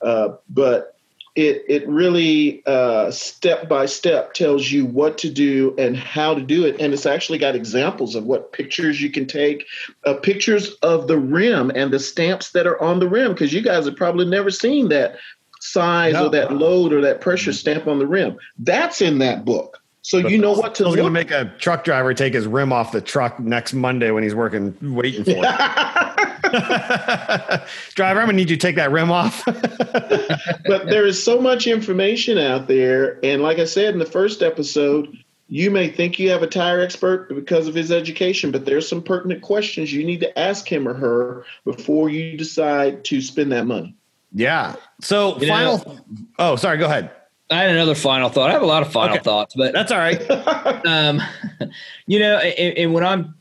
Uh, 0.00 0.30
but 0.48 0.96
it 1.34 1.64
it 1.66 1.88
really 1.88 2.62
uh, 2.66 3.10
step 3.10 3.68
by 3.68 3.86
step 3.86 4.34
tells 4.34 4.70
you 4.70 4.84
what 4.84 5.16
to 5.18 5.30
do 5.30 5.74
and 5.78 5.96
how 5.96 6.34
to 6.34 6.42
do 6.42 6.66
it, 6.66 6.78
and 6.78 6.92
it's 6.92 7.06
actually 7.06 7.38
got 7.38 7.56
examples 7.56 8.14
of 8.14 8.24
what 8.24 8.52
pictures 8.52 9.00
you 9.00 9.10
can 9.10 9.26
take, 9.26 9.66
uh, 10.04 10.14
pictures 10.14 10.74
of 10.82 11.06
the 11.06 11.18
rim 11.18 11.70
and 11.74 11.90
the 11.90 11.98
stamps 11.98 12.50
that 12.50 12.66
are 12.66 12.80
on 12.82 12.98
the 12.98 13.08
rim, 13.08 13.32
because 13.32 13.52
you 13.52 13.62
guys 13.62 13.86
have 13.86 13.96
probably 13.96 14.26
never 14.26 14.50
seen 14.50 14.90
that 14.90 15.16
size 15.60 16.12
no. 16.12 16.26
or 16.26 16.30
that 16.30 16.52
load 16.52 16.92
or 16.92 17.00
that 17.00 17.20
pressure 17.20 17.52
stamp 17.52 17.86
on 17.86 17.98
the 17.98 18.06
rim. 18.06 18.36
That's 18.58 19.00
in 19.00 19.18
that 19.18 19.44
book. 19.44 19.81
So 20.02 20.20
but 20.20 20.30
you 20.32 20.38
know 20.38 20.52
what 20.52 20.74
to. 20.76 20.84
I 20.84 20.86
was 20.88 20.96
going 20.96 21.06
to 21.06 21.10
make 21.10 21.30
a 21.30 21.54
truck 21.58 21.84
driver 21.84 22.12
take 22.12 22.34
his 22.34 22.46
rim 22.46 22.72
off 22.72 22.90
the 22.92 23.00
truck 23.00 23.38
next 23.38 23.72
Monday 23.72 24.10
when 24.10 24.24
he's 24.24 24.34
working 24.34 24.76
waiting 24.82 25.24
for 25.24 25.30
it. 25.36 25.38
driver, 27.94 28.20
I'm 28.20 28.26
going 28.26 28.28
to 28.28 28.32
need 28.32 28.50
you 28.50 28.56
to 28.56 28.60
take 28.60 28.76
that 28.76 28.90
rim 28.90 29.10
off. 29.10 29.44
but 29.46 30.86
there 30.86 31.06
is 31.06 31.22
so 31.22 31.40
much 31.40 31.66
information 31.66 32.36
out 32.36 32.68
there, 32.68 33.18
and 33.24 33.42
like 33.42 33.58
I 33.58 33.64
said 33.64 33.94
in 33.94 33.98
the 33.98 34.06
first 34.06 34.42
episode, 34.42 35.16
you 35.48 35.70
may 35.70 35.88
think 35.88 36.18
you 36.18 36.30
have 36.30 36.42
a 36.42 36.46
tire 36.46 36.80
expert 36.80 37.28
because 37.34 37.68
of 37.68 37.74
his 37.74 37.92
education, 37.92 38.50
but 38.50 38.64
there's 38.64 38.88
some 38.88 39.02
pertinent 39.02 39.42
questions 39.42 39.92
you 39.92 40.04
need 40.04 40.20
to 40.20 40.38
ask 40.38 40.70
him 40.70 40.88
or 40.88 40.94
her 40.94 41.44
before 41.64 42.10
you 42.10 42.36
decide 42.36 43.04
to 43.04 43.20
spend 43.20 43.52
that 43.52 43.66
money. 43.66 43.94
Yeah. 44.34 44.76
So 45.00 45.38
you 45.38 45.48
final. 45.48 45.78
Know, 45.78 45.98
oh, 46.38 46.56
sorry. 46.56 46.78
Go 46.78 46.86
ahead. 46.86 47.10
I 47.52 47.62
had 47.62 47.70
another 47.70 47.94
final 47.94 48.28
thought. 48.28 48.50
I 48.50 48.52
have 48.52 48.62
a 48.62 48.66
lot 48.66 48.82
of 48.82 48.92
final 48.92 49.16
okay. 49.16 49.22
thoughts, 49.22 49.54
but 49.54 49.72
that's 49.72 49.92
all 49.92 49.98
right. 49.98 50.20
um, 50.86 51.20
you 52.06 52.18
know, 52.18 52.38
and, 52.38 52.78
and, 52.78 52.94
when 52.94 53.04
I'm 53.04 53.34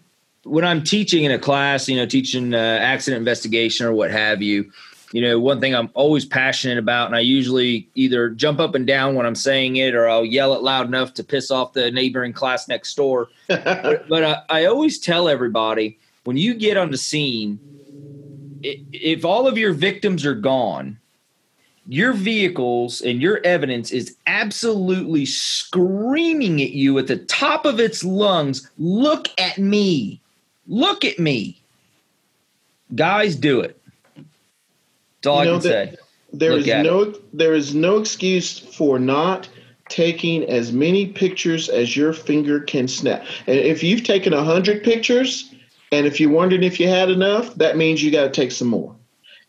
when 0.43 0.65
I'm 0.65 0.83
teaching 0.83 1.23
in 1.23 1.31
a 1.31 1.39
class, 1.39 1.87
you 1.87 1.95
know, 1.95 2.05
teaching 2.05 2.53
uh, 2.53 2.57
accident 2.81 3.19
investigation 3.19 3.85
or 3.85 3.93
what 3.93 4.11
have 4.11 4.41
you, 4.41 4.71
you 5.11 5.21
know, 5.21 5.39
one 5.39 5.59
thing 5.59 5.75
I'm 5.75 5.89
always 5.93 6.25
passionate 6.25 6.77
about, 6.77 7.07
and 7.07 7.15
I 7.15 7.19
usually 7.19 7.89
either 7.95 8.29
jump 8.29 8.59
up 8.59 8.75
and 8.75 8.87
down 8.87 9.15
when 9.15 9.25
I'm 9.25 9.35
saying 9.35 9.75
it, 9.75 9.93
or 9.93 10.07
I'll 10.07 10.25
yell 10.25 10.53
it 10.53 10.61
loud 10.61 10.87
enough 10.87 11.13
to 11.15 11.23
piss 11.23 11.51
off 11.51 11.73
the 11.73 11.91
neighboring 11.91 12.33
class 12.33 12.67
next 12.67 12.95
door. 12.95 13.29
but, 13.47 14.07
but 14.07 14.23
I, 14.23 14.41
I 14.49 14.65
always 14.65 14.99
tell 14.99 15.27
everybody 15.27 15.99
when 16.23 16.37
you 16.37 16.53
get 16.53 16.77
on 16.77 16.91
the 16.91 16.97
scene, 16.97 17.59
if 18.63 19.25
all 19.25 19.47
of 19.47 19.57
your 19.57 19.73
victims 19.73 20.25
are 20.25 20.35
gone 20.35 20.99
your 21.87 22.13
vehicles 22.13 23.01
and 23.01 23.21
your 23.21 23.41
evidence 23.43 23.91
is 23.91 24.15
absolutely 24.27 25.25
screaming 25.25 26.61
at 26.61 26.71
you 26.71 26.97
at 26.99 27.07
the 27.07 27.17
top 27.17 27.65
of 27.65 27.79
its 27.79 28.03
lungs 28.03 28.69
look 28.77 29.27
at 29.37 29.57
me. 29.57 30.21
Look 30.67 31.03
at 31.03 31.19
me. 31.19 31.61
Guys 32.95 33.35
do 33.35 33.61
it. 33.61 33.81
That's 34.15 35.27
all 35.27 35.43
you 35.43 35.51
i 35.51 35.53
can 35.53 35.61
say. 35.61 35.95
there 36.33 36.53
is 36.53 36.65
no 36.65 37.01
it. 37.01 37.37
there 37.37 37.53
is 37.53 37.75
no 37.75 37.97
excuse 37.97 38.57
for 38.57 38.97
not 38.97 39.49
taking 39.89 40.43
as 40.45 40.71
many 40.71 41.07
pictures 41.07 41.67
as 41.67 41.97
your 41.97 42.13
finger 42.13 42.59
can 42.59 42.87
snap. 42.87 43.25
And 43.47 43.57
if 43.57 43.83
you've 43.83 44.03
taken 44.03 44.33
100 44.33 44.83
pictures 44.83 45.53
and 45.91 46.05
if 46.05 46.19
you're 46.19 46.31
wondering 46.31 46.63
if 46.63 46.79
you 46.79 46.87
had 46.87 47.09
enough 47.09 47.53
that 47.55 47.75
means 47.75 48.01
you 48.01 48.11
got 48.11 48.23
to 48.23 48.29
take 48.29 48.51
some 48.51 48.69
more 48.69 48.95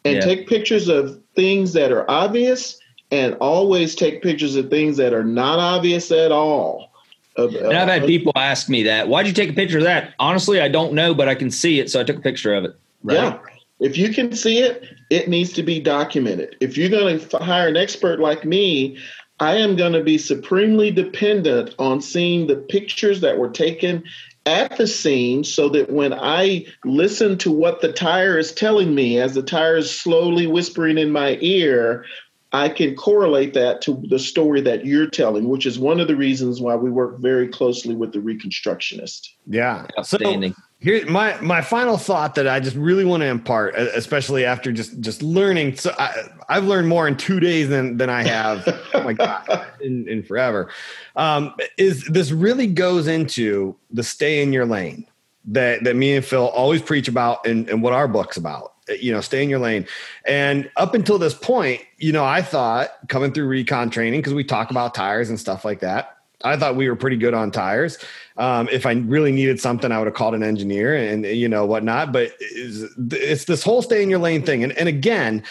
and 0.05 0.17
yeah. 0.17 0.21
take 0.21 0.49
pictures 0.49 0.89
of 0.89 1.21
things 1.35 1.73
that 1.73 1.93
are 1.93 2.11
obvious 2.11 2.79
and 3.11 3.35
always 3.41 3.95
take 3.95 4.23
pictures 4.23 4.57
of 4.57 4.71
things 4.71 4.97
that 4.97 5.13
are 5.13 5.25
not 5.25 5.59
obvious 5.59 6.11
at 6.11 6.33
all. 6.33 6.91
Uh, 7.39 7.49
and 7.49 7.77
I've 7.77 7.89
had 7.89 8.05
people 8.05 8.33
ask 8.37 8.69
me 8.69 8.83
that. 8.85 9.09
Why'd 9.09 9.27
you 9.27 9.33
take 9.33 9.51
a 9.51 9.55
picture 9.55 9.79
of 9.79 9.85
that? 9.85 10.15
Honestly, 10.19 10.61
I 10.61 10.69
don't 10.69 10.93
know, 10.93 11.15
but 11.15 11.29
I 11.29 11.35
can 11.35 11.51
see 11.51 11.81
it, 11.81 11.91
so 11.91 12.01
I 12.01 12.05
took 12.05 12.17
a 12.17 12.21
picture 12.21 12.55
of 12.55 12.65
it. 12.65 12.77
Right? 13.03 13.15
Yeah. 13.17 13.39
If 13.81 13.99
you 13.99 14.13
can 14.13 14.35
see 14.35 14.59
it, 14.59 14.85
it 15.11 15.29
needs 15.29 15.53
to 15.55 15.63
be 15.63 15.81
documented. 15.81 16.57
If 16.61 16.77
you're 16.77 16.89
going 16.89 17.19
to 17.19 17.39
hire 17.39 17.69
an 17.69 17.77
expert 17.77 18.21
like 18.21 18.45
me, 18.45 18.99
I 19.41 19.57
am 19.57 19.77
going 19.77 19.93
to 19.93 20.05
be 20.05 20.19
supremely 20.19 20.91
dependent 20.91 21.75
on 21.79 22.01
seeing 22.01 22.47
the 22.47 22.57
pictures 22.57 23.21
that 23.23 23.39
were 23.39 23.51
taken 23.51 24.05
at 24.47 24.77
the 24.77 24.87
scene 24.87 25.45
so 25.45 25.69
that 25.71 25.91
when 25.91 26.13
I 26.13 26.67
listen 26.85 27.39
to 27.39 27.51
what 27.51 27.81
the 27.81 27.93
tire 27.93 28.39
is 28.39 28.53
telling 28.53 28.95
me 28.95 29.19
as 29.19 29.35
the 29.35 29.43
tire 29.43 29.77
is 29.77 29.91
slowly 29.91 30.47
whispering 30.47 30.99
in 30.99 31.11
my 31.11 31.39
ear, 31.41 32.05
I 32.53 32.69
can 32.69 32.95
correlate 32.95 33.55
that 33.55 33.81
to 33.83 34.03
the 34.09 34.19
story 34.19 34.61
that 34.63 34.85
you're 34.85 35.09
telling, 35.09 35.49
which 35.49 35.65
is 35.65 35.79
one 35.79 36.01
of 36.01 36.09
the 36.09 36.17
reasons 36.17 36.61
why 36.61 36.75
we 36.75 36.91
work 36.91 37.19
very 37.19 37.49
closely 37.49 37.95
with 37.95 38.13
the 38.13 38.19
reconstructionist. 38.19 39.29
Yeah. 39.47 39.87
Outstanding. 39.99 40.53
So 40.53 40.63
here, 40.83 41.07
my 41.07 41.41
my 41.41 41.63
final 41.63 41.97
thought 41.97 42.35
that 42.35 42.49
I 42.49 42.59
just 42.59 42.77
really 42.77 43.05
want 43.05 43.21
to 43.21 43.27
impart, 43.27 43.77
especially 43.77 44.45
after 44.45 44.73
just 44.73 44.99
just 45.01 45.23
learning. 45.23 45.77
So 45.77 45.95
I, 45.97 46.13
have 46.49 46.65
learned 46.65 46.89
more 46.89 47.07
in 47.07 47.17
two 47.17 47.39
days 47.39 47.69
than 47.69 47.99
than 47.99 48.11
I 48.11 48.25
have. 48.25 48.67
oh 48.95 49.05
my 49.05 49.13
god, 49.13 49.65
in, 49.81 50.09
in 50.09 50.25
forever. 50.25 50.71
Um, 51.15 51.55
is 51.79 52.05
this 52.07 52.33
really 52.33 52.67
goes 52.67 53.07
into 53.07 53.77
the 53.93 54.03
stay 54.03 54.43
in 54.43 54.53
your 54.53 54.67
lane 54.67 55.07
that 55.45 55.85
that 55.85 55.95
me 55.95 56.17
and 56.17 56.25
Phil 56.25 56.49
always 56.49 56.83
preach 56.83 57.07
about, 57.07 57.47
and, 57.47 57.69
and 57.69 57.81
what 57.81 57.93
our 57.93 58.09
book's 58.09 58.37
about 58.37 58.73
you 59.01 59.13
know, 59.13 59.21
stay 59.21 59.45
in 59.45 59.49
your 59.49 59.61
lane. 59.61 59.87
And 60.27 60.69
up 60.77 60.93
until 60.93 61.17
this 61.17 61.35
point, 61.35 61.83
you 61.99 62.11
know, 62.11 62.25
I 62.25 62.43
thought 62.43 62.91
coming 63.09 63.33
through 63.33 63.47
recon 63.47 63.91
training, 63.91 64.19
because 64.19 64.35
we 64.35 64.43
talk 64.43 64.73
about 64.73 64.93
tires 64.93 65.31
and 65.31 65.39
stuff 65.39 65.65
like 65.65 65.79
that, 65.81 66.17
I 66.45 66.57
thought 66.57 66.77
we 66.77 66.89
were 66.89 66.97
pretty 66.97 67.17
good 67.17 67.35
on 67.35 67.51
tires. 67.51 67.99
Um, 68.37 68.69
if 68.71 68.87
I 68.87 68.93
really 68.93 69.33
needed 69.33 69.61
something, 69.61 69.93
I 69.93 69.99
would 69.99 70.07
have 70.07 70.15
called 70.15 70.35
an 70.35 70.43
engineer 70.43 70.95
and, 70.97 71.25
you 71.25 71.49
know, 71.49 71.67
whatnot. 71.67 72.13
But 72.13 72.33
it's, 72.41 72.93
it's 73.13 73.45
this 73.45 73.63
whole 73.63 73.83
stay 73.83 74.03
in 74.03 74.11
your 74.11 74.19
lane 74.19 74.43
thing. 74.43 74.63
And, 74.65 74.73
and 74.79 74.89
again, 74.89 75.43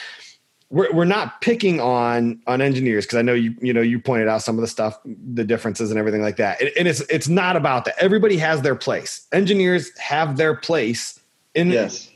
we're, 0.69 0.91
we're 0.93 1.05
not 1.05 1.41
picking 1.41 1.81
on 1.81 2.41
on 2.47 2.61
engineers 2.61 3.05
because 3.05 3.17
I 3.17 3.21
know 3.23 3.33
you 3.33 3.53
you 3.59 3.73
know 3.73 3.81
you 3.81 3.99
pointed 3.99 4.29
out 4.29 4.41
some 4.41 4.55
of 4.55 4.61
the 4.61 4.69
stuff 4.69 4.97
the 5.03 5.43
differences 5.43 5.91
and 5.91 5.99
everything 5.99 6.21
like 6.21 6.37
that 6.37 6.61
and, 6.61 6.71
and 6.79 6.87
it's 6.87 7.01
it's 7.01 7.27
not 7.27 7.57
about 7.57 7.83
that 7.83 7.95
everybody 7.99 8.37
has 8.37 8.61
their 8.61 8.75
place 8.75 9.27
engineers 9.33 9.91
have 9.99 10.37
their 10.37 10.55
place 10.55 11.19
in 11.55 11.71
yes 11.71 12.09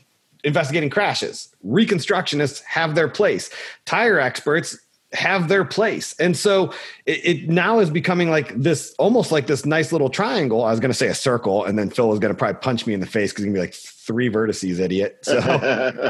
investigating 0.46 0.88
crashes. 0.88 1.48
Reconstructionists 1.66 2.62
have 2.62 2.94
their 2.94 3.08
place. 3.08 3.50
Tire 3.84 4.20
experts 4.20 4.78
have 5.16 5.48
their 5.48 5.64
place. 5.64 6.14
And 6.18 6.36
so 6.36 6.72
it, 7.06 7.24
it, 7.24 7.48
now 7.48 7.80
is 7.80 7.90
becoming 7.90 8.30
like 8.30 8.54
this, 8.54 8.94
almost 8.98 9.32
like 9.32 9.46
this 9.46 9.66
nice 9.66 9.92
little 9.92 10.10
triangle. 10.10 10.64
I 10.64 10.70
was 10.70 10.80
going 10.80 10.90
to 10.90 10.96
say 10.96 11.08
a 11.08 11.14
circle, 11.14 11.64
and 11.64 11.78
then 11.78 11.90
Phil 11.90 12.08
was 12.08 12.18
going 12.18 12.32
to 12.32 12.38
probably 12.38 12.60
punch 12.60 12.86
me 12.86 12.94
in 12.94 13.00
the 13.00 13.06
face 13.06 13.32
because 13.32 13.44
he's 13.44 13.52
going 13.52 13.54
to 13.54 13.60
be 13.60 13.66
like 13.66 13.74
three 13.74 14.30
vertices, 14.30 14.78
idiot. 14.78 15.18
So, 15.26 15.40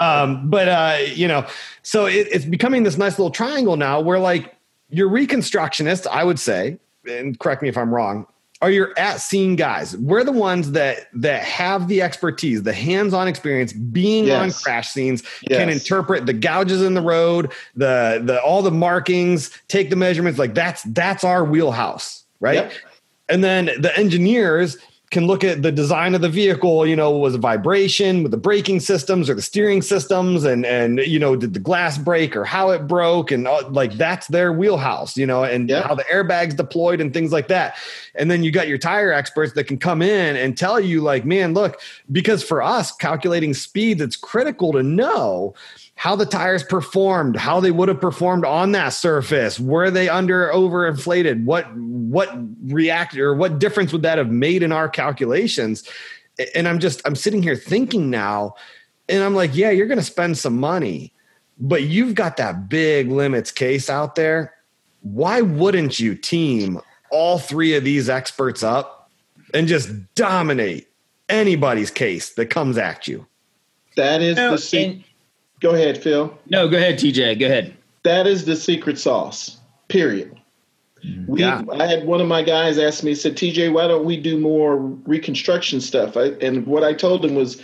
um, 0.00 0.50
but 0.50 0.68
uh, 0.68 0.98
you 1.14 1.26
know, 1.26 1.46
so 1.82 2.06
it, 2.06 2.28
it's 2.30 2.44
becoming 2.44 2.82
this 2.82 2.96
nice 2.96 3.18
little 3.18 3.30
triangle 3.30 3.76
now 3.76 4.00
where 4.00 4.18
like 4.18 4.54
your 4.88 5.08
reconstructionist, 5.08 6.06
I 6.06 6.22
would 6.22 6.38
say, 6.38 6.78
and 7.08 7.38
correct 7.38 7.62
me 7.62 7.68
if 7.68 7.76
I'm 7.76 7.92
wrong, 7.92 8.26
are 8.62 8.70
your 8.70 8.98
at 8.98 9.20
scene 9.20 9.56
guys. 9.56 9.96
We're 9.96 10.24
the 10.24 10.32
ones 10.32 10.72
that 10.72 11.08
that 11.14 11.42
have 11.42 11.88
the 11.88 12.02
expertise, 12.02 12.62
the 12.62 12.72
hands-on 12.72 13.28
experience 13.28 13.72
being 13.72 14.26
yes. 14.26 14.40
on 14.40 14.62
crash 14.62 14.90
scenes, 14.90 15.22
yes. 15.48 15.58
can 15.58 15.68
interpret 15.68 16.26
the 16.26 16.32
gouges 16.32 16.82
in 16.82 16.94
the 16.94 17.02
road, 17.02 17.52
the 17.74 18.22
the 18.24 18.40
all 18.42 18.62
the 18.62 18.70
markings, 18.70 19.50
take 19.68 19.90
the 19.90 19.96
measurements. 19.96 20.38
Like 20.38 20.54
that's 20.54 20.82
that's 20.84 21.24
our 21.24 21.44
wheelhouse, 21.44 22.24
right? 22.40 22.54
Yep. 22.54 22.72
And 23.28 23.44
then 23.44 23.66
the 23.78 23.96
engineers 23.98 24.78
can 25.10 25.26
look 25.26 25.44
at 25.44 25.62
the 25.62 25.70
design 25.70 26.14
of 26.14 26.20
the 26.20 26.28
vehicle, 26.28 26.86
you 26.86 26.96
know, 26.96 27.12
was 27.12 27.36
a 27.36 27.38
vibration 27.38 28.22
with 28.22 28.32
the 28.32 28.38
braking 28.38 28.80
systems 28.80 29.30
or 29.30 29.34
the 29.34 29.42
steering 29.42 29.80
systems? 29.80 30.44
And 30.44 30.66
and 30.66 30.98
you 30.98 31.18
know, 31.18 31.36
did 31.36 31.54
the 31.54 31.60
glass 31.60 31.96
break 31.96 32.34
or 32.34 32.44
how 32.44 32.70
it 32.70 32.88
broke? 32.88 33.30
And 33.30 33.46
all, 33.46 33.68
like 33.70 33.92
that's 33.94 34.26
their 34.26 34.52
wheelhouse, 34.52 35.16
you 35.16 35.26
know, 35.26 35.44
and 35.44 35.70
how 35.70 35.94
the 35.94 36.04
airbags 36.04 36.56
deployed 36.56 37.00
and 37.00 37.12
things 37.14 37.32
like 37.32 37.48
that. 37.48 37.76
And 38.16 38.30
then 38.30 38.42
you 38.42 38.50
got 38.50 38.68
your 38.68 38.78
tire 38.78 39.12
experts 39.12 39.52
that 39.52 39.64
can 39.64 39.78
come 39.78 40.02
in 40.02 40.36
and 40.36 40.56
tell 40.56 40.80
you 40.80 41.00
like, 41.00 41.24
man, 41.24 41.54
look, 41.54 41.80
because 42.10 42.42
for 42.42 42.62
us 42.62 42.90
calculating 42.90 43.54
speed 43.54 43.98
that's 43.98 44.16
critical 44.16 44.72
to 44.72 44.82
know 44.82 45.54
how 45.96 46.14
the 46.14 46.26
tires 46.26 46.62
performed, 46.62 47.36
how 47.36 47.58
they 47.58 47.70
would 47.70 47.88
have 47.88 48.00
performed 48.00 48.44
on 48.44 48.72
that 48.72 48.90
surface. 48.90 49.58
Were 49.58 49.90
they 49.90 50.10
under 50.10 50.52
over 50.52 50.86
inflated? 50.86 51.44
What 51.46 51.74
what 51.74 52.30
react 52.66 53.16
or 53.16 53.34
what 53.34 53.58
difference 53.58 53.92
would 53.92 54.02
that 54.02 54.18
have 54.18 54.30
made 54.30 54.62
in 54.62 54.72
our 54.72 54.88
calculations? 54.90 55.88
And 56.54 56.68
I'm 56.68 56.78
just 56.78 57.00
I'm 57.06 57.16
sitting 57.16 57.42
here 57.42 57.56
thinking 57.56 58.10
now, 58.10 58.54
and 59.08 59.24
I'm 59.24 59.34
like, 59.34 59.56
yeah, 59.56 59.70
you're 59.70 59.86
going 59.86 59.98
to 59.98 60.04
spend 60.04 60.36
some 60.36 60.60
money, 60.60 61.14
but 61.58 61.84
you've 61.84 62.14
got 62.14 62.36
that 62.36 62.68
big 62.68 63.10
limits 63.10 63.50
case 63.50 63.88
out 63.88 64.16
there. 64.16 64.54
Why 65.00 65.40
wouldn't 65.40 65.98
you 65.98 66.14
team 66.14 66.78
all 67.10 67.38
three 67.38 67.74
of 67.74 67.84
these 67.84 68.10
experts 68.10 68.62
up 68.62 69.10
and 69.54 69.66
just 69.66 69.88
dominate 70.14 70.88
anybody's 71.30 71.90
case 71.90 72.34
that 72.34 72.50
comes 72.50 72.76
at 72.76 73.08
you? 73.08 73.26
That 73.96 74.20
is 74.20 74.36
no, 74.36 74.50
the 74.50 74.58
secret 74.58 75.06
Go 75.60 75.70
ahead, 75.70 76.02
Phil. 76.02 76.36
No, 76.48 76.68
go 76.68 76.76
ahead, 76.76 76.98
TJ. 76.98 77.38
Go 77.40 77.46
ahead. 77.46 77.76
That 78.02 78.26
is 78.26 78.44
the 78.44 78.56
secret 78.56 78.98
sauce. 78.98 79.58
Period. 79.88 80.36
Mm-hmm. 81.04 81.32
We, 81.32 81.40
yeah. 81.40 81.62
I 81.72 81.86
had 81.86 82.06
one 82.06 82.20
of 82.20 82.28
my 82.28 82.42
guys 82.42 82.78
ask 82.78 83.02
me, 83.02 83.14
said, 83.14 83.36
TJ, 83.36 83.72
why 83.72 83.88
don't 83.88 84.04
we 84.04 84.16
do 84.16 84.38
more 84.38 84.76
reconstruction 84.76 85.80
stuff? 85.80 86.16
I, 86.16 86.28
and 86.40 86.66
what 86.66 86.84
I 86.84 86.92
told 86.92 87.24
him 87.24 87.34
was, 87.34 87.62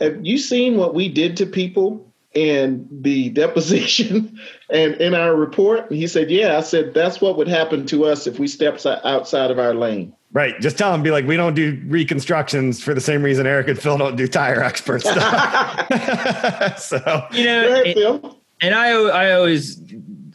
have 0.00 0.24
you 0.24 0.38
seen 0.38 0.76
what 0.76 0.94
we 0.94 1.08
did 1.08 1.36
to 1.38 1.46
people 1.46 2.11
in 2.34 2.88
the 2.90 3.30
deposition 3.30 4.38
and 4.70 4.94
in 4.94 5.14
our 5.14 5.34
report? 5.34 5.90
And 5.90 5.98
he 5.98 6.06
said, 6.06 6.30
yeah. 6.30 6.56
I 6.56 6.60
said, 6.60 6.94
that's 6.94 7.20
what 7.20 7.36
would 7.36 7.48
happen 7.48 7.86
to 7.86 8.04
us 8.04 8.26
if 8.26 8.38
we 8.38 8.48
stepped 8.48 8.84
outside 8.86 9.50
of 9.50 9.58
our 9.58 9.74
lane. 9.74 10.14
Right. 10.32 10.58
Just 10.60 10.78
tell 10.78 10.90
them, 10.92 11.02
be 11.02 11.10
like, 11.10 11.26
we 11.26 11.36
don't 11.36 11.54
do 11.54 11.80
reconstructions 11.86 12.82
for 12.82 12.94
the 12.94 13.00
same 13.02 13.22
reason 13.22 13.46
Eric 13.46 13.68
and 13.68 13.78
Phil 13.78 13.98
don't 13.98 14.16
do 14.16 14.26
tire 14.26 14.62
expert 14.62 15.02
stuff. 15.02 16.78
so, 16.78 17.26
you 17.32 17.44
know, 17.44 17.82
and, 17.84 18.36
and, 18.62 18.74
I, 18.74 18.88
I 18.88 19.32
always, 19.32 19.78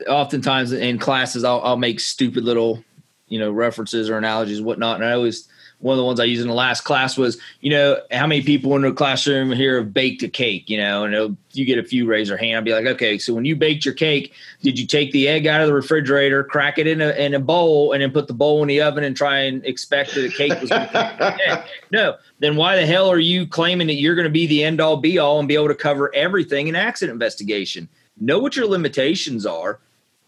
oftentimes 0.07 0.71
in 0.71 0.99
classes, 0.99 1.43
I'll, 1.43 1.61
I'll 1.61 1.77
make 1.77 1.99
stupid 1.99 2.43
little, 2.43 2.83
you 3.27 3.39
know, 3.39 3.51
references 3.51 4.09
or 4.09 4.17
analogies, 4.17 4.61
whatnot. 4.61 4.97
And 4.97 5.05
I 5.05 5.13
always 5.13 5.47
one 5.79 5.93
of 5.93 5.97
the 5.97 6.05
ones 6.05 6.19
I 6.19 6.23
used 6.23 6.41
in 6.41 6.47
the 6.47 6.55
last 6.55 6.81
class 6.81 7.17
was, 7.17 7.39
you 7.61 7.69
know, 7.69 7.97
how 8.11 8.25
many 8.25 8.41
people 8.41 8.75
in 8.75 8.81
the 8.81 8.91
classroom 8.91 9.51
here 9.51 9.77
have 9.77 9.93
baked 9.93 10.23
a 10.23 10.27
cake, 10.27 10.69
you 10.69 10.77
know, 10.77 11.03
and 11.03 11.37
you 11.51 11.65
get 11.65 11.77
a 11.77 11.83
few 11.83 12.07
raise 12.07 12.29
their 12.29 12.37
hand. 12.37 12.57
I'd 12.57 12.65
be 12.65 12.73
like, 12.73 12.87
okay, 12.87 13.19
so 13.19 13.33
when 13.33 13.45
you 13.45 13.55
baked 13.55 13.85
your 13.85 13.93
cake, 13.93 14.33
did 14.63 14.79
you 14.79 14.87
take 14.87 15.11
the 15.11 15.27
egg 15.27 15.45
out 15.45 15.61
of 15.61 15.67
the 15.67 15.75
refrigerator, 15.75 16.43
crack 16.43 16.79
it 16.79 16.87
in 16.87 16.99
a, 16.99 17.09
in 17.11 17.35
a 17.35 17.39
bowl, 17.39 17.93
and 17.93 18.01
then 18.01 18.11
put 18.11 18.27
the 18.27 18.33
bowl 18.33 18.63
in 18.63 18.67
the 18.67 18.81
oven 18.81 19.03
and 19.03 19.15
try 19.15 19.39
and 19.41 19.63
expect 19.65 20.15
that 20.15 20.21
the 20.21 20.29
cake 20.29 20.59
was 20.59 20.69
going 20.69 20.87
to 20.89 21.65
No. 21.91 22.15
Then 22.39 22.55
why 22.55 22.75
the 22.75 22.85
hell 22.85 23.09
are 23.11 23.19
you 23.19 23.45
claiming 23.45 23.87
that 23.87 23.95
you're 23.95 24.15
going 24.15 24.25
to 24.27 24.31
be 24.31 24.47
the 24.47 24.63
end 24.63 24.81
all 24.81 24.97
be 24.97 25.19
all 25.19 25.37
and 25.37 25.47
be 25.47 25.55
able 25.55 25.67
to 25.67 25.75
cover 25.75 26.13
everything 26.15 26.67
in 26.67 26.75
accident 26.75 27.13
investigation? 27.13 27.87
Know 28.19 28.39
what 28.39 28.55
your 28.55 28.67
limitations 28.67 29.45
are 29.45 29.79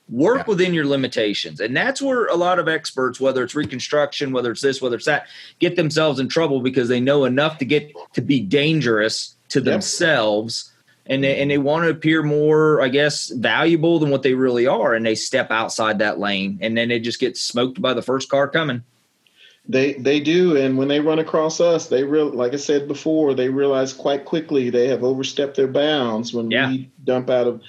work 0.09 0.39
yeah. 0.39 0.43
within 0.47 0.73
your 0.73 0.85
limitations. 0.85 1.59
And 1.59 1.75
that's 1.75 2.01
where 2.01 2.25
a 2.27 2.35
lot 2.35 2.59
of 2.59 2.67
experts 2.67 3.19
whether 3.19 3.43
it's 3.43 3.55
reconstruction 3.55 4.31
whether 4.31 4.51
it's 4.51 4.61
this 4.61 4.81
whether 4.81 4.95
it's 4.95 5.05
that 5.05 5.27
get 5.59 5.75
themselves 5.75 6.19
in 6.19 6.27
trouble 6.27 6.61
because 6.61 6.89
they 6.89 6.99
know 6.99 7.25
enough 7.25 7.57
to 7.59 7.65
get 7.65 7.91
to 8.13 8.21
be 8.21 8.39
dangerous 8.39 9.35
to 9.49 9.61
themselves. 9.61 10.71
And 11.05 11.23
they, 11.23 11.41
and 11.41 11.49
they 11.49 11.57
want 11.57 11.85
to 11.85 11.89
appear 11.89 12.21
more 12.21 12.81
i 12.81 12.87
guess 12.87 13.29
valuable 13.29 13.99
than 13.99 14.09
what 14.09 14.23
they 14.23 14.33
really 14.33 14.67
are. 14.67 14.93
And 14.93 15.05
they 15.05 15.15
step 15.15 15.51
outside 15.51 15.99
that 15.99 16.19
lane. 16.19 16.59
And 16.61 16.77
then 16.77 16.91
it 16.91 16.99
just 16.99 17.19
gets 17.19 17.41
smoked 17.41 17.81
by 17.81 17.93
the 17.93 18.01
first 18.01 18.29
car 18.29 18.47
coming. 18.47 18.83
They 19.67 19.93
they 19.93 20.19
do. 20.19 20.57
And 20.57 20.77
when 20.77 20.87
they 20.87 20.99
run 20.99 21.19
across 21.19 21.61
us 21.61 21.87
they 21.87 22.03
real 22.03 22.29
like 22.29 22.53
i 22.53 22.57
said 22.57 22.87
before 22.87 23.35
they 23.35 23.49
realize 23.49 23.93
quite 23.93 24.25
quickly 24.25 24.71
they 24.71 24.87
have 24.87 25.03
overstepped 25.03 25.55
their 25.55 25.67
bounds 25.67 26.33
when 26.33 26.49
yeah. 26.49 26.69
we 26.69 26.89
dump 27.03 27.29
out 27.29 27.47
of 27.47 27.61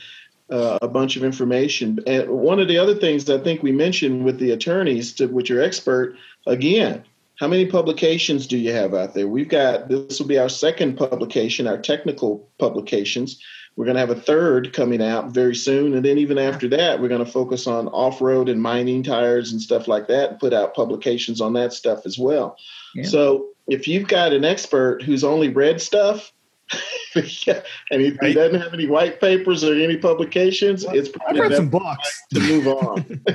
uh, 0.51 0.79
a 0.83 0.89
bunch 0.89 1.17
of 1.17 1.25
information. 1.25 1.99
And 2.07 2.29
one 2.29 2.61
of 2.61 2.69
the 2.69 2.79
other 2.79 2.95
things 2.95 3.29
I 3.29 3.39
think 3.39 3.63
we 3.63 3.73
mentioned 3.73 4.25
with 4.25 4.39
the 4.39 4.51
attorneys, 4.51 5.13
to, 5.15 5.27
with 5.27 5.49
your 5.49 5.63
expert, 5.63 6.17
again, 6.47 7.05
how 7.41 7.49
many 7.49 7.67
publications 7.67 8.47
do 8.47 8.59
you 8.59 8.73
have 8.73 8.93
out 8.93 9.15
there? 9.15 9.27
We've 9.27 9.49
got 9.49 9.89
this 9.89 10.21
will 10.21 10.27
be 10.27 10.39
our 10.39 10.51
second 10.51 10.97
publication, 10.97 11.67
our 11.67 11.79
technical 11.79 12.49
publications. 12.59 13.43
We're 13.77 13.87
going 13.87 13.95
to 13.95 14.01
have 14.01 14.11
a 14.11 14.21
third 14.21 14.75
coming 14.75 15.01
out 15.01 15.31
very 15.31 15.55
soon. 15.55 15.95
And 15.95 16.05
then 16.05 16.19
even 16.19 16.37
after 16.37 16.69
that, 16.69 17.01
we're 17.01 17.09
going 17.09 17.25
to 17.25 17.31
focus 17.31 17.67
on 17.67 17.89
off 17.89 18.21
road 18.21 18.51
and 18.51 18.61
mining 18.61 19.03
tires 19.03 19.53
and 19.53 19.63
stuff 19.63 19.89
like 19.89 20.07
that 20.09 20.31
and 20.31 20.39
put 20.39 20.53
out 20.53 20.75
publications 20.75 21.41
on 21.41 21.55
that 21.55 21.73
stuff 21.73 22.05
as 22.05 22.19
well. 22.19 22.59
Yeah. 22.95 23.05
So 23.05 23.47
if 23.69 23.89
you've 23.89 24.09
got 24.09 24.35
an 24.35 24.45
expert 24.45 25.03
who's 25.03 25.25
only 25.25 25.49
read 25.49 25.81
stuff. 25.81 26.33
And 27.17 28.03
if 28.03 28.21
he 28.21 28.33
doesn't 28.33 28.61
have 28.61 28.73
any 28.73 28.87
white 28.87 29.21
papers 29.21 29.65
or 29.65 29.75
any 29.75 29.97
publications, 29.97 30.85
it's 30.91 31.09
probably 31.09 31.41
I've 31.41 31.51
read 31.51 31.57
some 31.57 31.69
books 31.69 32.23
to 32.33 32.41
move 32.41 32.69
on. 32.69 33.21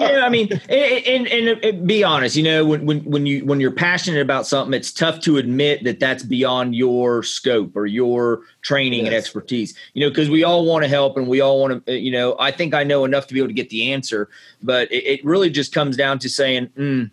yeah, 0.00 0.22
I 0.24 0.30
mean, 0.30 0.50
and, 0.70 1.28
and, 1.28 1.62
and, 1.62 1.86
be 1.86 2.02
honest, 2.02 2.34
you 2.34 2.42
know, 2.42 2.64
when, 2.64 2.86
when 2.86 3.00
when 3.04 3.26
you 3.26 3.44
when 3.44 3.60
you're 3.60 3.72
passionate 3.72 4.22
about 4.22 4.46
something, 4.46 4.72
it's 4.72 4.90
tough 4.90 5.20
to 5.20 5.36
admit 5.36 5.84
that 5.84 6.00
that's 6.00 6.22
beyond 6.22 6.74
your 6.74 7.22
scope 7.22 7.76
or 7.76 7.84
your 7.84 8.40
training 8.62 9.00
yes. 9.00 9.08
and 9.08 9.14
expertise. 9.14 9.74
You 9.92 10.04
know, 10.04 10.08
because 10.08 10.30
we 10.30 10.42
all 10.42 10.64
want 10.64 10.84
to 10.84 10.88
help 10.88 11.18
and 11.18 11.28
we 11.28 11.42
all 11.42 11.60
want 11.60 11.84
to. 11.84 11.98
You 11.98 12.12
know, 12.12 12.36
I 12.38 12.50
think 12.52 12.72
I 12.72 12.84
know 12.84 13.04
enough 13.04 13.26
to 13.26 13.34
be 13.34 13.40
able 13.40 13.48
to 13.48 13.54
get 13.54 13.68
the 13.68 13.92
answer, 13.92 14.30
but 14.62 14.90
it, 14.90 15.04
it 15.04 15.24
really 15.24 15.50
just 15.50 15.74
comes 15.74 15.96
down 15.96 16.18
to 16.20 16.30
saying. 16.30 16.68
Mm, 16.78 17.10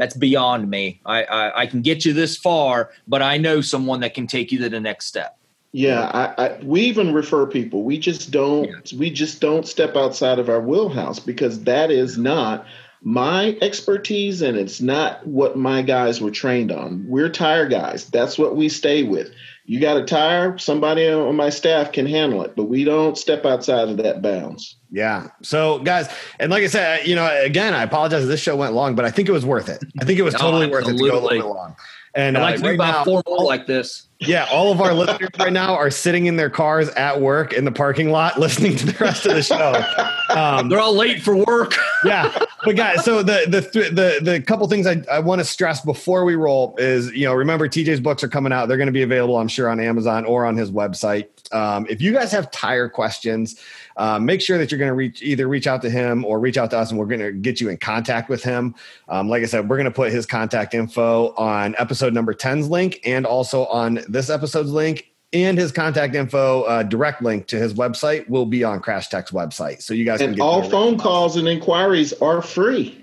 that's 0.00 0.16
beyond 0.16 0.70
me. 0.70 0.98
I, 1.04 1.24
I, 1.24 1.60
I 1.60 1.66
can 1.66 1.82
get 1.82 2.06
you 2.06 2.14
this 2.14 2.34
far, 2.34 2.88
but 3.06 3.20
I 3.20 3.36
know 3.36 3.60
someone 3.60 4.00
that 4.00 4.14
can 4.14 4.26
take 4.26 4.50
you 4.50 4.58
to 4.60 4.70
the 4.70 4.80
next 4.80 5.04
step. 5.04 5.36
Yeah, 5.72 6.10
I, 6.14 6.46
I, 6.46 6.58
we 6.62 6.80
even 6.80 7.12
refer 7.12 7.46
people. 7.46 7.82
We 7.82 7.98
just 7.98 8.30
don't. 8.30 8.64
Yeah. 8.64 8.98
We 8.98 9.10
just 9.10 9.42
don't 9.42 9.68
step 9.68 9.96
outside 9.96 10.38
of 10.38 10.48
our 10.48 10.60
wheelhouse 10.62 11.18
because 11.18 11.64
that 11.64 11.90
is 11.90 12.16
not 12.16 12.66
my 13.02 13.58
expertise, 13.60 14.40
and 14.40 14.56
it's 14.56 14.80
not 14.80 15.26
what 15.26 15.58
my 15.58 15.82
guys 15.82 16.18
were 16.18 16.30
trained 16.30 16.72
on. 16.72 17.04
We're 17.06 17.28
tire 17.28 17.68
guys. 17.68 18.06
That's 18.06 18.38
what 18.38 18.56
we 18.56 18.70
stay 18.70 19.02
with. 19.02 19.30
You 19.70 19.78
got 19.78 19.96
a 19.96 20.04
tire, 20.04 20.58
somebody 20.58 21.08
on 21.08 21.36
my 21.36 21.48
staff 21.48 21.92
can 21.92 22.04
handle 22.04 22.42
it, 22.42 22.56
but 22.56 22.64
we 22.64 22.82
don't 22.82 23.16
step 23.16 23.46
outside 23.46 23.88
of 23.88 23.98
that 23.98 24.20
bounds. 24.20 24.74
Yeah. 24.90 25.28
So, 25.42 25.78
guys, 25.78 26.12
and 26.40 26.50
like 26.50 26.64
I 26.64 26.66
said, 26.66 27.06
you 27.06 27.14
know, 27.14 27.30
again, 27.44 27.72
I 27.72 27.84
apologize. 27.84 28.26
This 28.26 28.40
show 28.40 28.56
went 28.56 28.72
long, 28.74 28.96
but 28.96 29.04
I 29.04 29.12
think 29.12 29.28
it 29.28 29.32
was 29.32 29.46
worth 29.46 29.68
it. 29.68 29.80
I 30.00 30.04
think 30.04 30.18
it 30.18 30.22
was 30.22 30.34
totally 30.34 30.66
worth 30.66 30.88
it 30.88 30.96
to 30.96 30.98
go 30.98 31.04
a 31.04 31.20
little 31.20 31.28
bit 31.28 31.44
long. 31.44 31.76
And 32.16 32.36
I 32.36 32.40
like 32.40 32.54
uh, 32.54 32.56
to 32.56 32.62
right 32.64 32.70
do 32.70 32.74
about 32.74 33.04
four 33.04 33.22
more 33.28 33.44
like 33.44 33.68
this. 33.68 34.08
Yeah, 34.20 34.46
all 34.52 34.70
of 34.70 34.82
our 34.82 34.92
listeners 34.92 35.30
right 35.38 35.52
now 35.52 35.74
are 35.74 35.90
sitting 35.90 36.26
in 36.26 36.36
their 36.36 36.50
cars 36.50 36.90
at 36.90 37.22
work 37.22 37.54
in 37.54 37.64
the 37.64 37.72
parking 37.72 38.10
lot 38.10 38.38
listening 38.38 38.76
to 38.76 38.86
the 38.86 38.96
rest 39.02 39.24
of 39.24 39.34
the 39.34 39.42
show. 39.42 39.82
Um, 40.28 40.68
They're 40.68 40.78
all 40.78 40.94
late 40.94 41.22
for 41.22 41.34
work. 41.34 41.74
yeah, 42.04 42.44
but 42.62 42.76
guys, 42.76 43.02
so 43.02 43.22
the 43.22 43.46
the 43.48 43.60
the 43.90 44.20
the 44.22 44.40
couple 44.42 44.68
things 44.68 44.86
I, 44.86 45.02
I 45.10 45.20
want 45.20 45.40
to 45.40 45.44
stress 45.44 45.80
before 45.80 46.26
we 46.26 46.34
roll 46.34 46.74
is 46.76 47.10
you 47.12 47.24
know 47.24 47.32
remember 47.32 47.66
TJ's 47.66 48.00
books 48.00 48.22
are 48.22 48.28
coming 48.28 48.52
out. 48.52 48.68
They're 48.68 48.76
going 48.76 48.88
to 48.88 48.92
be 48.92 49.02
available, 49.02 49.38
I'm 49.38 49.48
sure, 49.48 49.70
on 49.70 49.80
Amazon 49.80 50.26
or 50.26 50.44
on 50.44 50.54
his 50.54 50.70
website. 50.70 51.28
Um, 51.52 51.86
if 51.88 52.00
you 52.00 52.12
guys 52.12 52.32
have 52.32 52.50
tire 52.50 52.88
questions 52.88 53.60
uh, 54.00 54.18
make 54.18 54.40
sure 54.40 54.56
that 54.56 54.70
you're 54.70 54.78
going 54.78 54.88
to 54.88 54.94
reach 54.94 55.22
either 55.22 55.46
reach 55.46 55.66
out 55.66 55.82
to 55.82 55.90
him 55.90 56.24
or 56.24 56.40
reach 56.40 56.56
out 56.56 56.70
to 56.70 56.78
us 56.78 56.90
and 56.90 56.98
we're 56.98 57.06
going 57.06 57.20
to 57.20 57.32
get 57.32 57.60
you 57.60 57.68
in 57.68 57.76
contact 57.76 58.30
with 58.30 58.42
him. 58.42 58.74
Um, 59.10 59.28
like 59.28 59.42
I 59.42 59.46
said, 59.46 59.68
we're 59.68 59.76
going 59.76 59.84
to 59.84 59.90
put 59.90 60.10
his 60.10 60.24
contact 60.24 60.72
info 60.72 61.34
on 61.34 61.74
episode 61.78 62.14
number 62.14 62.32
10's 62.32 62.68
link 62.68 63.00
and 63.04 63.26
also 63.26 63.66
on 63.66 64.00
this 64.08 64.30
episode's 64.30 64.70
link. 64.70 65.06
And 65.32 65.58
his 65.58 65.70
contact 65.70 66.14
info 66.16 66.62
uh, 66.62 66.82
direct 66.82 67.22
link 67.22 67.46
to 67.48 67.56
his 67.56 67.74
website 67.74 68.28
will 68.28 68.46
be 68.46 68.64
on 68.64 68.80
crash 68.80 69.08
tech's 69.08 69.30
website. 69.30 69.80
So 69.82 69.94
you 69.94 70.04
guys 70.04 70.20
and 70.22 70.40
all 70.40 70.68
phone 70.68 70.98
calls 70.98 71.36
and 71.36 71.46
inquiries 71.46 72.12
are 72.14 72.42
free 72.42 72.99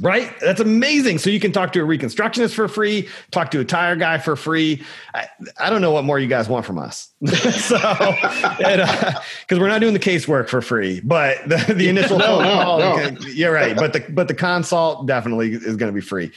Right? 0.00 0.32
That's 0.40 0.60
amazing. 0.60 1.18
So 1.18 1.28
you 1.28 1.38
can 1.38 1.52
talk 1.52 1.72
to 1.72 1.80
a 1.80 1.86
reconstructionist 1.86 2.54
for 2.54 2.66
free, 2.66 3.08
talk 3.30 3.50
to 3.50 3.60
a 3.60 3.64
tire 3.64 3.94
guy 3.94 4.18
for 4.18 4.36
free. 4.36 4.82
I, 5.14 5.26
I 5.58 5.70
don't 5.70 5.82
know 5.82 5.90
what 5.90 6.04
more 6.04 6.18
you 6.18 6.28
guys 6.28 6.48
want 6.48 6.64
from 6.64 6.78
us. 6.78 7.12
so, 7.26 7.76
because 7.76 8.58
uh, 8.58 9.20
we're 9.50 9.68
not 9.68 9.80
doing 9.80 9.92
the 9.92 10.00
casework 10.00 10.48
for 10.48 10.62
free, 10.62 11.00
but 11.00 11.46
the, 11.48 11.74
the 11.74 11.88
initial 11.88 12.18
no, 12.20 12.38
phone 12.38 12.42
call, 12.44 12.78
no. 12.78 13.16
you're 13.28 13.52
right. 13.52 13.76
But 13.76 13.92
the 13.92 14.00
but 14.08 14.28
the 14.28 14.34
consult 14.34 15.06
definitely 15.06 15.52
is 15.52 15.76
going 15.76 15.92
to 15.92 15.94
be 15.94 16.00
free. 16.00 16.32